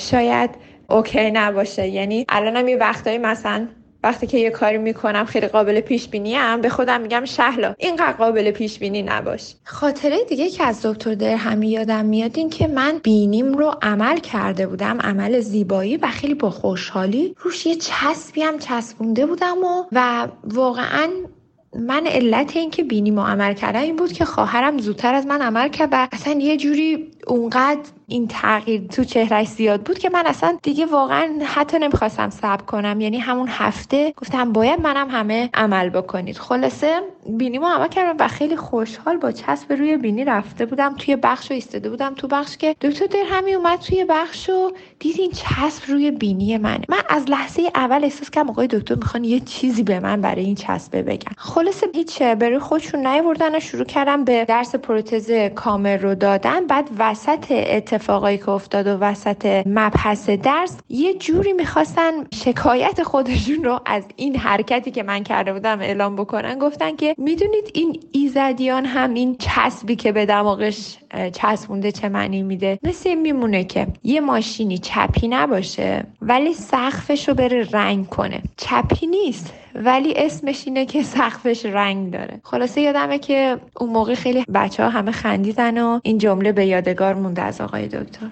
شاید 0.00 0.50
اوکی 0.90 1.30
نباشه. 1.30 1.88
یعنی 1.88 2.24
الانم 2.28 2.68
یه 2.68 2.76
وقتایی 2.76 3.18
مثلا 3.18 3.68
وقتی 4.04 4.26
که 4.26 4.38
یه 4.38 4.50
کاری 4.50 4.78
می‌کنم 4.78 5.24
خیلی 5.24 5.46
قابل 5.46 5.80
پیش 5.80 6.08
بینی 6.08 6.34
هم 6.34 6.60
به 6.60 6.68
خودم 6.68 7.00
میگم 7.00 7.24
شهلا 7.24 7.74
اینقدر 7.78 8.12
قابل 8.12 8.50
پیش 8.50 8.78
بینی 8.78 9.02
نباش. 9.02 9.54
خاطره 9.64 10.24
دیگه 10.24 10.50
که 10.50 10.64
از 10.64 10.86
دکتر 10.86 11.14
درهمی 11.14 11.68
یادم 11.68 12.04
میاد 12.04 12.38
این 12.38 12.50
که 12.50 12.68
من 12.68 13.00
بینیم 13.02 13.52
رو 13.52 13.74
عمل 13.82 14.18
کرده 14.18 14.66
بودم 14.66 14.98
عمل 15.00 15.40
زیبایی 15.40 15.96
و 15.96 16.06
خیلی 16.06 16.34
با 16.34 16.50
خوشحالی. 16.50 17.34
روش 17.38 17.66
یه 17.66 17.74
چسبی 17.74 18.42
هم 18.42 18.58
چسبونده 18.58 19.26
بودم 19.26 19.64
و 19.64 19.84
و 19.92 20.28
واقعا 20.44 21.08
من 21.76 22.06
علت 22.06 22.56
این 22.56 22.70
که 22.70 22.84
بینی 22.84 23.10
عمل 23.10 23.54
کردم 23.54 23.80
این 23.80 23.96
بود 23.96 24.12
که 24.12 24.24
خواهرم 24.24 24.78
زودتر 24.78 25.14
از 25.14 25.26
من 25.26 25.42
عمل 25.42 25.68
کرد 25.68 25.88
و 25.92 26.08
اصلا 26.12 26.32
یه 26.32 26.56
جوری 26.56 27.10
اونقدر 27.26 27.80
این 28.06 28.28
تغییر 28.28 28.86
تو 28.86 29.04
چهرش 29.04 29.48
زیاد 29.48 29.82
بود 29.82 29.98
که 29.98 30.10
من 30.10 30.26
اصلا 30.26 30.58
دیگه 30.62 30.86
واقعا 30.86 31.30
حتی 31.44 31.78
نمی‌خواستم 31.78 32.30
صبر 32.30 32.62
کنم. 32.62 33.00
یعنی 33.00 33.18
همون 33.18 33.48
هفته 33.50 34.12
گفتم 34.16 34.52
باید 34.52 34.80
منم 34.80 35.10
همه 35.10 35.50
عمل 35.54 35.88
بکنید. 35.88 36.38
خلاصه 36.38 37.00
بینیمو 37.26 37.66
عمل 37.66 37.88
کردم 37.88 38.24
و 38.24 38.28
خیلی 38.28 38.56
خوشحال 38.56 39.16
با 39.16 39.32
چسب 39.32 39.72
روی 39.72 39.96
بینی 39.96 40.24
رفته 40.24 40.66
بودم. 40.66 40.94
توی 40.98 41.16
بخش 41.16 41.50
و 41.50 41.54
ایستاده 41.54 41.90
بودم 41.90 42.14
تو 42.14 42.28
بخش 42.28 42.56
که 42.56 42.76
دکتر 42.80 43.06
درهمی 43.06 43.54
اومد 43.54 43.78
توی 43.78 44.04
بخش 44.08 44.50
و 44.50 44.72
دید 44.98 45.20
این 45.20 45.30
چسب 45.30 45.82
روی 45.88 46.10
بینی 46.10 46.58
منه 46.58 46.84
من 46.88 47.00
از 47.08 47.30
لحظه 47.30 47.62
اول 47.74 48.04
احساس 48.04 48.30
کردم 48.30 48.50
آقای 48.50 48.66
دکتر 48.66 48.94
می‌خوان 48.94 49.24
یه 49.24 49.40
چیزی 49.40 49.82
به 49.82 50.00
من 50.00 50.20
برای 50.20 50.44
این 50.44 50.54
چسبه 50.54 51.02
بگن. 51.02 51.32
خلاصه 51.36 51.86
هیچ 51.94 52.22
برای 52.22 52.58
خودشون 52.58 53.06
نیوردن 53.06 53.56
و 53.56 53.60
شروع 53.60 53.84
کردم 53.84 54.24
به 54.24 54.44
درس 54.44 54.74
پروتز 54.74 55.30
کامل 55.54 55.98
رو 55.98 56.14
دادن. 56.14 56.66
بعد 56.66 56.90
وسط 57.14 57.46
اتفاقایی 57.50 58.38
که 58.38 58.48
افتاد 58.48 58.86
و 58.86 58.90
وسط 58.90 59.62
مبحث 59.66 60.30
درس 60.30 60.76
یه 60.88 61.14
جوری 61.14 61.52
می‌خواستن 61.52 62.12
شکایت 62.34 63.02
خودشون 63.02 63.64
رو 63.64 63.80
از 63.86 64.04
این 64.16 64.36
حرکتی 64.36 64.90
که 64.90 65.02
من 65.02 65.22
کرده 65.22 65.52
بودم 65.52 65.80
اعلام 65.80 66.16
بکنن 66.16 66.58
گفتن 66.58 66.96
که 66.96 67.14
می‌دونید 67.18 67.70
این 67.74 68.00
ایزدیان 68.12 68.84
هم 68.84 69.14
این 69.14 69.36
چسبی 69.38 69.96
که 69.96 70.12
به 70.12 70.26
دماغش 70.26 70.98
چسبونده 71.32 71.92
چه 71.92 72.08
معنی 72.08 72.42
میده؟ 72.42 72.78
مثل 72.82 73.14
میمونه 73.14 73.64
که 73.64 73.86
یه 74.04 74.20
ماشینی 74.20 74.78
چپی 74.78 75.28
نباشه 75.28 76.06
ولی 76.22 76.54
سقفش 76.54 77.28
رو 77.28 77.34
بره 77.34 77.68
رنگ 77.72 78.08
کنه. 78.08 78.42
چپی 78.56 79.06
نیست. 79.06 79.52
ولی 79.74 80.14
اسمش 80.16 80.62
اینه 80.66 80.86
که 80.86 81.02
سقفش 81.02 81.66
رنگ 81.66 82.12
داره. 82.12 82.40
خلاصه 82.44 82.80
یادمه 82.80 83.18
که 83.18 83.60
اون 83.76 83.90
موقع 83.90 84.14
خیلی 84.14 84.44
بچه 84.54 84.82
ها 84.82 84.88
همه 84.88 85.10
خندیدن 85.10 85.82
و 85.82 86.00
این 86.02 86.18
جمله 86.18 86.52
به 86.52 86.66
یادگار 86.66 87.14
مونده 87.14 87.42
از 87.42 87.60
آقای 87.60 87.88
دکتر. 87.88 88.30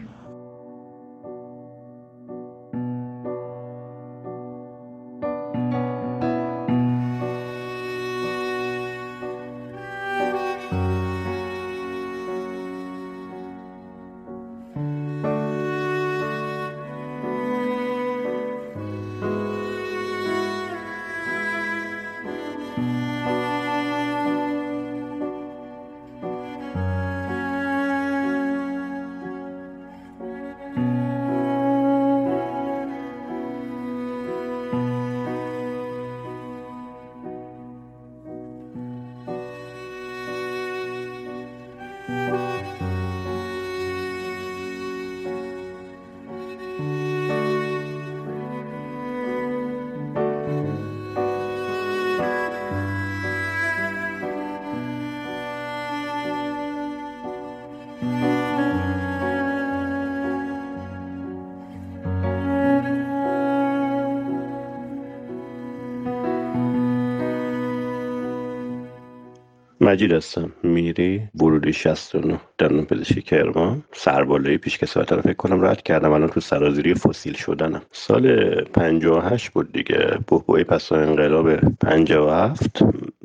مجید 69.93 70.13
هستم. 70.13 70.53
میری 70.63 71.23
ورودی 71.35 71.73
69 71.73 72.41
دندون 72.59 72.85
پزشکی 72.85 73.23
کرمان. 73.23 73.83
سربالایی 73.93 74.59
پیش 74.59 74.79
کسوت 74.79 75.13
رو 75.13 75.23
فکر 75.23 75.33
کنم 75.33 75.65
رد 75.65 75.83
کردم. 75.83 76.13
الان 76.13 76.29
تو 76.29 76.41
سرازیری 76.41 76.95
فسیل 76.95 77.35
شدنم. 77.35 77.83
سال 77.93 78.55
58 78.65 79.51
بود 79.51 79.73
دیگه. 79.73 80.19
بحبوی 80.29 80.65
پس 80.65 80.93
انقلاب 80.93 81.57
57 81.57 82.83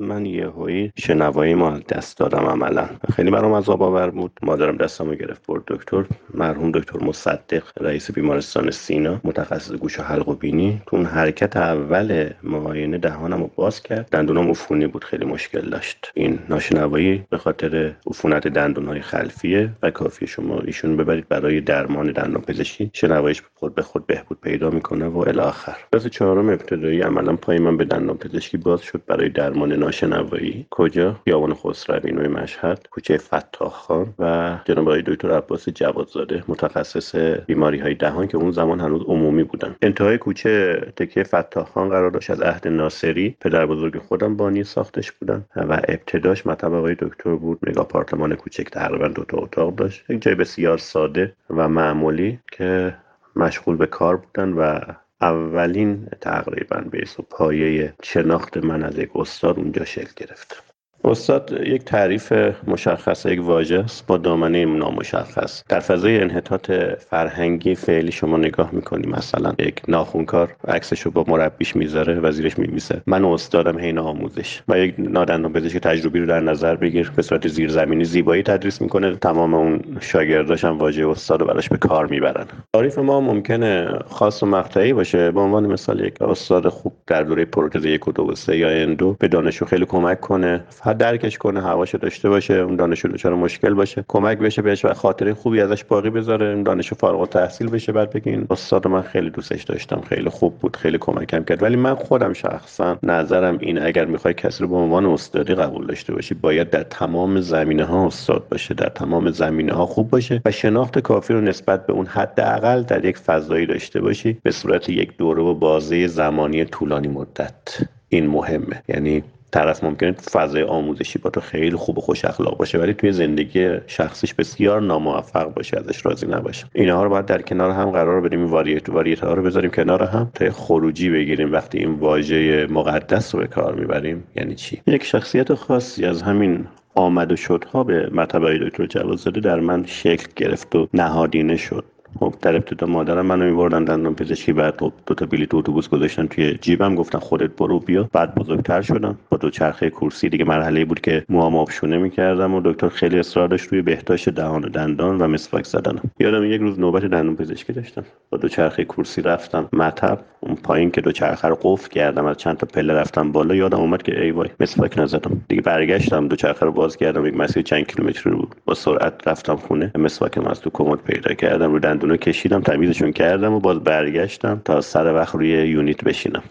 من 0.08 0.26
یه 0.26 0.48
هایی 0.48 0.92
شنوایی 0.98 1.54
ما 1.54 1.80
دست 1.90 2.18
دادم 2.18 2.46
عملا. 2.46 2.90
خیلی 3.16 3.32
برام 3.32 3.54
از 3.54 3.70
آور 3.70 4.10
بود. 4.10 4.32
مادرم 4.42 4.78
دستمو 4.78 5.16
گرفت 5.16 5.48
برد 5.48 5.64
دکتر. 5.68 6.04
مرحوم 6.34 6.72
دکتر 6.72 7.00
مصدق 7.04 7.64
رئیس 7.82 8.12
بیمارستان 8.12 8.72
سینا 8.72 9.22
متخصص 9.24 9.72
گوش 9.72 10.00
و 10.00 10.04
حلق 10.04 10.30
و 10.30 10.34
بینی. 10.34 10.82
تو 10.86 10.96
اون 10.96 11.06
حرکت 11.06 11.58
اول 11.58 12.30
معاینه 12.44 12.98
دهانم 12.98 13.42
رو 13.42 13.50
باز 13.56 13.84
کرد. 13.84 14.10
دندونم 14.12 14.50
عفونی 14.50 14.88
بود 14.88 15.04
خیلی 15.04 15.26
مشکل 15.26 15.70
داشت. 15.70 16.12
این 16.14 16.40
ناشنوایی 16.50 17.24
به 17.30 17.38
خاطر 17.38 17.96
عفونت 18.08 18.48
دندونهای 18.48 19.02
خلفیه 19.02 19.70
و 19.84 19.92
کافی 19.92 20.28
شما 20.28 20.60
ایشون 20.60 20.98
ببرید 20.98 21.28
برای 21.28 21.62
درمان 21.62 22.12
دندان 22.12 22.42
پزشکی 22.42 22.92
شنواییش 22.94 23.42
خود 23.56 23.76
به 23.76 23.82
خود 23.82 24.08
بهبود 24.08 24.42
پیدا 24.42 24.70
می‌کنه 24.70 25.06
و 25.06 25.18
الی 25.18 25.40
آخر. 25.40 25.78
چهارم 26.12 26.50
ابتدایی 26.50 27.02
عملا 27.02 27.36
پای 27.36 27.60
من 27.60 27.78
به 27.78 27.86
دندان 27.86 28.18
پزشکی 28.18 28.58
باز 28.58 28.82
شد 28.82 29.02
برای 29.08 29.30
درمان 29.30 29.76
ناشنوایی 30.04 30.68
کجا؟ 30.70 31.16
خیابان 31.26 31.54
خسروی 31.54 32.12
نوی 32.12 32.28
مشهد 32.28 32.88
کوچه 32.92 33.18
فتاح 33.18 33.70
خان 33.70 34.14
و 34.20 34.58
جناب 34.66 34.88
آقای 34.88 35.02
دکتر 35.02 35.32
عباس 35.32 35.70
جوادزاده 35.70 36.44
متخصص 36.48 37.16
بیماری 37.46 37.80
های 37.80 37.94
دهان 37.94 38.28
که 38.28 38.38
اون 38.38 38.52
زمان 38.52 38.80
هنوز 38.80 39.02
عمومی 39.02 39.44
بودن. 39.44 39.76
انتهای 39.82 40.18
کوچه 40.18 40.82
تکه 40.96 41.24
فتاح 41.24 41.66
خان 41.66 41.90
قرار 41.90 42.12
داشت 42.12 42.30
از 42.30 42.42
عهد 42.42 42.68
ناصری. 42.68 43.36
پدر 43.42 43.66
بزرگ 43.66 43.98
خودم 43.98 44.38
بانی 44.38 44.64
ساختش 44.64 45.12
بودن 45.12 45.46
و 45.56 45.74
ابتداش 45.88 46.48
مطب 46.48 46.74
آقای 46.74 46.96
دکتر 47.00 47.36
بود. 47.36 47.60
یک 47.68 47.78
آپارتمان 47.78 48.36
کوچک 48.36 48.70
تقریبا 48.70 49.08
دو 49.08 49.24
تا 49.24 49.38
اتاق 49.38 49.76
داشت. 49.76 50.10
یک 50.10 50.22
جای 50.22 50.36
بسیار 50.36 50.78
ساده 50.78 51.34
و 51.50 51.70
معمولی 51.70 52.40
که 52.52 52.96
مشغول 53.36 53.76
به 53.76 53.86
کار 53.86 54.18
بودن 54.18 54.54
و 54.54 54.80
اولین 55.22 56.06
تقریبا 56.22 56.78
به 56.82 57.06
پایه 57.30 57.96
شناخت 58.04 58.58
من 58.58 58.84
از 58.84 59.00
یک 59.00 59.12
استاد 59.16 59.60
اونجا 59.60 59.86
شکل 59.86 60.14
گرفت. 60.18 60.77
استاد 61.08 61.62
یک 61.66 61.84
تعریف 61.84 62.34
مشخص 62.68 63.26
یک 63.26 63.42
واژه 63.42 63.80
است 63.80 64.08
با 64.08 64.18
دامنه 64.18 64.66
نامشخص. 64.66 65.64
در 65.70 65.80
فضای 65.80 66.22
انحطاط 66.22 66.72
فرهنگی 67.10 67.76
فعلی 67.76 68.12
شما 68.12 68.38
نگاه 68.38 68.70
می‌کنی 68.72 69.08
مثلا 69.08 69.54
یک 69.60 69.82
ناخونکار 69.88 70.56
عکسش 70.68 71.02
رو 71.02 71.12
با 71.12 71.26
مربیش 71.28 71.76
می‌ذاره 71.76 72.20
وزیرش 72.20 72.60
میمیسه. 72.60 73.02
من 73.08 73.26
استادم 73.26 73.80
حین 73.80 73.98
آموزش 73.98 74.62
و 74.68 74.80
یک 74.80 74.96
نادندان 74.98 75.54
پزشک 75.54 75.78
تجربی 75.78 76.20
رو 76.20 76.26
در 76.26 76.40
نظر 76.40 76.76
بگیر. 76.76 77.12
به 77.16 77.22
صورت 77.22 77.48
زیرزمینی 77.48 78.06
زیبایی 78.06 78.44
تدریس 78.44 78.82
می‌کنه. 78.82 79.16
تمام 79.16 79.54
اون 79.54 79.80
شاگرداش 80.02 80.66
هم 80.66 80.78
واژه 80.78 81.08
استاد 81.08 81.40
رو 81.40 81.48
براش 81.48 81.70
به 81.70 81.78
کار 81.78 82.08
می‌برن. 82.08 82.46
تعریف 82.74 83.00
ما 83.00 83.22
ممکنه 83.22 84.00
خاص 84.10 84.44
و 84.44 84.46
مقطعی 84.46 84.94
باشه. 84.94 85.32
به 85.32 85.40
عنوان 85.40 85.66
مثال 85.66 86.00
یک 86.00 86.22
استاد 86.22 86.68
خوب 86.68 86.94
در 87.08 87.24
دوره 87.24 87.46
پروتز 87.46 87.86
یک 87.86 88.08
و 88.08 88.12
دو 88.12 88.34
و 88.48 88.54
یا 88.54 88.70
اندو 88.70 89.16
به 89.20 89.28
دانشجو 89.28 89.66
خیلی 89.66 89.86
کمک 89.86 90.20
کنه. 90.20 90.64
درکش 90.98 91.38
کنه 91.38 91.62
هواشو 91.62 91.98
داشته 91.98 92.30
باشه 92.30 92.54
اون 92.54 92.76
دانشجو 92.76 93.08
دچار 93.08 93.36
مشکل 93.36 93.74
باشه 93.74 94.06
کمک 94.08 94.38
بشه 94.38 94.62
بهش 94.62 94.86
و 94.86 94.94
خاطره 94.94 95.34
خوبی 95.34 95.62
ازش 95.62 95.84
باقی 95.84 96.10
بذاره 96.10 96.46
اون 96.46 96.64
دانشجو 96.64 96.96
فارغ 96.96 97.20
التحصیل 97.20 97.70
بشه 97.70 97.92
بعد 97.92 98.10
بگه 98.10 98.32
این 98.32 98.48
استاد 98.50 98.88
من 98.88 99.02
خیلی 99.02 99.30
دوستش 99.30 99.64
داشتم 99.64 100.02
خیلی 100.02 100.30
خوب 100.30 100.60
بود 100.60 100.76
خیلی 100.76 100.98
کمکم 100.98 101.44
کرد. 101.44 101.64
ولی 101.64 101.76
من 101.76 101.96
خودم 101.96 102.34
شخصا 102.34 102.98
نظرم 103.04 103.58
این 103.62 103.82
اگر 103.82 104.06
می‌خوای 104.06 104.34
کسی 104.34 104.64
رو 104.64 104.70
به 104.70 104.76
عنوان 104.76 105.06
استادی 105.06 105.56
قبول 105.56 105.86
داشته 105.86 106.14
باشی 106.14 106.34
باید 106.34 106.70
در 106.70 106.84
تمام 106.84 107.42
زمینه 107.42 107.84
ها 107.84 108.08
استاد 108.08 108.48
باشه 108.50 108.74
در 108.74 108.90
تمام 108.90 109.32
زمینه 109.32 109.74
ها 109.74 109.86
خوب 109.86 110.10
باشه 110.10 110.42
و 110.46 110.52
شناخت 110.52 111.00
کافی 111.00 111.34
رو 111.34 111.42
نسبت 111.42 111.86
به 111.86 111.94
اون 111.94 112.06
حداقل 112.06 112.84
در 112.84 113.06
یک 113.06 113.18
فضایی 113.18 113.66
داشته 113.66 114.02
باشی 114.02 114.38
به 114.44 114.52
صورت 114.52 114.90
یک 114.90 115.18
دوره 115.18 115.44
و 115.44 115.54
بازه 115.54 116.08
زمانی 116.08 116.66
طولانی 116.66 117.08
مدت. 117.08 117.78
این 118.10 118.28
مهمه. 118.28 118.84
یعنی 118.88 119.24
طرف 119.52 119.84
ممکنه 119.84 120.12
فضای 120.12 120.64
آموزشی 120.64 121.20
با 121.20 121.30
تو 121.30 121.42
خیلی 121.42 121.76
خوب 121.76 121.98
و 121.98 122.02
خوش 122.02 122.26
اخلاق 122.26 122.58
باشه 122.58 122.78
ولی 122.78 122.94
توی 122.94 123.12
زندگی 123.12 123.70
شخصیش 123.88 124.34
بسیار 124.34 124.82
ناموفق 124.82 125.54
باشه 125.54 125.78
ازش 125.78 126.06
راضی 126.06 126.28
نباشه. 126.28 126.66
اینها 126.74 127.04
رو 127.04 127.10
باید 127.10 127.26
در 127.26 127.42
کنار 127.42 127.72
هم 127.72 127.92
قرار 127.92 128.22
بدیم 128.22 128.40
این 128.40 128.50
واریت 128.50 128.90
واریت 128.90 129.20
ها 129.20 129.34
رو 129.34 129.44
بذاریم 129.44 129.72
کنار 129.72 130.04
هم 130.04 130.32
تا 130.34 130.52
خروجی 130.52 131.10
بگیریم. 131.10 131.52
وقتی 131.52 131.78
این 131.78 131.94
واژه 131.94 132.68
مقدس 132.70 133.36
رو 133.36 133.42
به 133.42 133.48
کار 133.48 133.76
می‌بریم 133.76 134.24
یعنی 134.36 134.56
چی؟ 134.56 134.82
یک 134.88 135.04
شخصیت 135.04 135.54
خاصی 135.54 136.06
از 136.06 136.22
همین 136.22 136.68
آمد 136.96 137.32
و 137.32 137.36
شدها 137.36 137.84
به 137.84 138.10
مطبع 138.14 138.58
دکتر 138.58 138.86
جوازاده 138.86 139.40
در 139.40 139.60
من 139.60 139.86
شکل 139.86 140.28
گرفت 140.36 140.76
و 140.76 140.88
نهادینه 140.94 141.58
شد. 141.58 141.86
خب 142.20 142.34
در 142.42 142.56
ابتدا 142.56 142.88
مادرم 142.88 143.26
منو 143.26 143.46
میبردن 143.46 143.84
دندان 143.84 144.16
پزشکی 144.16 144.54
بعد 144.54 144.80
خب 144.80 144.94
دو 145.06 145.16
تا 145.16 145.26
بلیط 145.26 145.56
اتوبوس 145.56 145.90
گذاشتن 145.90 146.28
توی 146.28 146.58
جیبم 146.62 146.96
گفتن 146.96 147.20
خودت 147.20 147.50
برو 147.58 147.80
بیا. 147.80 148.10
بعد 148.14 148.36
بزرگتر 148.36 148.82
شدم. 148.82 149.18
با 149.30 149.38
دو 149.38 149.50
چرخه 149.50 149.90
کرسی 149.90 150.30
دیگه 150.30 150.46
مرحله 150.46 150.86
بود 150.86 151.02
که 151.02 151.26
موهام 151.30 151.56
آبشونه 151.56 151.98
می‌کردم 151.98 152.54
و 152.54 152.62
دکتر 152.66 152.90
خیلی 152.90 153.20
اصرار 153.20 153.48
داشت 153.48 153.68
روی 153.68 153.82
بهداشت 153.82 154.30
دهان 154.30 154.66
و 154.66 154.70
دندان 154.70 155.22
و 155.22 155.28
مسواک 155.28 155.66
زدنم. 155.66 156.02
یادم 156.20 156.44
یک 156.44 156.62
روز 156.62 156.80
نوبت 156.80 157.02
دندان 157.02 157.36
پزشکی 157.36 157.74
داشتم. 157.74 158.04
با 158.30 158.38
دو 158.38 158.48
چرخه 158.48 158.86
کرسی 158.86 159.22
رفتم 159.22 159.70
مطب. 159.74 160.20
اون 160.40 160.56
پایین 160.56 160.92
که 160.92 161.02
دو 161.02 161.12
چرخه 161.12 161.48
رو 161.48 161.58
قفل 161.62 161.90
کردم 161.90 162.26
از 162.26 162.38
چند 162.38 162.58
تا 162.58 162.68
پله 162.74 162.94
رفتم 162.94 163.32
بالا 163.32 163.56
یادم 163.56 163.80
اومد 163.80 164.04
که 164.04 164.22
ای 164.22 164.32
وای 164.32 164.50
مسواک 164.60 164.98
نزدم. 164.98 165.42
دیگه 165.48 165.62
برگشتم 165.62 166.28
دو 166.28 166.36
چرخه 166.36 166.66
رو 166.66 166.72
باز 166.72 166.98
کردم. 166.98 167.26
یک 167.26 167.38
مسیر 167.38 167.64
چند 167.64 167.88
کیلومتری 167.88 168.34
رو 168.34 168.48
با 168.66 168.74
سرعت 168.74 169.28
رفتم 169.28 169.56
خونه. 169.56 169.92
مسواکم 169.96 170.46
از 170.46 170.62
تو 170.62 170.70
کمد 170.74 171.00
پیدا 171.04 171.34
کردم. 171.34 171.74
رو 171.74 171.80
دندونو 172.08 172.18
کشیدم 172.18 172.62
تمیزشون 172.62 173.12
کردم 173.12 173.54
و 173.54 173.60
باز 173.60 173.80
برگشتم 173.80 174.62
تا 174.66 174.82
سر 174.82 175.14
وقت 175.14 175.36
روی 175.36 175.50
یونیت 175.50 176.04
بشینم. 176.04 176.44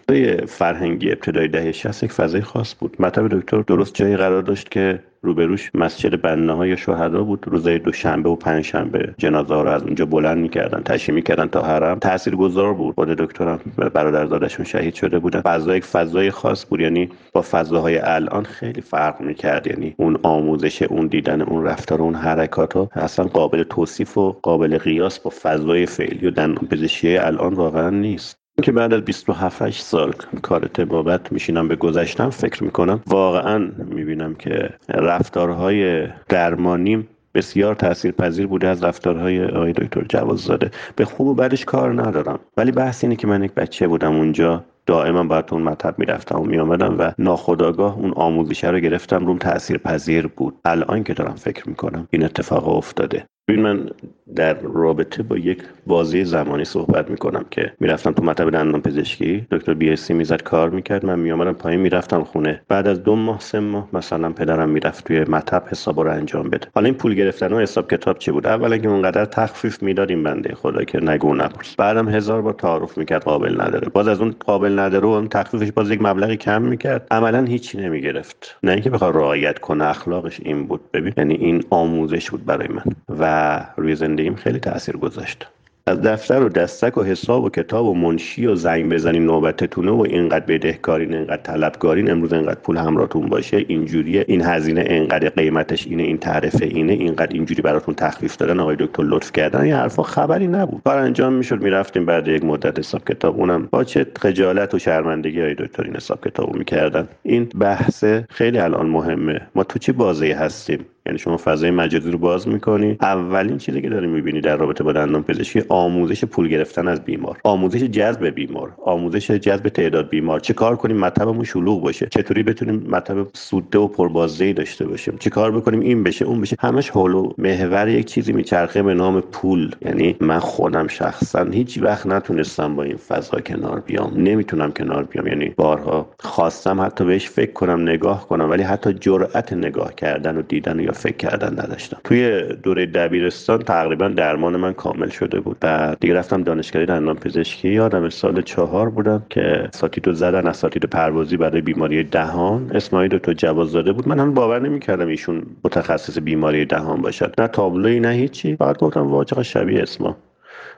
فرهنگی 0.47 1.11
ابتدای 1.11 1.47
دهه 1.47 1.71
60 1.71 2.03
یک 2.03 2.11
فضای 2.11 2.41
خاص 2.41 2.75
بود. 2.79 2.95
مطب 2.99 3.27
دکتر 3.27 3.61
درست 3.61 3.95
جایی 3.95 4.17
قرار 4.17 4.41
داشت 4.41 4.71
که 4.71 4.99
روبروش 5.21 5.71
مسجد 5.73 6.21
بنده 6.21 6.53
های 6.53 6.77
شهدا 6.77 7.23
بود. 7.23 7.45
روزای 7.47 7.79
دوشنبه 7.79 8.29
و 8.29 8.35
پنجشنبه 8.35 9.15
جنازه 9.17 9.53
ها 9.53 9.61
رو 9.61 9.69
از 9.69 9.83
اونجا 9.83 10.05
بلند 10.05 10.37
می‌کردن 10.37 10.81
تشییع 10.83 11.15
می‌کردن 11.15 11.47
تا 11.47 11.61
حرم. 11.61 11.99
گذار 12.37 12.73
بود. 12.73 12.95
خود 12.95 13.07
دکترم 13.07 13.59
برادرزادشون 13.93 14.65
شهید 14.65 14.93
شده 14.93 15.19
بودن. 15.19 15.41
فضا 15.41 15.75
یک 15.75 15.85
فضای 15.85 16.31
خاص 16.31 16.65
بود. 16.65 16.79
یعنی 16.79 17.09
با 17.33 17.41
فضاهای 17.41 17.97
الان 17.97 18.43
خیلی 18.43 18.81
فرق 18.81 19.21
می‌کرد. 19.21 19.67
یعنی 19.67 19.95
اون 19.97 20.17
آموزش 20.23 20.81
اون 20.81 21.07
دیدن 21.07 21.41
اون 21.41 21.63
رفتار 21.65 22.01
اون 22.01 22.15
حرکات 22.15 22.73
ها 22.73 22.89
اصلا 22.93 23.25
قابل 23.25 23.63
توصیف 23.63 24.17
و 24.17 24.31
قابل 24.41 24.77
قیاس 24.77 25.19
با 25.19 25.31
فضای 25.41 25.85
فعلی 25.85 26.27
و 26.27 26.31
دندان 26.31 26.67
پزشکی 26.67 27.17
الان 27.17 27.53
واقعا 27.53 27.89
نیست. 27.89 28.46
که 28.63 28.71
بعد 28.71 28.93
از 28.93 29.01
27 29.01 29.71
سال 29.71 30.13
کار 30.41 30.61
تبابت 30.61 31.31
میشینم 31.31 31.67
به 31.67 31.75
گذشتم 31.75 32.29
فکر 32.29 32.63
می‌کنم 32.63 33.01
واقعا 33.07 33.71
می‌بینم 33.77 34.35
که 34.35 34.69
رفتارهای 34.89 36.07
درمانیم 36.29 37.07
بسیار 37.33 37.75
تاثیرپذیر 37.75 38.47
بوده 38.47 38.67
از 38.67 38.83
رفتارهای 38.83 39.45
آقای 39.45 39.73
دکتر 39.73 40.05
جواززاده. 40.09 40.71
به 40.95 41.05
خوب 41.05 41.27
و 41.27 41.33
بدش 41.33 41.65
کار 41.65 42.01
ندارم. 42.01 42.39
ولی 42.57 42.71
بحث 42.71 43.03
اینه 43.03 43.15
که 43.15 43.27
من 43.27 43.43
یک 43.43 43.53
بچه 43.53 43.87
بودم 43.87 44.15
اونجا. 44.15 44.63
دائما 44.85 45.23
باید 45.23 45.45
اون 45.51 45.61
مطب 45.63 45.99
می‌رفتم 45.99 46.39
و 46.39 46.43
میآمدم 46.43 46.95
و 46.99 47.11
ناخداگاه 47.17 47.97
اون 47.97 48.13
آموزشه 48.15 48.69
رو 48.69 48.79
گرفتم. 48.79 49.25
روم 49.25 49.37
تاثیر 49.37 49.77
پذیر 49.77 50.27
بود. 50.27 50.53
الان 50.65 51.03
که 51.03 51.13
دارم 51.13 51.35
فکر 51.35 51.69
می‌کنم 51.69 52.07
این 52.11 52.23
اتفاق 52.23 52.67
افتاده. 52.67 53.25
ببین 53.49 53.61
من 53.61 53.89
در 54.35 54.53
رابطه 54.53 55.23
با 55.23 55.37
یک 55.37 55.63
بازی 55.87 56.25
زمانی 56.25 56.65
صحبت 56.65 57.09
می‌کنم 57.09 57.45
که 57.51 57.73
می‌رفتم 57.79 58.11
تو 58.11 58.23
مطب 58.23 58.49
دندان 58.49 58.81
پزشکی. 58.81 59.47
دکتر 59.51 59.73
بی 59.73 59.89
اسی 59.89 60.13
می‌زد 60.13 60.41
کار 60.41 60.69
می‌کرد. 60.69 61.05
من 61.05 61.19
میآمدم 61.19 61.53
پایین 61.53 61.79
می‌رفتم 61.79 62.23
خونه. 62.23 62.61
بعد 62.67 62.87
از 62.87 63.03
دو 63.03 63.15
ماه 63.15 63.39
سه 63.39 63.59
ماه 63.59 63.87
مثلا 63.93 64.29
پدرم 64.31 64.69
می‌رفت 64.69 65.07
توی 65.07 65.19
مطب 65.19 65.63
حساب 65.71 65.99
رو 65.99 66.11
انجام 66.11 66.49
بده. 66.49 66.67
حالا 66.75 66.85
این 66.85 66.93
پول 66.95 67.13
گرفتن 67.13 67.53
و 67.53 67.59
حساب 67.59 67.91
کتاب 67.91 68.17
چی 68.17 68.31
بود؟ 68.31 68.47
اولا 68.47 68.77
که 68.77 68.87
اونقدر 68.87 69.25
تخفیف 69.25 69.83
می‌دادیم 69.83 70.23
بنده 70.23 70.55
خدا 70.55 70.83
که 70.83 70.99
نگو 71.03 71.35
نپرس 71.35 71.75
بعدم 71.75 72.09
هزار 72.09 72.41
بار 72.41 72.53
تعارف 72.53 72.97
می‌کرد 72.97 73.23
قابل 73.23 73.61
نداره. 73.61 73.89
باز 73.89 74.07
از 74.07 74.21
اون 74.21 74.35
قابل 74.45 74.79
نداره 74.79 75.05
اون 75.05 75.27
تخفیفش 75.27 75.71
باز 75.71 75.91
یک 75.91 76.01
مبلغی 76.01 76.37
کم 76.37 76.61
می‌کرد. 76.61 77.07
عملا 77.11 77.43
هیچی 77.43 77.77
نمی‌گرفت. 77.77 78.57
نه 78.63 78.71
اینکه 78.71 78.89
بخواد 78.89 79.15
رعایت 79.15 79.59
کنه 79.59 79.85
اخلاقش 79.85 80.39
این 80.43 80.67
بود. 80.67 80.81
ببین 80.91 81.13
یعنی 81.17 81.33
این 81.35 81.63
آموزش 81.69 82.29
بود 82.29 82.45
برای 82.45 82.67
من. 82.67 82.83
و 83.19 83.36
روی 83.77 83.95
زندگیم 83.95 84.35
خیلی 84.35 84.59
تاثیر 84.59 84.97
گذاشت. 84.97 85.47
از 85.89 86.01
دفتر 86.01 86.43
و 86.43 86.49
دستک 86.49 86.97
و 86.97 87.03
حساب 87.03 87.43
و 87.43 87.49
کتاب 87.49 87.85
و 87.85 87.93
منشی 87.93 88.45
و 88.45 88.55
زنگ 88.55 88.93
بزنین 88.93 89.25
نوبتتونه 89.25 89.91
و 89.91 90.01
اینقدر 90.01 90.45
بدهکارین 90.45 91.13
اینقدر 91.13 91.41
طلبکارین 91.41 92.11
امروز 92.11 92.33
اینقدر 92.33 92.59
پول 92.59 92.77
همراهتون 92.77 93.25
باشه 93.25 93.65
اینجوریه. 93.67 94.25
این 94.27 94.41
هزینه 94.41 94.81
اینقدر 94.81 95.29
قیمتش 95.29 95.87
اینه 95.87 96.03
این 96.03 96.17
تعرفه 96.17 96.65
اینه 96.65 96.93
اینقدر 96.93 97.33
اینجوری 97.33 97.61
براتون 97.61 97.95
تخفیف 97.95 98.37
دادن 98.37 98.59
آقای 98.59 98.75
دکتر 98.79 99.03
لطف 99.03 99.31
کردن. 99.31 99.61
این 99.61 99.73
حرفا 99.73 100.03
خبری 100.03 100.47
نبود. 100.47 100.81
کار 100.83 100.97
انجام 100.97 101.33
می‌شد 101.33 101.61
می‌رفتیم 101.61 102.05
بعد 102.05 102.27
یک 102.27 102.45
مدت 102.45 102.79
حساب 102.79 103.05
کتاب. 103.05 103.39
اونم 103.39 103.67
با 103.71 103.83
چه 103.83 104.05
خجالت 104.19 104.73
و 104.73 104.79
شرمندگی 104.79 105.41
های 105.41 105.55
دکتر 105.55 105.83
این 105.83 105.95
حساب 105.95 106.27
کتابو 106.27 106.57
می‌کردن. 106.57 107.07
این 107.23 107.49
بحث 107.59 108.03
خیلی 108.29 108.57
الان 108.57 108.85
مهمه. 108.85 109.41
ما 109.55 109.63
تو 109.63 109.79
چه 109.79 109.91
بازی 109.93 110.31
هستیم؟ 110.31 110.85
یعنی 111.07 111.19
شما 111.19 111.37
فضای 111.37 111.71
مجازی 111.71 112.11
رو 112.11 112.17
باز 112.17 112.47
می‌کنی. 112.47 112.97
اولین 113.01 113.57
چیزی 113.57 113.81
که 113.81 113.89
داری 113.89 114.07
می‌بینی 114.07 114.41
در 114.41 114.55
رابطه 114.55 114.83
با 114.83 114.93
دندان 114.93 115.23
پزشکی 115.23 115.63
آموزش 115.69 116.25
پول 116.25 116.47
گرفتن 116.47 116.87
از 116.87 117.05
بیمار 117.05 117.37
آموزش 117.43 117.83
جذب 117.83 118.25
بیمار 118.25 118.73
آموزش 118.85 119.31
جذب 119.31 119.69
تعداد 119.69 120.09
بیمار. 120.09 120.39
چه 120.39 120.53
کار 120.53 120.75
کنیم 120.75 120.97
مطبمون 120.97 121.43
شلوغ 121.43 121.81
باشه؟ 121.81 122.07
چطوری 122.11 122.43
بتونیم 122.43 122.87
مطب 122.89 123.27
سوده 123.33 123.79
و 123.79 123.87
پربازدهی 123.87 124.53
داشته 124.53 124.87
باشیم؟ 124.87 125.17
چه 125.19 125.29
کار 125.29 125.51
بکنیم 125.51 125.79
این 125.79 126.03
بشه 126.03 126.25
اون 126.25 126.41
بشه؟ 126.41 126.55
همش 126.59 126.89
حول 126.89 127.13
و 127.13 127.33
محور 127.37 127.87
یک 127.87 128.05
چیزی 128.05 128.33
میچرخه 128.33 128.83
به 128.83 128.93
نام 128.93 129.21
پول. 129.21 129.75
یعنی 129.81 130.15
من 130.19 130.39
خودم 130.39 130.87
شخصا 130.87 131.43
هیچ 131.43 131.79
وقت 131.81 132.07
نتونستم 132.07 132.75
با 132.75 132.83
این 132.83 132.97
فضا 132.97 133.39
کنار 133.39 133.79
بیام. 133.79 134.13
نمی‌تونم 134.15 134.71
کنار 134.71 135.03
بیام. 135.03 135.27
یعنی 135.27 135.49
بارها 135.49 136.09
خواستم 136.19 136.81
حتی 136.81 137.05
بهش 137.05 137.29
فکر 137.29 137.51
کنم 137.51 137.81
نگاه 137.81 138.27
کنم 138.27 138.49
ولی 138.49 138.63
حتی 138.63 138.93
جرأت 138.93 139.53
نگاه 139.53 139.95
کردن 139.95 140.37
و 140.37 140.41
دیدن 140.41 140.79
یا 140.79 140.91
فکر 140.97 141.17
کردن 141.17 141.51
نداشتم. 141.51 141.97
توی 142.03 142.41
دوره 142.63 142.85
دبیرستان 142.85 143.59
تقریبا 143.59 144.07
درمان 144.07 144.55
من 144.55 144.73
کامل 144.73 145.09
شده 145.09 145.39
بود. 145.39 145.57
و 145.63 145.95
دیگه 145.99 146.13
رفتم 146.13 146.43
دانشگاهی 146.43 146.85
دندان 146.85 147.15
پزشکی. 147.15 147.69
یادم 147.69 148.09
سال 148.09 148.41
چهار 148.41 148.89
بودم 148.89 149.25
که 149.29 149.41
اساتید 149.73 150.11
زدن 150.13 150.47
اساتید 150.47 150.85
پروازی 150.85 151.37
برای 151.37 151.61
بیماری 151.61 152.03
دهان. 152.03 152.71
اسماعیل 152.73 153.17
دکتر 153.17 153.33
جواززاده 153.33 153.91
بود. 153.91 154.07
من 154.07 154.19
هم 154.19 154.33
باور 154.33 154.59
نمی‌کردم 154.59 155.07
ایشون 155.07 155.43
متخصص 155.63 156.19
بیماری 156.19 156.65
دهان 156.65 157.01
باشد. 157.01 157.33
نه 157.37 157.47
تابلوی 157.47 157.99
نه 157.99 158.09
هیچی. 158.09 158.55
بعد 158.55 158.77
گفتم 158.77 159.07
واقعا 159.07 159.43
شبیه 159.43 159.81
اسما. 159.81 160.17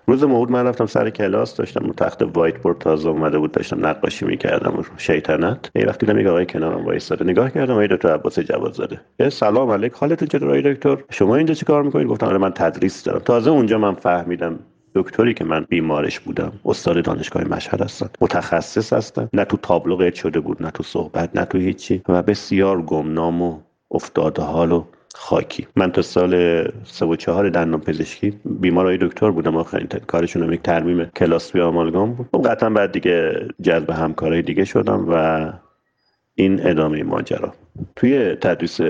روز 0.10 0.24
موعود 0.24 0.52
من 0.52 0.68
رفتم 0.68 0.86
سر 0.86 1.10
کلاس 1.10 1.56
داشتم 1.56 1.92
تخت 1.92 2.22
وایت 2.22 2.58
بورد 2.62 2.78
تازه 2.78 3.10
اومده 3.10 3.38
بود 3.40 3.52
داشتم 3.52 3.86
نقاشی 3.86 4.26
می‌کردم 4.26 4.86
شیطنت. 4.98 5.72
یه 5.76 5.86
وقتی 5.86 6.06
دیدم 6.06 6.20
یک 6.20 6.28
آقای 6.28 6.46
کنارم 6.46 6.86
وایساده 6.86 7.26
نگاه 7.26 7.52
کردم 7.52 7.74
آقای 7.74 7.88
دکتر 7.88 8.14
عباس 8.14 8.40
جواد 8.40 8.74
زاده. 8.74 9.02
سلام 9.30 9.72
علیک 9.72 9.94
حالتون 9.94 10.28
چطور 10.28 10.50
آقای 10.50 10.74
دکتر؟ 10.74 10.98
شما 11.10 11.36
اینجا 11.36 11.54
چی 11.54 11.66
کار 11.66 11.84
می‌کنید؟ 11.84 12.08
گفتم 12.08 12.28
آره 12.28 12.38
من 12.38 12.52
تدریس 12.52 13.04
دارم. 13.04 13.20
تازه 13.20 13.52
اونجا 13.52 13.78
من 13.78 13.94
فهمیدم 13.94 14.60
دکتری 14.96 15.34
که 15.34 15.44
من 15.44 15.66
بیمارش 15.70 16.20
بودم 16.20 16.52
استاد 16.66 17.04
دانشگاه 17.04 17.44
مشهد 17.44 17.82
هستن. 17.82 18.10
متخصص 18.22 18.94
هستن. 18.94 19.30
نه 19.34 19.46
تو 19.46 19.58
تابلو 19.58 19.96
قید 19.96 20.14
شده 20.14 20.40
بود 20.40 20.64
نه 20.64 20.72
تو 20.72 20.84
صحبت 20.84 21.36
نه 21.36 21.46
تو 21.46 21.58
هیچی. 21.58 22.02
و 22.10 22.22
بسیار 22.22 22.82
گمنام 22.82 23.42
و 23.42 23.60
افتاده 23.92 24.42
حال 24.42 24.72
و 24.72 24.84
خاکی. 25.16 25.68
من 25.76 25.92
تا 25.92 26.02
سال 26.02 26.64
سه 26.84 27.06
و 27.06 27.16
چهار 27.16 27.50
دندان 27.50 27.82
پزشکی 27.82 28.40
بیمارای 28.46 28.98
دکتر 29.02 29.32
بودم. 29.32 29.58
آخرین 29.58 29.88
کارشون 29.88 30.44
هم 30.44 30.54
یک 30.54 30.62
ترمیم 30.62 31.06
کلاسوی 31.06 31.62
آمالگام 31.62 32.14
بود. 32.14 32.30
خب 32.32 32.50
قطعا 32.50 32.70
بعد 32.70 32.92
دیگه 32.92 33.48
جذب 33.62 33.90
همکارای 33.90 34.42
دیگه 34.42 34.66
شدم 34.66 35.06
و 35.10 35.54
این 36.36 36.68
ادامه 36.68 37.04
ماجرا. 37.04 37.54
توی 37.96 38.36
تدریس 38.36 38.82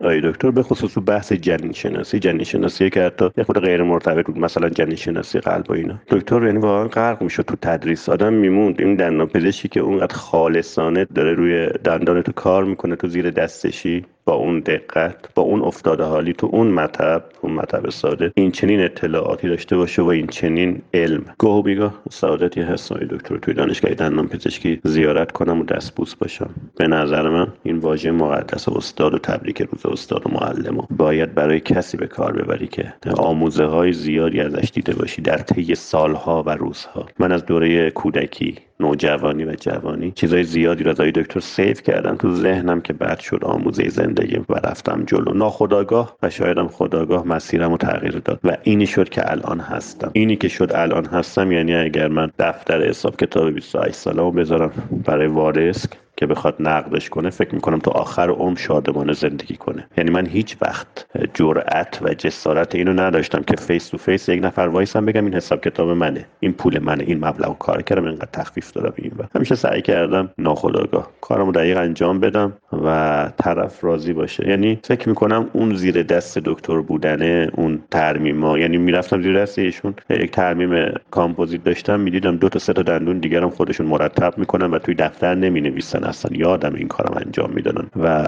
آی 0.00 0.20
دکتر 0.20 0.50
به 0.50 0.62
خصوص 0.62 0.98
بحث 1.06 1.32
جنین 1.32 1.72
شناسی 1.72 2.18
جنین 2.18 2.44
شناسی 2.44 2.90
که 2.90 3.02
حتی 3.02 3.30
یه 3.36 3.44
خود 3.44 3.58
غیر 3.58 3.82
مرتبط 3.82 4.26
بود 4.26 4.38
مثلا 4.38 4.68
جنین 4.68 4.96
شناسی 4.96 5.38
قلب 5.38 5.70
و 5.70 5.72
اینا. 5.72 6.00
دکتر 6.10 6.46
یعنی 6.46 6.58
واقعا 6.58 6.88
غرق 6.88 7.22
می‌شد 7.22 7.42
تو 7.42 7.56
تدریس. 7.62 8.08
آدم 8.08 8.32
میموند. 8.32 8.80
این 8.80 8.94
دندان 8.94 9.26
پزشکی 9.26 9.68
که 9.68 9.80
اونقدر 9.80 10.14
خالصانه 10.14 11.06
داره 11.14 11.32
روی 11.32 11.68
دندان 11.84 12.22
تو 12.22 12.32
کار 12.32 12.64
می‌کنه 12.64 12.96
تو 12.96 13.06
زیر 13.06 13.30
دستشی 13.30 14.04
با 14.26 14.34
اون 14.34 14.60
دقت 14.60 15.34
با 15.34 15.42
اون 15.42 15.62
افتاده 15.62 16.04
حالی 16.04 16.32
تو 16.32 16.48
اون 16.52 16.66
مطب 16.66 17.24
اون 17.40 17.52
مطب 17.52 17.90
ساده 17.90 18.32
این 18.36 18.50
چنین 18.50 18.80
اطلاعاتی 18.80 19.48
داشته 19.48 19.76
باشه 19.76 20.02
و 20.02 20.06
این 20.06 20.26
چنین 20.26 20.82
علم. 20.94 21.24
گاه 21.38 21.56
و 21.58 21.62
بیگاه 21.62 22.02
سعادتی 22.10 22.60
هست 22.60 22.92
دکتر. 22.92 23.36
توی 23.36 23.54
دانشگاه 23.54 23.94
دندان 23.94 24.28
پزشکی 24.28 24.80
زیارت 24.84 25.32
کنم 25.32 25.60
و 25.60 25.64
دستبوس 25.64 26.14
باشم. 26.14 26.50
به 26.76 26.86
نظر 26.86 27.28
من 27.28 27.48
این 27.62 27.78
واژه 27.78 28.10
مقدس 28.34 28.68
استاد 28.68 29.14
و 29.14 29.18
تبریک 29.18 29.62
روز 29.62 29.86
استاد 29.86 30.26
و 30.26 30.30
معلم 30.30 30.86
باید 30.90 31.34
برای 31.34 31.60
کسی 31.60 31.96
به 31.96 32.06
کار 32.06 32.32
ببری 32.32 32.66
که 32.66 32.94
آموزه 33.16 33.64
های 33.64 33.92
زیادی 33.92 34.40
ازش 34.40 34.70
دیده 34.72 34.94
باشی 34.94 35.22
در 35.22 35.38
طی 35.38 35.74
سالها 35.74 36.42
و 36.42 36.50
روزها. 36.50 37.06
من 37.18 37.32
از 37.32 37.46
دوره 37.46 37.90
کودکی 37.90 38.58
نوجوانی 38.80 39.44
و 39.44 39.54
جوانی 39.54 40.10
چیزای 40.10 40.44
زیادی 40.44 40.84
را 40.84 40.90
از 40.90 41.00
دکتر 41.00 41.40
سیف 41.40 41.82
کردم 41.82 42.16
تو 42.16 42.34
ذهنم 42.34 42.80
که 42.80 42.92
بعد 42.92 43.18
شد 43.18 43.44
آموزه 43.44 43.88
زندگی 43.88 44.36
و 44.48 44.54
رفتم 44.54 45.04
جلو. 45.06 45.34
ناخداگاه 45.34 46.16
و 46.22 46.30
شایدم 46.30 46.68
خداگاه 46.68 47.26
مسیرم 47.26 47.70
رو 47.70 47.76
تغییر 47.76 48.18
داد 48.18 48.40
و 48.44 48.56
اینی 48.62 48.86
شد 48.86 49.08
که 49.08 49.30
الان 49.32 49.60
هستم. 49.60 50.10
اینی 50.12 50.36
که 50.36 50.48
شد 50.48 50.70
الان 50.74 51.06
هستم 51.06 51.52
یعنی 51.52 51.74
اگر 51.74 52.08
من 52.08 52.30
دفتر 52.38 52.88
حساب 52.88 53.16
کتاب 53.16 53.50
28 53.50 53.94
سالمو 53.94 54.30
بذارم 54.30 54.72
برای 55.06 55.26
وارسک 55.26 55.90
که 56.16 56.26
بخواد 56.26 56.56
نقدش 56.60 57.08
کنه 57.10 57.30
فکر 57.30 57.54
می‌کنم 57.54 57.78
تو 57.78 57.90
آخر 57.90 58.30
عمر 58.30 58.58
شادمانه 58.58 59.12
زندگی 59.12 59.56
کنه. 59.56 59.86
یعنی 59.98 60.10
من 60.10 60.26
هیچ 60.26 60.56
وقت 60.62 61.06
جرأت 61.34 61.98
و 62.02 62.14
جسارت 62.14 62.74
اینو 62.74 62.92
نداشتم 62.92 63.42
که 63.42 63.56
face 63.56 63.88
to 63.88 63.98
face 63.98 64.28
یک 64.28 64.44
نفر 64.44 64.62
وایسم 64.62 65.04
بگم 65.04 65.24
این 65.24 65.34
حساب 65.34 65.60
کتاب 65.60 65.88
منه 65.90 66.24
این 66.40 66.52
پول 66.52 66.78
منه 66.78 67.04
این 67.06 67.24
مبلغ 67.24 67.58
کار 67.58 67.82
کردم 67.82 68.04
اینقدر 68.04 68.28
تخفیف 68.32 68.72
دادم 68.72 68.92
این 68.96 69.12
و 69.18 69.22
همیشه 69.34 69.54
سعی 69.54 69.82
کردم 69.82 70.30
ناخداگاه 70.38 71.10
کارمو 71.20 71.52
دقیق 71.52 71.78
انجام 71.78 72.20
بدم 72.20 72.52
و 72.84 73.30
طرف 73.38 73.84
راضی 73.84 74.12
باشه. 74.12 74.48
یعنی 74.48 74.78
فکر 74.84 75.08
می‌کنم 75.08 75.50
اون 75.52 75.74
زیر 75.74 76.02
دست 76.02 76.38
دکتر 76.38 76.80
بودنه 76.80 77.50
اون 77.54 77.82
ترمیما 77.90 78.58
یعنی 78.58 78.76
می‌رفتم 78.76 79.22
زیر 79.22 79.40
دست 79.42 79.58
ایشون 79.58 79.94
یک 80.10 80.30
ترمیم 80.30 80.92
کامپوزیت 81.10 81.64
داشتم 81.64 82.00
می‌دیدم 82.00 82.36
دو 82.36 82.48
تا 82.48 82.58
سه 82.58 82.72
تا 82.72 82.82
دندون 82.82 83.18
دیگرم 83.18 83.50
خودشون 83.50 83.86
مرتب 83.86 84.38
می‌کنن 84.38 84.70
و 84.70 84.78
توی 84.78 84.94
دفتر 84.94 85.34
نمی‌نویسن 85.34 86.04
اصلا 86.14 86.36
یادم 86.36 86.74
این 86.74 86.88
کارم 86.88 87.22
انجام 87.26 87.50
می‌دادن 87.54 87.86
و 88.02 88.24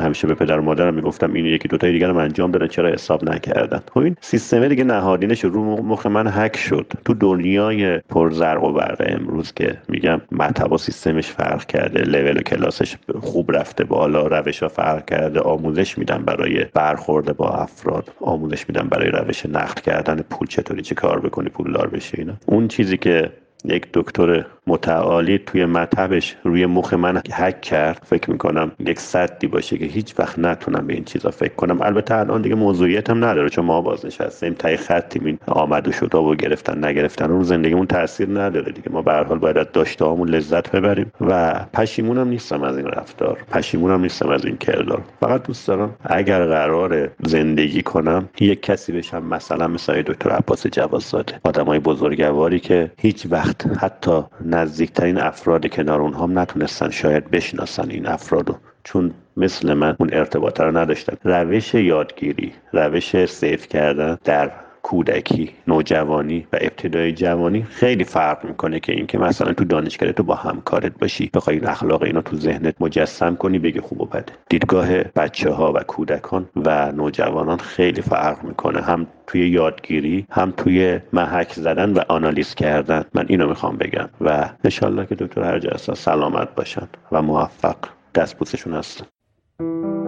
همیشه 0.00 0.26
به 0.26 0.34
پدر 0.34 0.58
و 0.58 0.62
مادرم 0.62 0.94
می‌گفتم 0.94 1.32
این 1.32 1.46
یکی 1.46 1.68
دو 1.68 1.76
تا 1.76 1.90
دیگرم 1.90 2.16
انجام 2.16 2.50
دادن 2.50 2.66
چرا 2.66 2.88
حساب 2.88 3.24
نکردن؟ 3.30 3.80
خب 3.94 3.98
این 3.98 4.16
سیستم 4.20 4.68
دیگه 4.68 4.84
نهادینش 4.84 5.44
رو 5.44 5.82
مخ 5.82 6.06
من 6.06 6.26
هک 6.26 6.56
شد. 6.56 6.92
تو 7.04 7.14
دنیای 7.14 7.98
پرزرق 7.98 8.64
و 8.64 8.72
برق 8.72 9.02
امروز 9.06 9.52
که 9.52 9.78
میگم 9.88 10.20
مطب 10.32 10.72
و 10.72 10.78
سیستمش 10.78 11.26
فرق 11.26 11.64
کرده 11.64 12.02
لول 12.02 12.36
و 12.36 12.42
کلاسش 12.42 12.96
خوب 13.20 13.56
رفته 13.56 13.84
بالا 13.84 14.26
روش 14.26 14.64
فرق 14.64 15.04
کرده 15.04 15.40
آموزش 15.40 15.98
میدن 15.98 16.18
برای 16.18 16.66
برخورد 16.74 17.36
با 17.36 17.48
افراد 17.48 18.12
آموزش 18.20 18.68
میدن 18.68 18.88
برای 18.88 19.08
روش 19.10 19.46
نقد 19.46 19.80
کردن 19.80 20.16
پول 20.30 20.48
چطوری 20.48 20.82
چه 20.82 20.94
کار 20.94 21.20
بکنی 21.20 21.48
پولدار 21.48 21.88
بشی 21.88 22.16
اینا. 22.18 22.32
اون 22.46 22.68
چیزی 22.68 22.96
که 22.96 23.30
یک 23.64 23.86
دکتر 23.94 24.44
متعالی 24.66 25.38
توی 25.38 25.64
مطبش 25.64 26.36
روی 26.44 26.66
مخ 26.66 26.94
من 26.94 27.22
حک 27.32 27.60
کرد. 27.60 28.02
فکر 28.06 28.30
می‌کنم 28.30 28.72
یک 28.78 29.00
صدی 29.00 29.46
باشه 29.46 29.78
که 29.78 29.84
هیچ 29.84 30.14
وقت 30.18 30.38
نتونم 30.38 30.86
به 30.86 30.94
این 30.94 31.04
چیزا 31.04 31.30
فکر 31.30 31.54
کنم. 31.54 31.82
البته 31.82 32.14
الان 32.14 32.42
دیگه 32.42 32.54
موضوعیت 32.54 33.10
هم 33.10 33.24
نداره. 33.24 33.48
چون 33.48 33.64
ما 33.64 33.80
بازنشستیم 33.80 34.54
تای 34.54 34.76
خطیم. 34.76 35.26
این 35.26 35.38
آمد 35.46 35.88
و 35.88 35.92
شده 35.92 36.18
و 36.18 36.34
گرفتن 36.34 36.84
نگرفتن 36.84 37.28
رو 37.28 37.44
زندگیمون 37.44 37.86
تاثیر 37.86 38.28
نداره 38.40 38.72
دیگه. 38.72 38.88
ما 38.90 39.02
به 39.02 39.12
حال 39.12 39.38
باید 39.38 39.72
داشته 39.72 40.04
همون 40.04 40.28
لذت 40.28 40.70
ببریم 40.70 41.12
و 41.20 41.54
پشیمونم 41.74 42.28
نیستم 42.28 42.62
از 42.62 42.76
این 42.76 42.86
رفتار. 42.86 43.38
پشیمونم 43.52 44.00
نیستم 44.00 44.28
از 44.28 44.44
این 44.44 44.56
کردار. 44.56 45.02
فقط 45.20 45.42
دوست 45.42 45.68
دارم 45.68 45.94
اگر 46.04 46.44
قرار 46.46 47.10
زندگی 47.22 47.82
کنم 47.82 48.28
یک 48.40 48.62
کسی 48.62 48.92
بشم 48.92 49.24
مثلا 49.24 49.68
مثل 49.68 50.02
دکتر 50.02 50.30
عباس 50.30 50.66
جوادزاده 50.66 51.40
آدمای 51.44 51.78
بزرگواری 51.78 52.60
که 52.60 52.90
هیچ 52.98 53.26
وقت 53.30 53.66
حتی 53.78 54.22
نزدیکترین 54.54 55.18
افراد 55.18 55.66
کنار 55.66 56.00
اونها 56.00 56.24
هم 56.24 56.38
نتونستن 56.38 56.90
شاید 56.90 57.30
بشناسن 57.30 57.90
این 57.90 58.06
افرادو 58.06 58.56
چون 58.84 59.14
مثل 59.36 59.74
من 59.74 59.96
اون 60.00 60.10
ارتباط 60.12 60.60
رو 60.60 60.76
نداشتن. 60.76 61.16
روش 61.24 61.74
یادگیری 61.74 62.52
روش 62.72 63.26
سیف 63.26 63.68
کردن 63.68 64.18
در 64.24 64.52
کودکی 64.82 65.50
نوجوانی 65.68 66.46
و 66.52 66.58
ابتدای 66.60 67.12
جوانی 67.12 67.62
خیلی 67.62 68.04
فرق 68.04 68.44
می‌کنه 68.44 68.80
که 68.80 68.92
اینکه 68.92 69.18
مثلا 69.18 69.52
تو 69.52 69.64
دانشگاه 69.64 70.12
تو 70.12 70.22
با 70.22 70.34
همکارت 70.34 70.98
باشی 70.98 71.30
بخوای 71.34 71.60
اخلاق 71.60 72.02
اینا 72.02 72.22
تو 72.22 72.36
ذهنت 72.36 72.74
مجسم 72.80 73.36
کنی 73.36 73.58
بگی 73.58 73.80
خوب 73.80 74.00
و 74.00 74.04
بده 74.04 74.32
دیدگاه 74.48 75.02
بچه 75.02 75.50
ها 75.50 75.72
و 75.72 75.78
کودکان 75.78 76.48
و 76.56 76.92
نوجوانان 76.92 77.58
خیلی 77.58 78.02
فرق 78.02 78.44
می‌کنه. 78.44 78.82
هم 78.82 79.06
توی 79.26 79.48
یادگیری 79.48 80.26
هم 80.30 80.50
توی 80.56 81.00
محک 81.12 81.52
زدن 81.52 81.92
و 81.92 82.00
آنالیز 82.08 82.54
کردن. 82.54 83.04
من 83.14 83.26
اینو 83.28 83.48
می‌خوام 83.48 83.76
بگم. 83.76 84.08
و 84.20 84.50
انشالله 84.64 85.06
که 85.06 85.14
دکتر 85.14 85.42
هرجسا 85.42 85.94
سلامت 85.94 86.54
باشن 86.54 86.88
و 87.12 87.22
موفق 87.22 87.76
دست 88.14 88.66
هستن. 88.66 89.06
سلام 89.58 90.01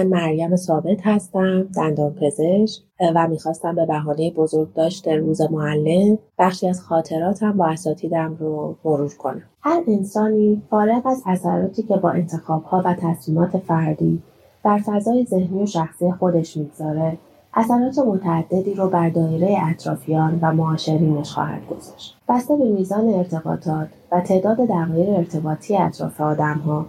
من 0.00 0.06
مریم 0.06 0.56
ثابت 0.56 1.06
هستم 1.06 1.62
دندان 1.62 2.14
پزشک 2.14 2.82
و 3.14 3.28
می‌خواستم 3.28 3.74
به 3.74 3.86
بهانه 3.86 4.30
بزرگداشت 4.30 5.08
روز 5.08 5.40
معلم 5.40 6.18
بخشی 6.38 6.68
از 6.68 6.82
خاطراتم 6.82 7.52
با 7.52 7.66
اساتیدم 7.66 8.36
رو 8.40 8.76
مرور 8.84 9.14
کنم. 9.18 9.42
هر 9.62 9.82
انسانی 9.88 10.62
فارغ 10.70 11.06
از 11.06 11.22
اثراتی 11.26 11.82
که 11.82 11.96
با 11.96 12.10
انتخابها 12.10 12.82
و 12.84 12.94
تصمیمات 12.94 13.58
فردی 13.58 14.22
در 14.64 14.78
فضای 14.78 15.24
ذهنی 15.24 15.62
و 15.62 15.66
شخصی 15.66 16.12
خودش 16.12 16.56
می‌گذاره 16.56 17.18
اثرات 17.54 17.98
متعددی 17.98 18.74
رو 18.74 18.88
بر 18.88 19.08
دایره 19.08 19.58
اطرافیان 19.70 20.38
و 20.42 20.52
معاشرینش 20.52 21.30
خواهد 21.30 21.62
گذاشت. 21.70 22.16
بسته 22.28 22.56
به 22.56 22.64
میزان 22.64 23.08
ارتباطات 23.08 23.88
و 24.12 24.20
تعداد 24.20 24.56
دقایق 24.56 25.08
ارتباطی 25.08 25.76
اطراف 25.76 26.20
آدمها 26.20 26.86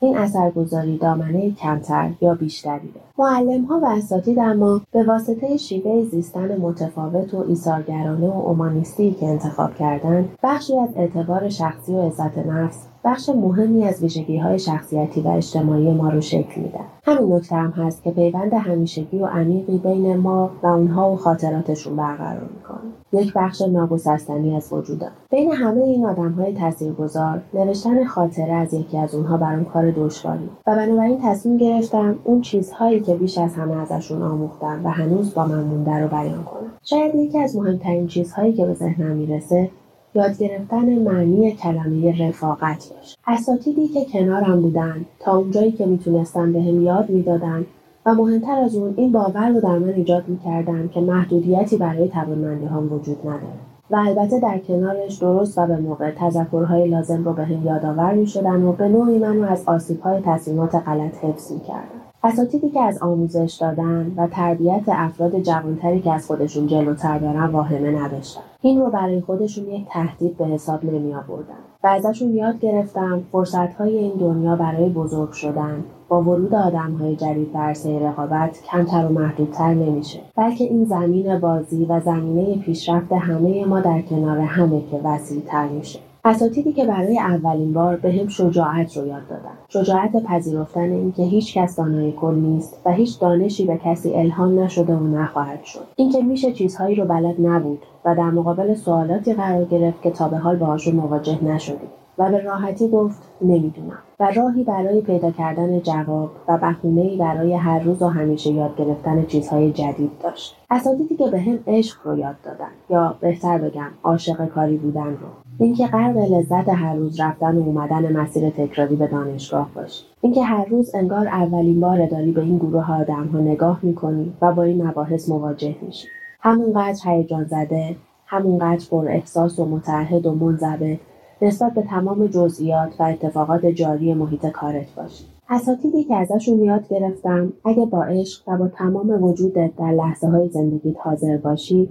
این 0.00 0.16
اثرگذاری 0.16 0.98
دامنه 0.98 1.50
کمتر 1.50 2.10
یا 2.20 2.34
بیشتری 2.34 2.92
دارد 2.92 3.14
معلم 3.18 3.64
ها 3.64 3.80
و 3.80 3.86
اساتید 3.86 4.38
اما 4.38 4.80
به 4.92 5.02
واسطه 5.02 5.56
شیوه 5.56 6.04
زیستن 6.04 6.56
متفاوت 6.56 7.34
و 7.34 7.44
ایثارگرانه 7.48 8.28
و 8.28 8.48
اومانیستی 8.48 9.12
که 9.12 9.26
انتخاب 9.26 9.74
کردند 9.74 10.28
بخشی 10.42 10.78
از 10.78 10.88
اعتبار 10.96 11.48
شخصی 11.48 11.92
و 11.92 12.00
عزت 12.00 12.38
نفس 12.38 12.93
بخش 13.04 13.28
مهمی 13.28 13.84
از 13.84 14.02
ویژگی 14.02 14.38
های 14.38 14.58
شخصیتی 14.58 15.20
و 15.20 15.28
اجتماعی 15.28 15.92
ما 15.92 16.10
رو 16.10 16.20
شکل 16.20 16.60
میدن 16.60 16.84
همین 17.04 17.32
نکته 17.32 17.56
هم 17.56 17.70
هست 17.70 18.02
که 18.02 18.10
پیوند 18.10 18.54
همیشگی 18.54 19.18
و 19.18 19.26
عمیقی 19.26 19.78
بین 19.78 20.16
ما 20.16 20.50
و 20.62 20.66
اونها 20.66 21.12
و 21.12 21.16
خاطراتشون 21.16 21.96
برقرار 21.96 22.48
می‌کنه. 22.56 23.22
یک 23.22 23.32
بخش 23.36 23.62
ناگسستنی 23.62 24.56
از 24.56 24.72
وجودم 24.72 25.10
بین 25.30 25.52
همه 25.52 25.82
این 25.82 26.06
آدم 26.06 26.32
های 26.32 26.52
تاثیرگذار 26.52 27.42
نوشتن 27.54 28.04
خاطره 28.04 28.52
از 28.52 28.74
یکی 28.74 28.98
از 28.98 29.14
اونها 29.14 29.36
برام 29.36 29.64
کار 29.64 29.90
دشواری. 29.90 30.48
و 30.66 30.76
بنابراین 30.76 31.18
تصمیم 31.22 31.56
گرفتم 31.56 32.18
اون 32.24 32.40
چیزهایی 32.40 33.00
که 33.00 33.14
بیش 33.14 33.38
از 33.38 33.54
همه 33.54 33.76
ازشون 33.76 34.22
آموختم 34.22 34.80
و 34.84 34.90
هنوز 34.90 35.34
با 35.34 35.46
من 35.46 35.64
مونده 35.64 35.98
رو 35.98 36.08
بیان 36.08 36.44
کنم. 36.44 36.72
شاید 36.82 37.14
یکی 37.14 37.38
از 37.38 37.56
مهمترین 37.56 38.06
چیزهایی 38.06 38.52
که 38.52 38.66
به 38.66 38.74
ذهنم 38.74 39.16
می‌رسه 39.16 39.70
یاد 40.14 40.38
گرفتن 40.38 40.98
معنی 40.98 41.52
کلمه 41.52 42.28
رفاقت 42.28 42.90
باشه 42.96 43.16
اساتیدی 43.26 43.88
که 43.88 44.04
کنارم 44.04 44.62
بودن 44.62 45.04
تا 45.20 45.36
اونجایی 45.36 45.72
که 45.72 45.86
می‌تونستن 45.86 46.52
بهم 46.52 46.82
یاد 46.82 47.10
می‌دادن 47.10 47.66
و 48.06 48.14
مهمتر 48.14 48.58
از 48.58 48.74
اون 48.74 48.94
این 48.96 49.12
باور 49.12 49.48
رو 49.48 49.60
در 49.60 49.78
من 49.78 49.88
ایجاد 49.88 50.28
می‌کردن 50.28 50.88
که 50.88 51.00
محدودیتی 51.00 51.76
برای 51.76 52.08
توانمندی 52.08 52.66
هم 52.66 52.92
وجود 52.92 53.18
نداره 53.20 53.74
و 53.90 53.96
البته 53.96 54.40
در 54.40 54.58
کنارش 54.58 55.18
درست 55.18 55.58
و 55.58 55.66
به 55.66 55.76
موقع 55.76 56.10
تذکرهای 56.10 56.88
لازم 56.88 57.24
رو 57.24 57.32
به 57.32 57.44
هم 57.44 57.66
یادآور 57.66 58.14
می 58.14 58.26
شدن 58.26 58.62
و 58.62 58.72
به 58.72 58.88
نوعی 58.88 59.18
منو 59.18 59.50
از 59.50 59.62
آسیبهای 59.66 60.20
تصمیمات 60.24 60.74
غلط 60.74 61.24
حفظ 61.24 61.52
می 61.52 61.60
کردن. 61.60 62.03
اساتیدی 62.24 62.70
که 62.70 62.80
از 62.80 63.02
آموزش 63.02 63.58
دادن 63.60 64.12
و 64.16 64.26
تربیت 64.26 64.82
افراد 64.88 65.40
جوانتری 65.40 66.00
که 66.00 66.12
از 66.12 66.26
خودشون 66.26 66.66
جلوتر 66.66 67.18
برن 67.18 67.50
واهمه 67.50 67.90
نداشتن. 67.90 68.40
این 68.60 68.80
رو 68.80 68.90
برای 68.90 69.20
خودشون 69.20 69.64
یک 69.64 69.86
تهدید 69.90 70.36
به 70.36 70.46
حساب 70.46 70.84
نمی 70.84 71.14
آوردن. 71.14 71.54
و 71.84 71.86
ازشون 71.86 72.34
یاد 72.34 72.60
گرفتم 72.60 73.22
فرصتهای 73.32 73.98
این 73.98 74.12
دنیا 74.12 74.56
برای 74.56 74.88
بزرگ 74.88 75.32
شدن. 75.32 75.84
با 76.08 76.22
ورود 76.22 76.54
آدمهای 76.54 77.16
جدید 77.16 77.52
در 77.52 77.60
عرصه 77.60 77.98
رقابت 77.98 78.62
کمتر 78.62 79.06
و 79.06 79.08
محدودتر 79.08 79.74
نمیشه. 79.74 80.20
بلکه 80.36 80.64
این 80.64 80.84
زمین 80.84 81.38
بازی 81.38 81.84
و 81.84 82.00
زمینه 82.00 82.58
پیشرفت 82.58 83.12
همه 83.12 83.64
ما 83.64 83.80
در 83.80 84.02
کنار 84.02 84.38
همه 84.38 84.80
که 84.90 85.00
وسیعتر 85.04 85.68
میشه. 85.68 86.00
اساتیدی 86.26 86.72
که 86.72 86.84
برای 86.84 87.18
اولین 87.18 87.72
بار 87.72 87.96
به 87.96 88.12
هم 88.12 88.28
شجاعت 88.28 88.96
رو 88.96 89.06
یاد 89.06 89.28
دادن. 89.28 89.54
شجاعت 89.68 90.22
پذیرفتن 90.22 90.80
اینکه 90.92 91.22
هیچ 91.22 91.58
کس 91.58 91.76
دانای 91.76 92.12
کل 92.12 92.34
نیست 92.34 92.80
و 92.84 92.92
هیچ 92.92 93.20
دانشی 93.20 93.64
به 93.66 93.80
کسی 93.84 94.14
الهام 94.14 94.60
نشده 94.60 94.94
و 94.94 95.06
نخواهد 95.06 95.64
شد. 95.64 95.86
اینکه 95.96 96.22
میشه 96.22 96.52
چیزهایی 96.52 96.94
رو 96.94 97.04
بلد 97.04 97.34
نبود 97.38 97.82
و 98.04 98.14
در 98.14 98.30
مقابل 98.30 98.74
سوالاتی 98.74 99.34
قرار 99.34 99.64
گرفت 99.64 100.02
که 100.02 100.10
تا 100.10 100.28
به 100.28 100.36
حال 100.36 100.56
باهاشون 100.56 100.96
مواجه 100.96 101.44
نشدیم. 101.44 101.88
و 102.18 102.30
به 102.30 102.38
راحتی 102.38 102.88
گفت 102.88 103.22
نمی‌دونم. 103.40 103.98
و 104.20 104.30
راهی 104.36 104.64
برای 104.64 105.00
پیدا 105.00 105.30
کردن 105.30 105.80
جواب 105.80 106.30
و 106.48 106.58
بهونهای 106.58 107.16
برای 107.16 107.54
هر 107.54 107.78
روز 107.78 108.02
و 108.02 108.08
همیشه 108.08 108.50
یاد 108.50 108.76
گرفتن 108.76 109.26
چیزهای 109.26 109.72
جدید 109.72 110.10
داشت. 110.22 110.56
اساتیدی 110.70 111.16
که 111.16 111.30
به 111.30 111.40
هم 111.40 111.58
عشق 111.66 111.96
رو 112.04 112.18
یاد 112.18 112.36
دادن 112.44 112.70
یا 112.90 113.14
بهتر 113.20 113.58
بگم 113.58 113.90
عاشق 114.02 114.46
کاری 114.46 114.76
بودن 114.76 115.06
رو. 115.06 115.43
اینکه 115.58 115.86
غرق 115.86 116.16
لذت 116.16 116.68
هر 116.68 116.94
روز 116.94 117.20
رفتن 117.20 117.58
و 117.58 117.62
اومدن 117.62 118.12
مسیر 118.12 118.50
تکراری 118.50 118.96
به 118.96 119.06
دانشگاه 119.06 119.70
باشی 119.74 120.04
اینکه 120.20 120.42
هر 120.42 120.64
روز 120.64 120.94
انگار 120.94 121.28
اولین 121.28 121.80
بار 121.80 122.06
داری 122.06 122.32
به 122.32 122.42
این 122.42 122.58
گروه 122.58 122.92
آدم 123.00 123.26
ها 123.26 123.38
نگاه 123.38 123.78
می‌کنی 123.82 124.32
و 124.42 124.52
با 124.52 124.62
این 124.62 124.86
مباحث 124.86 125.28
مواجه 125.28 125.76
میشی. 125.82 126.08
همونقدر 126.40 127.00
هیجان 127.04 127.44
زده 127.44 127.96
همونقدر 128.26 128.84
پر 128.90 129.08
احساس 129.08 129.58
و 129.58 129.64
متعهد 129.64 130.26
و 130.26 130.34
منضبط 130.34 130.98
نسبت 131.42 131.74
به 131.74 131.82
تمام 131.82 132.26
جزئیات 132.26 133.00
و 133.00 133.02
اتفاقات 133.02 133.66
جاری 133.66 134.14
محیط 134.14 134.46
کارت 134.46 134.94
باشی 134.94 135.24
اساتیدی 135.48 136.04
که 136.04 136.16
ازشون 136.16 136.62
یاد 136.62 136.88
گرفتم 136.88 137.52
اگه 137.64 137.86
با 137.86 138.04
عشق 138.04 138.48
و 138.48 138.56
با 138.56 138.68
تمام 138.68 139.22
وجودت 139.22 139.76
در 139.76 139.92
لحظه 139.92 140.28
های 140.28 140.48
زندگیت 140.48 140.96
حاضر 141.00 141.36
باشی 141.36 141.88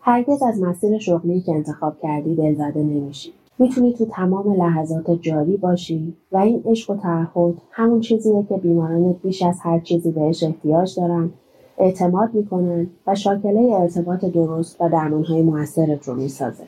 هرگز 0.00 0.42
از 0.42 0.62
مسیر 0.62 0.98
شغلی 0.98 1.40
که 1.40 1.52
انتخاب 1.52 1.96
کردی 2.02 2.34
دلزده 2.34 2.82
نمیشی. 2.82 3.32
می‌تونی 3.58 3.92
تو 3.92 4.06
تمام 4.06 4.52
لحظات 4.52 5.10
جاری 5.10 5.56
باشی 5.56 6.14
و 6.32 6.36
این 6.36 6.62
عشق 6.66 6.90
و 6.90 6.96
تعهد 6.96 7.54
همون 7.70 8.00
چیزیه 8.00 8.46
که 8.48 8.56
بیمارانت 8.56 9.16
بیش 9.22 9.42
از 9.42 9.58
هر 9.62 9.80
چیزی 9.80 10.10
بهش 10.10 10.42
احتیاج 10.42 10.96
دارن 10.96 11.30
اعتماد 11.78 12.34
می‌کنن 12.34 12.86
و 13.06 13.14
شاکله 13.14 13.60
ارتباط 13.60 14.24
درست 14.24 14.80
و 14.80 14.88
درمانهای 14.88 15.42
موثرت 15.42 16.08
رو 16.08 16.14
می‌سازه. 16.14 16.64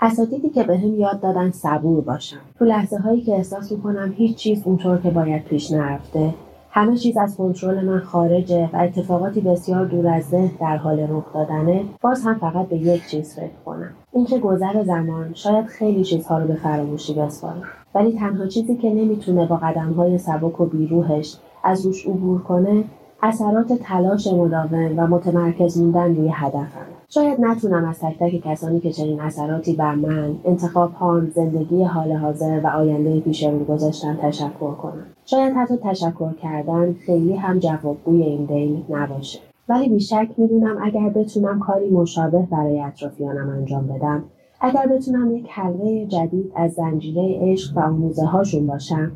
اساتیدی 0.00 0.48
که 0.48 0.62
به 0.62 0.78
هم 0.78 1.00
یاد 1.00 1.20
دادن 1.20 1.50
صبور 1.50 2.00
باشم 2.00 2.40
تو 2.58 2.64
لحظه 2.64 2.96
هایی 2.96 3.20
که 3.20 3.32
احساس 3.32 3.72
می‌کنم 3.72 4.14
هیچ 4.16 4.36
چیز 4.36 4.62
اونطور 4.66 4.98
که 4.98 5.10
باید 5.10 5.44
پیش 5.44 5.72
نرفته 5.72 6.34
همه 6.74 6.96
چیز 6.96 7.16
از 7.16 7.36
کنترل 7.36 7.84
من 7.84 8.00
خارجه 8.00 8.70
و 8.72 8.76
اتفاقاتی 8.76 9.40
بسیار 9.40 9.86
دور 9.86 10.08
از 10.08 10.24
ذهن 10.24 10.50
در 10.60 10.76
حال 10.76 11.00
رخ 11.00 11.34
دادنه 11.34 11.84
باز 12.00 12.22
هم 12.24 12.34
فقط 12.34 12.68
به 12.68 12.76
یک 12.76 13.06
چیز 13.06 13.34
فکر 13.34 13.62
کنم. 13.64 13.90
اینکه 14.12 14.38
گذر 14.38 14.84
زمان 14.84 15.34
شاید 15.34 15.66
خیلی 15.66 16.04
چیزها 16.04 16.38
رو 16.38 16.46
به 16.46 16.54
فراموشی 16.54 17.14
بسپاره 17.14 17.60
ولی 17.94 18.12
تنها 18.12 18.46
چیزی 18.46 18.76
که 18.76 18.90
نمی‌تونه 18.90 19.46
با 19.46 19.56
قدمهای 19.56 20.18
سبک 20.18 20.60
و 20.60 20.66
بیروهش 20.66 21.36
از 21.64 21.86
روش 21.86 22.06
عبور 22.06 22.42
کنه 22.42 22.84
اثرات 23.22 23.72
تلاش 23.72 24.26
مداوم 24.26 24.98
و 24.98 25.06
متمرکز 25.06 25.78
موندن 25.78 26.16
روی 26.16 26.30
هدفم 26.34 27.01
شاید 27.14 27.40
نتونم 27.40 27.84
از 27.84 28.00
تک 28.00 28.18
تک 28.18 28.42
کسانی 28.44 28.80
که 28.80 28.90
چنین 28.90 29.20
اثراتی 29.20 29.72
بر 29.72 29.94
من 29.94 30.34
انتخاب 30.44 30.92
هام 30.92 31.30
زندگی 31.30 31.84
حال 31.84 32.12
حاضر 32.12 32.60
و 32.64 32.66
آینده 32.66 33.20
پیش 33.20 33.44
رو 33.44 33.64
گذاشتن 33.64 34.18
تشکر 34.22 34.74
کنم. 34.74 35.06
شاید 35.24 35.52
حتی 35.56 35.76
تشکر 35.76 36.32
کردن 36.32 36.92
خیلی 36.92 37.36
هم 37.36 37.58
جوابگوی 37.58 38.22
این 38.22 38.44
دیل 38.44 38.84
نباشه. 38.90 39.38
ولی 39.68 39.88
بیشک 39.88 40.28
می‌دونم 40.36 40.78
اگر 40.82 41.08
بتونم 41.08 41.60
کاری 41.60 41.90
مشابه 41.90 42.46
برای 42.50 42.80
اطرافیانم 42.80 43.50
انجام 43.50 43.86
بدم 43.86 44.24
اگر 44.60 44.86
بتونم 44.86 45.36
یک 45.36 45.46
حلقه 45.50 46.06
جدید 46.06 46.52
از 46.56 46.72
زنجیره 46.72 47.38
عشق 47.40 47.76
و 47.76 47.80
آموزه 47.80 48.24
هاشون 48.24 48.66
باشم 48.66 49.12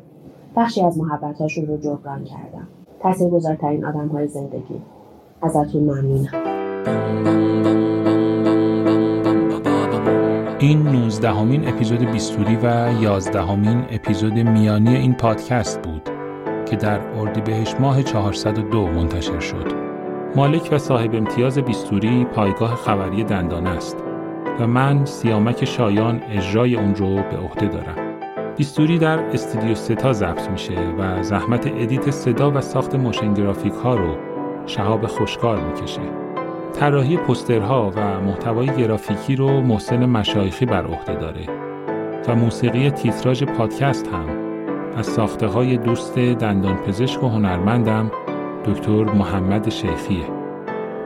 بخشی 0.57 0.83
از 0.83 0.99
محبت 0.99 1.41
هاشون 1.41 1.67
رو 1.67 1.77
جبران 1.77 2.25
کردم. 2.25 2.69
تاثیرگذارترین 3.01 3.85
آدم 3.85 4.09
های 4.09 4.29
زندگی. 4.29 4.81
ازتون 5.43 5.83
ممنونم. 5.83 7.86
این 10.67 10.83
19 10.83 11.31
همین 11.31 11.69
اپیزود 11.69 12.11
بیستوری 12.11 12.57
و 12.57 12.93
11 13.01 13.43
همین 13.43 13.85
اپیزود 13.91 14.33
میانی 14.33 14.97
این 14.97 15.15
پادکست 15.15 15.83
بود 15.83 16.09
که 16.71 16.77
در 16.77 17.01
اردیبهشت 17.01 17.81
ماه 17.81 18.03
402 18.03 18.87
منتشر 18.87 19.41
شد. 19.41 19.73
مالک 20.37 20.69
و 20.73 20.79
صاحب 20.79 21.15
امتیاز 21.15 21.59
بیستوری 21.59 22.25
پایگاه 22.25 22.75
خبری 22.75 23.25
دندان 23.25 23.67
است 23.67 23.97
و 24.61 24.67
من 24.67 25.05
سیامک 25.05 25.65
شایان 25.65 26.23
اجرای 26.31 26.77
اون 26.77 26.95
رو 26.95 27.15
به 27.15 27.37
عهده 27.37 27.67
دارم. 27.67 28.19
بیستوری 28.57 28.99
در 28.99 29.19
استودیو 29.19 29.75
ستا 29.75 30.13
ضبط 30.13 30.51
میشه 30.51 30.75
و 30.99 31.23
زحمت 31.23 31.67
edit 31.67 32.11
صدا 32.11 32.51
و 32.51 32.61
ساخت 32.61 32.95
motion 32.95 33.35
graphic 33.35 33.73
ها 33.73 33.97
رو 33.97 34.17
شهاب 34.67 35.07
خوشکار 35.07 35.61
می‌کشه. 35.61 36.26
طراحی 36.73 37.17
پوسترها 37.17 37.93
و 37.97 38.21
محتوای 38.21 38.67
گرافیکی 38.67 39.37
رو 39.37 39.61
محسن 39.61 40.07
مشایخی 40.07 40.67
بر 40.67 40.87
عهده 40.87 41.15
داره 41.15 41.47
و 42.29 42.35
موسیقی 42.35 42.91
تیتراژ 42.91 43.43
پادکست 43.43 44.07
هم 44.07 44.47
از 44.97 45.07
ساخته 45.07 45.47
های 45.47 45.77
دوست 45.77 46.19
دندان 46.19 46.77
پزشک 46.77 47.23
و 47.23 47.29
هنرمندم 47.29 48.11
دکتر 48.65 49.05
محمد 49.05 49.69
شیخیه. 49.69 50.25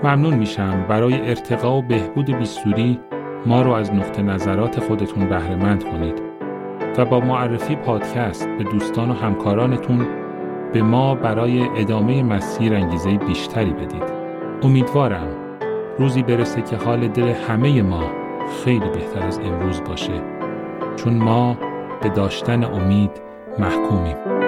ممنون 0.02 0.34
میشم 0.34 0.84
برای 0.88 1.28
ارتقا 1.28 1.78
و 1.78 1.82
بهبود 1.82 2.30
بیستوری 2.38 3.00
ما 3.46 3.62
رو 3.62 3.72
از 3.72 3.94
نقطه 3.94 4.22
نظرات 4.22 4.80
خودتون 4.80 5.28
بهرهمند 5.28 5.84
کنید 5.84 6.22
و 6.98 7.04
با 7.04 7.20
معرفی 7.20 7.76
پادکست 7.76 8.48
به 8.48 8.64
دوستان 8.64 9.10
و 9.10 9.14
همکارانتون 9.14 10.06
به 10.72 10.82
ما 10.82 11.14
برای 11.14 11.68
ادامه 11.76 12.22
مسیر 12.22 12.74
انگیزه 12.74 13.18
بیشتری 13.18 13.72
بدید. 13.72 14.02
امیدوارم 14.62 15.39
روزی 15.98 16.22
برسه 16.22 16.62
که 16.62 16.76
حال 16.76 17.08
دل 17.08 17.28
همه 17.28 17.82
ما 17.82 18.10
خیلی 18.64 18.88
بهتر 18.88 19.22
از 19.22 19.38
امروز 19.38 19.80
باشه 19.84 20.22
چون 20.96 21.14
ما 21.14 21.56
به 22.02 22.08
داشتن 22.08 22.64
امید 22.64 23.10
محکومیم. 23.58 24.39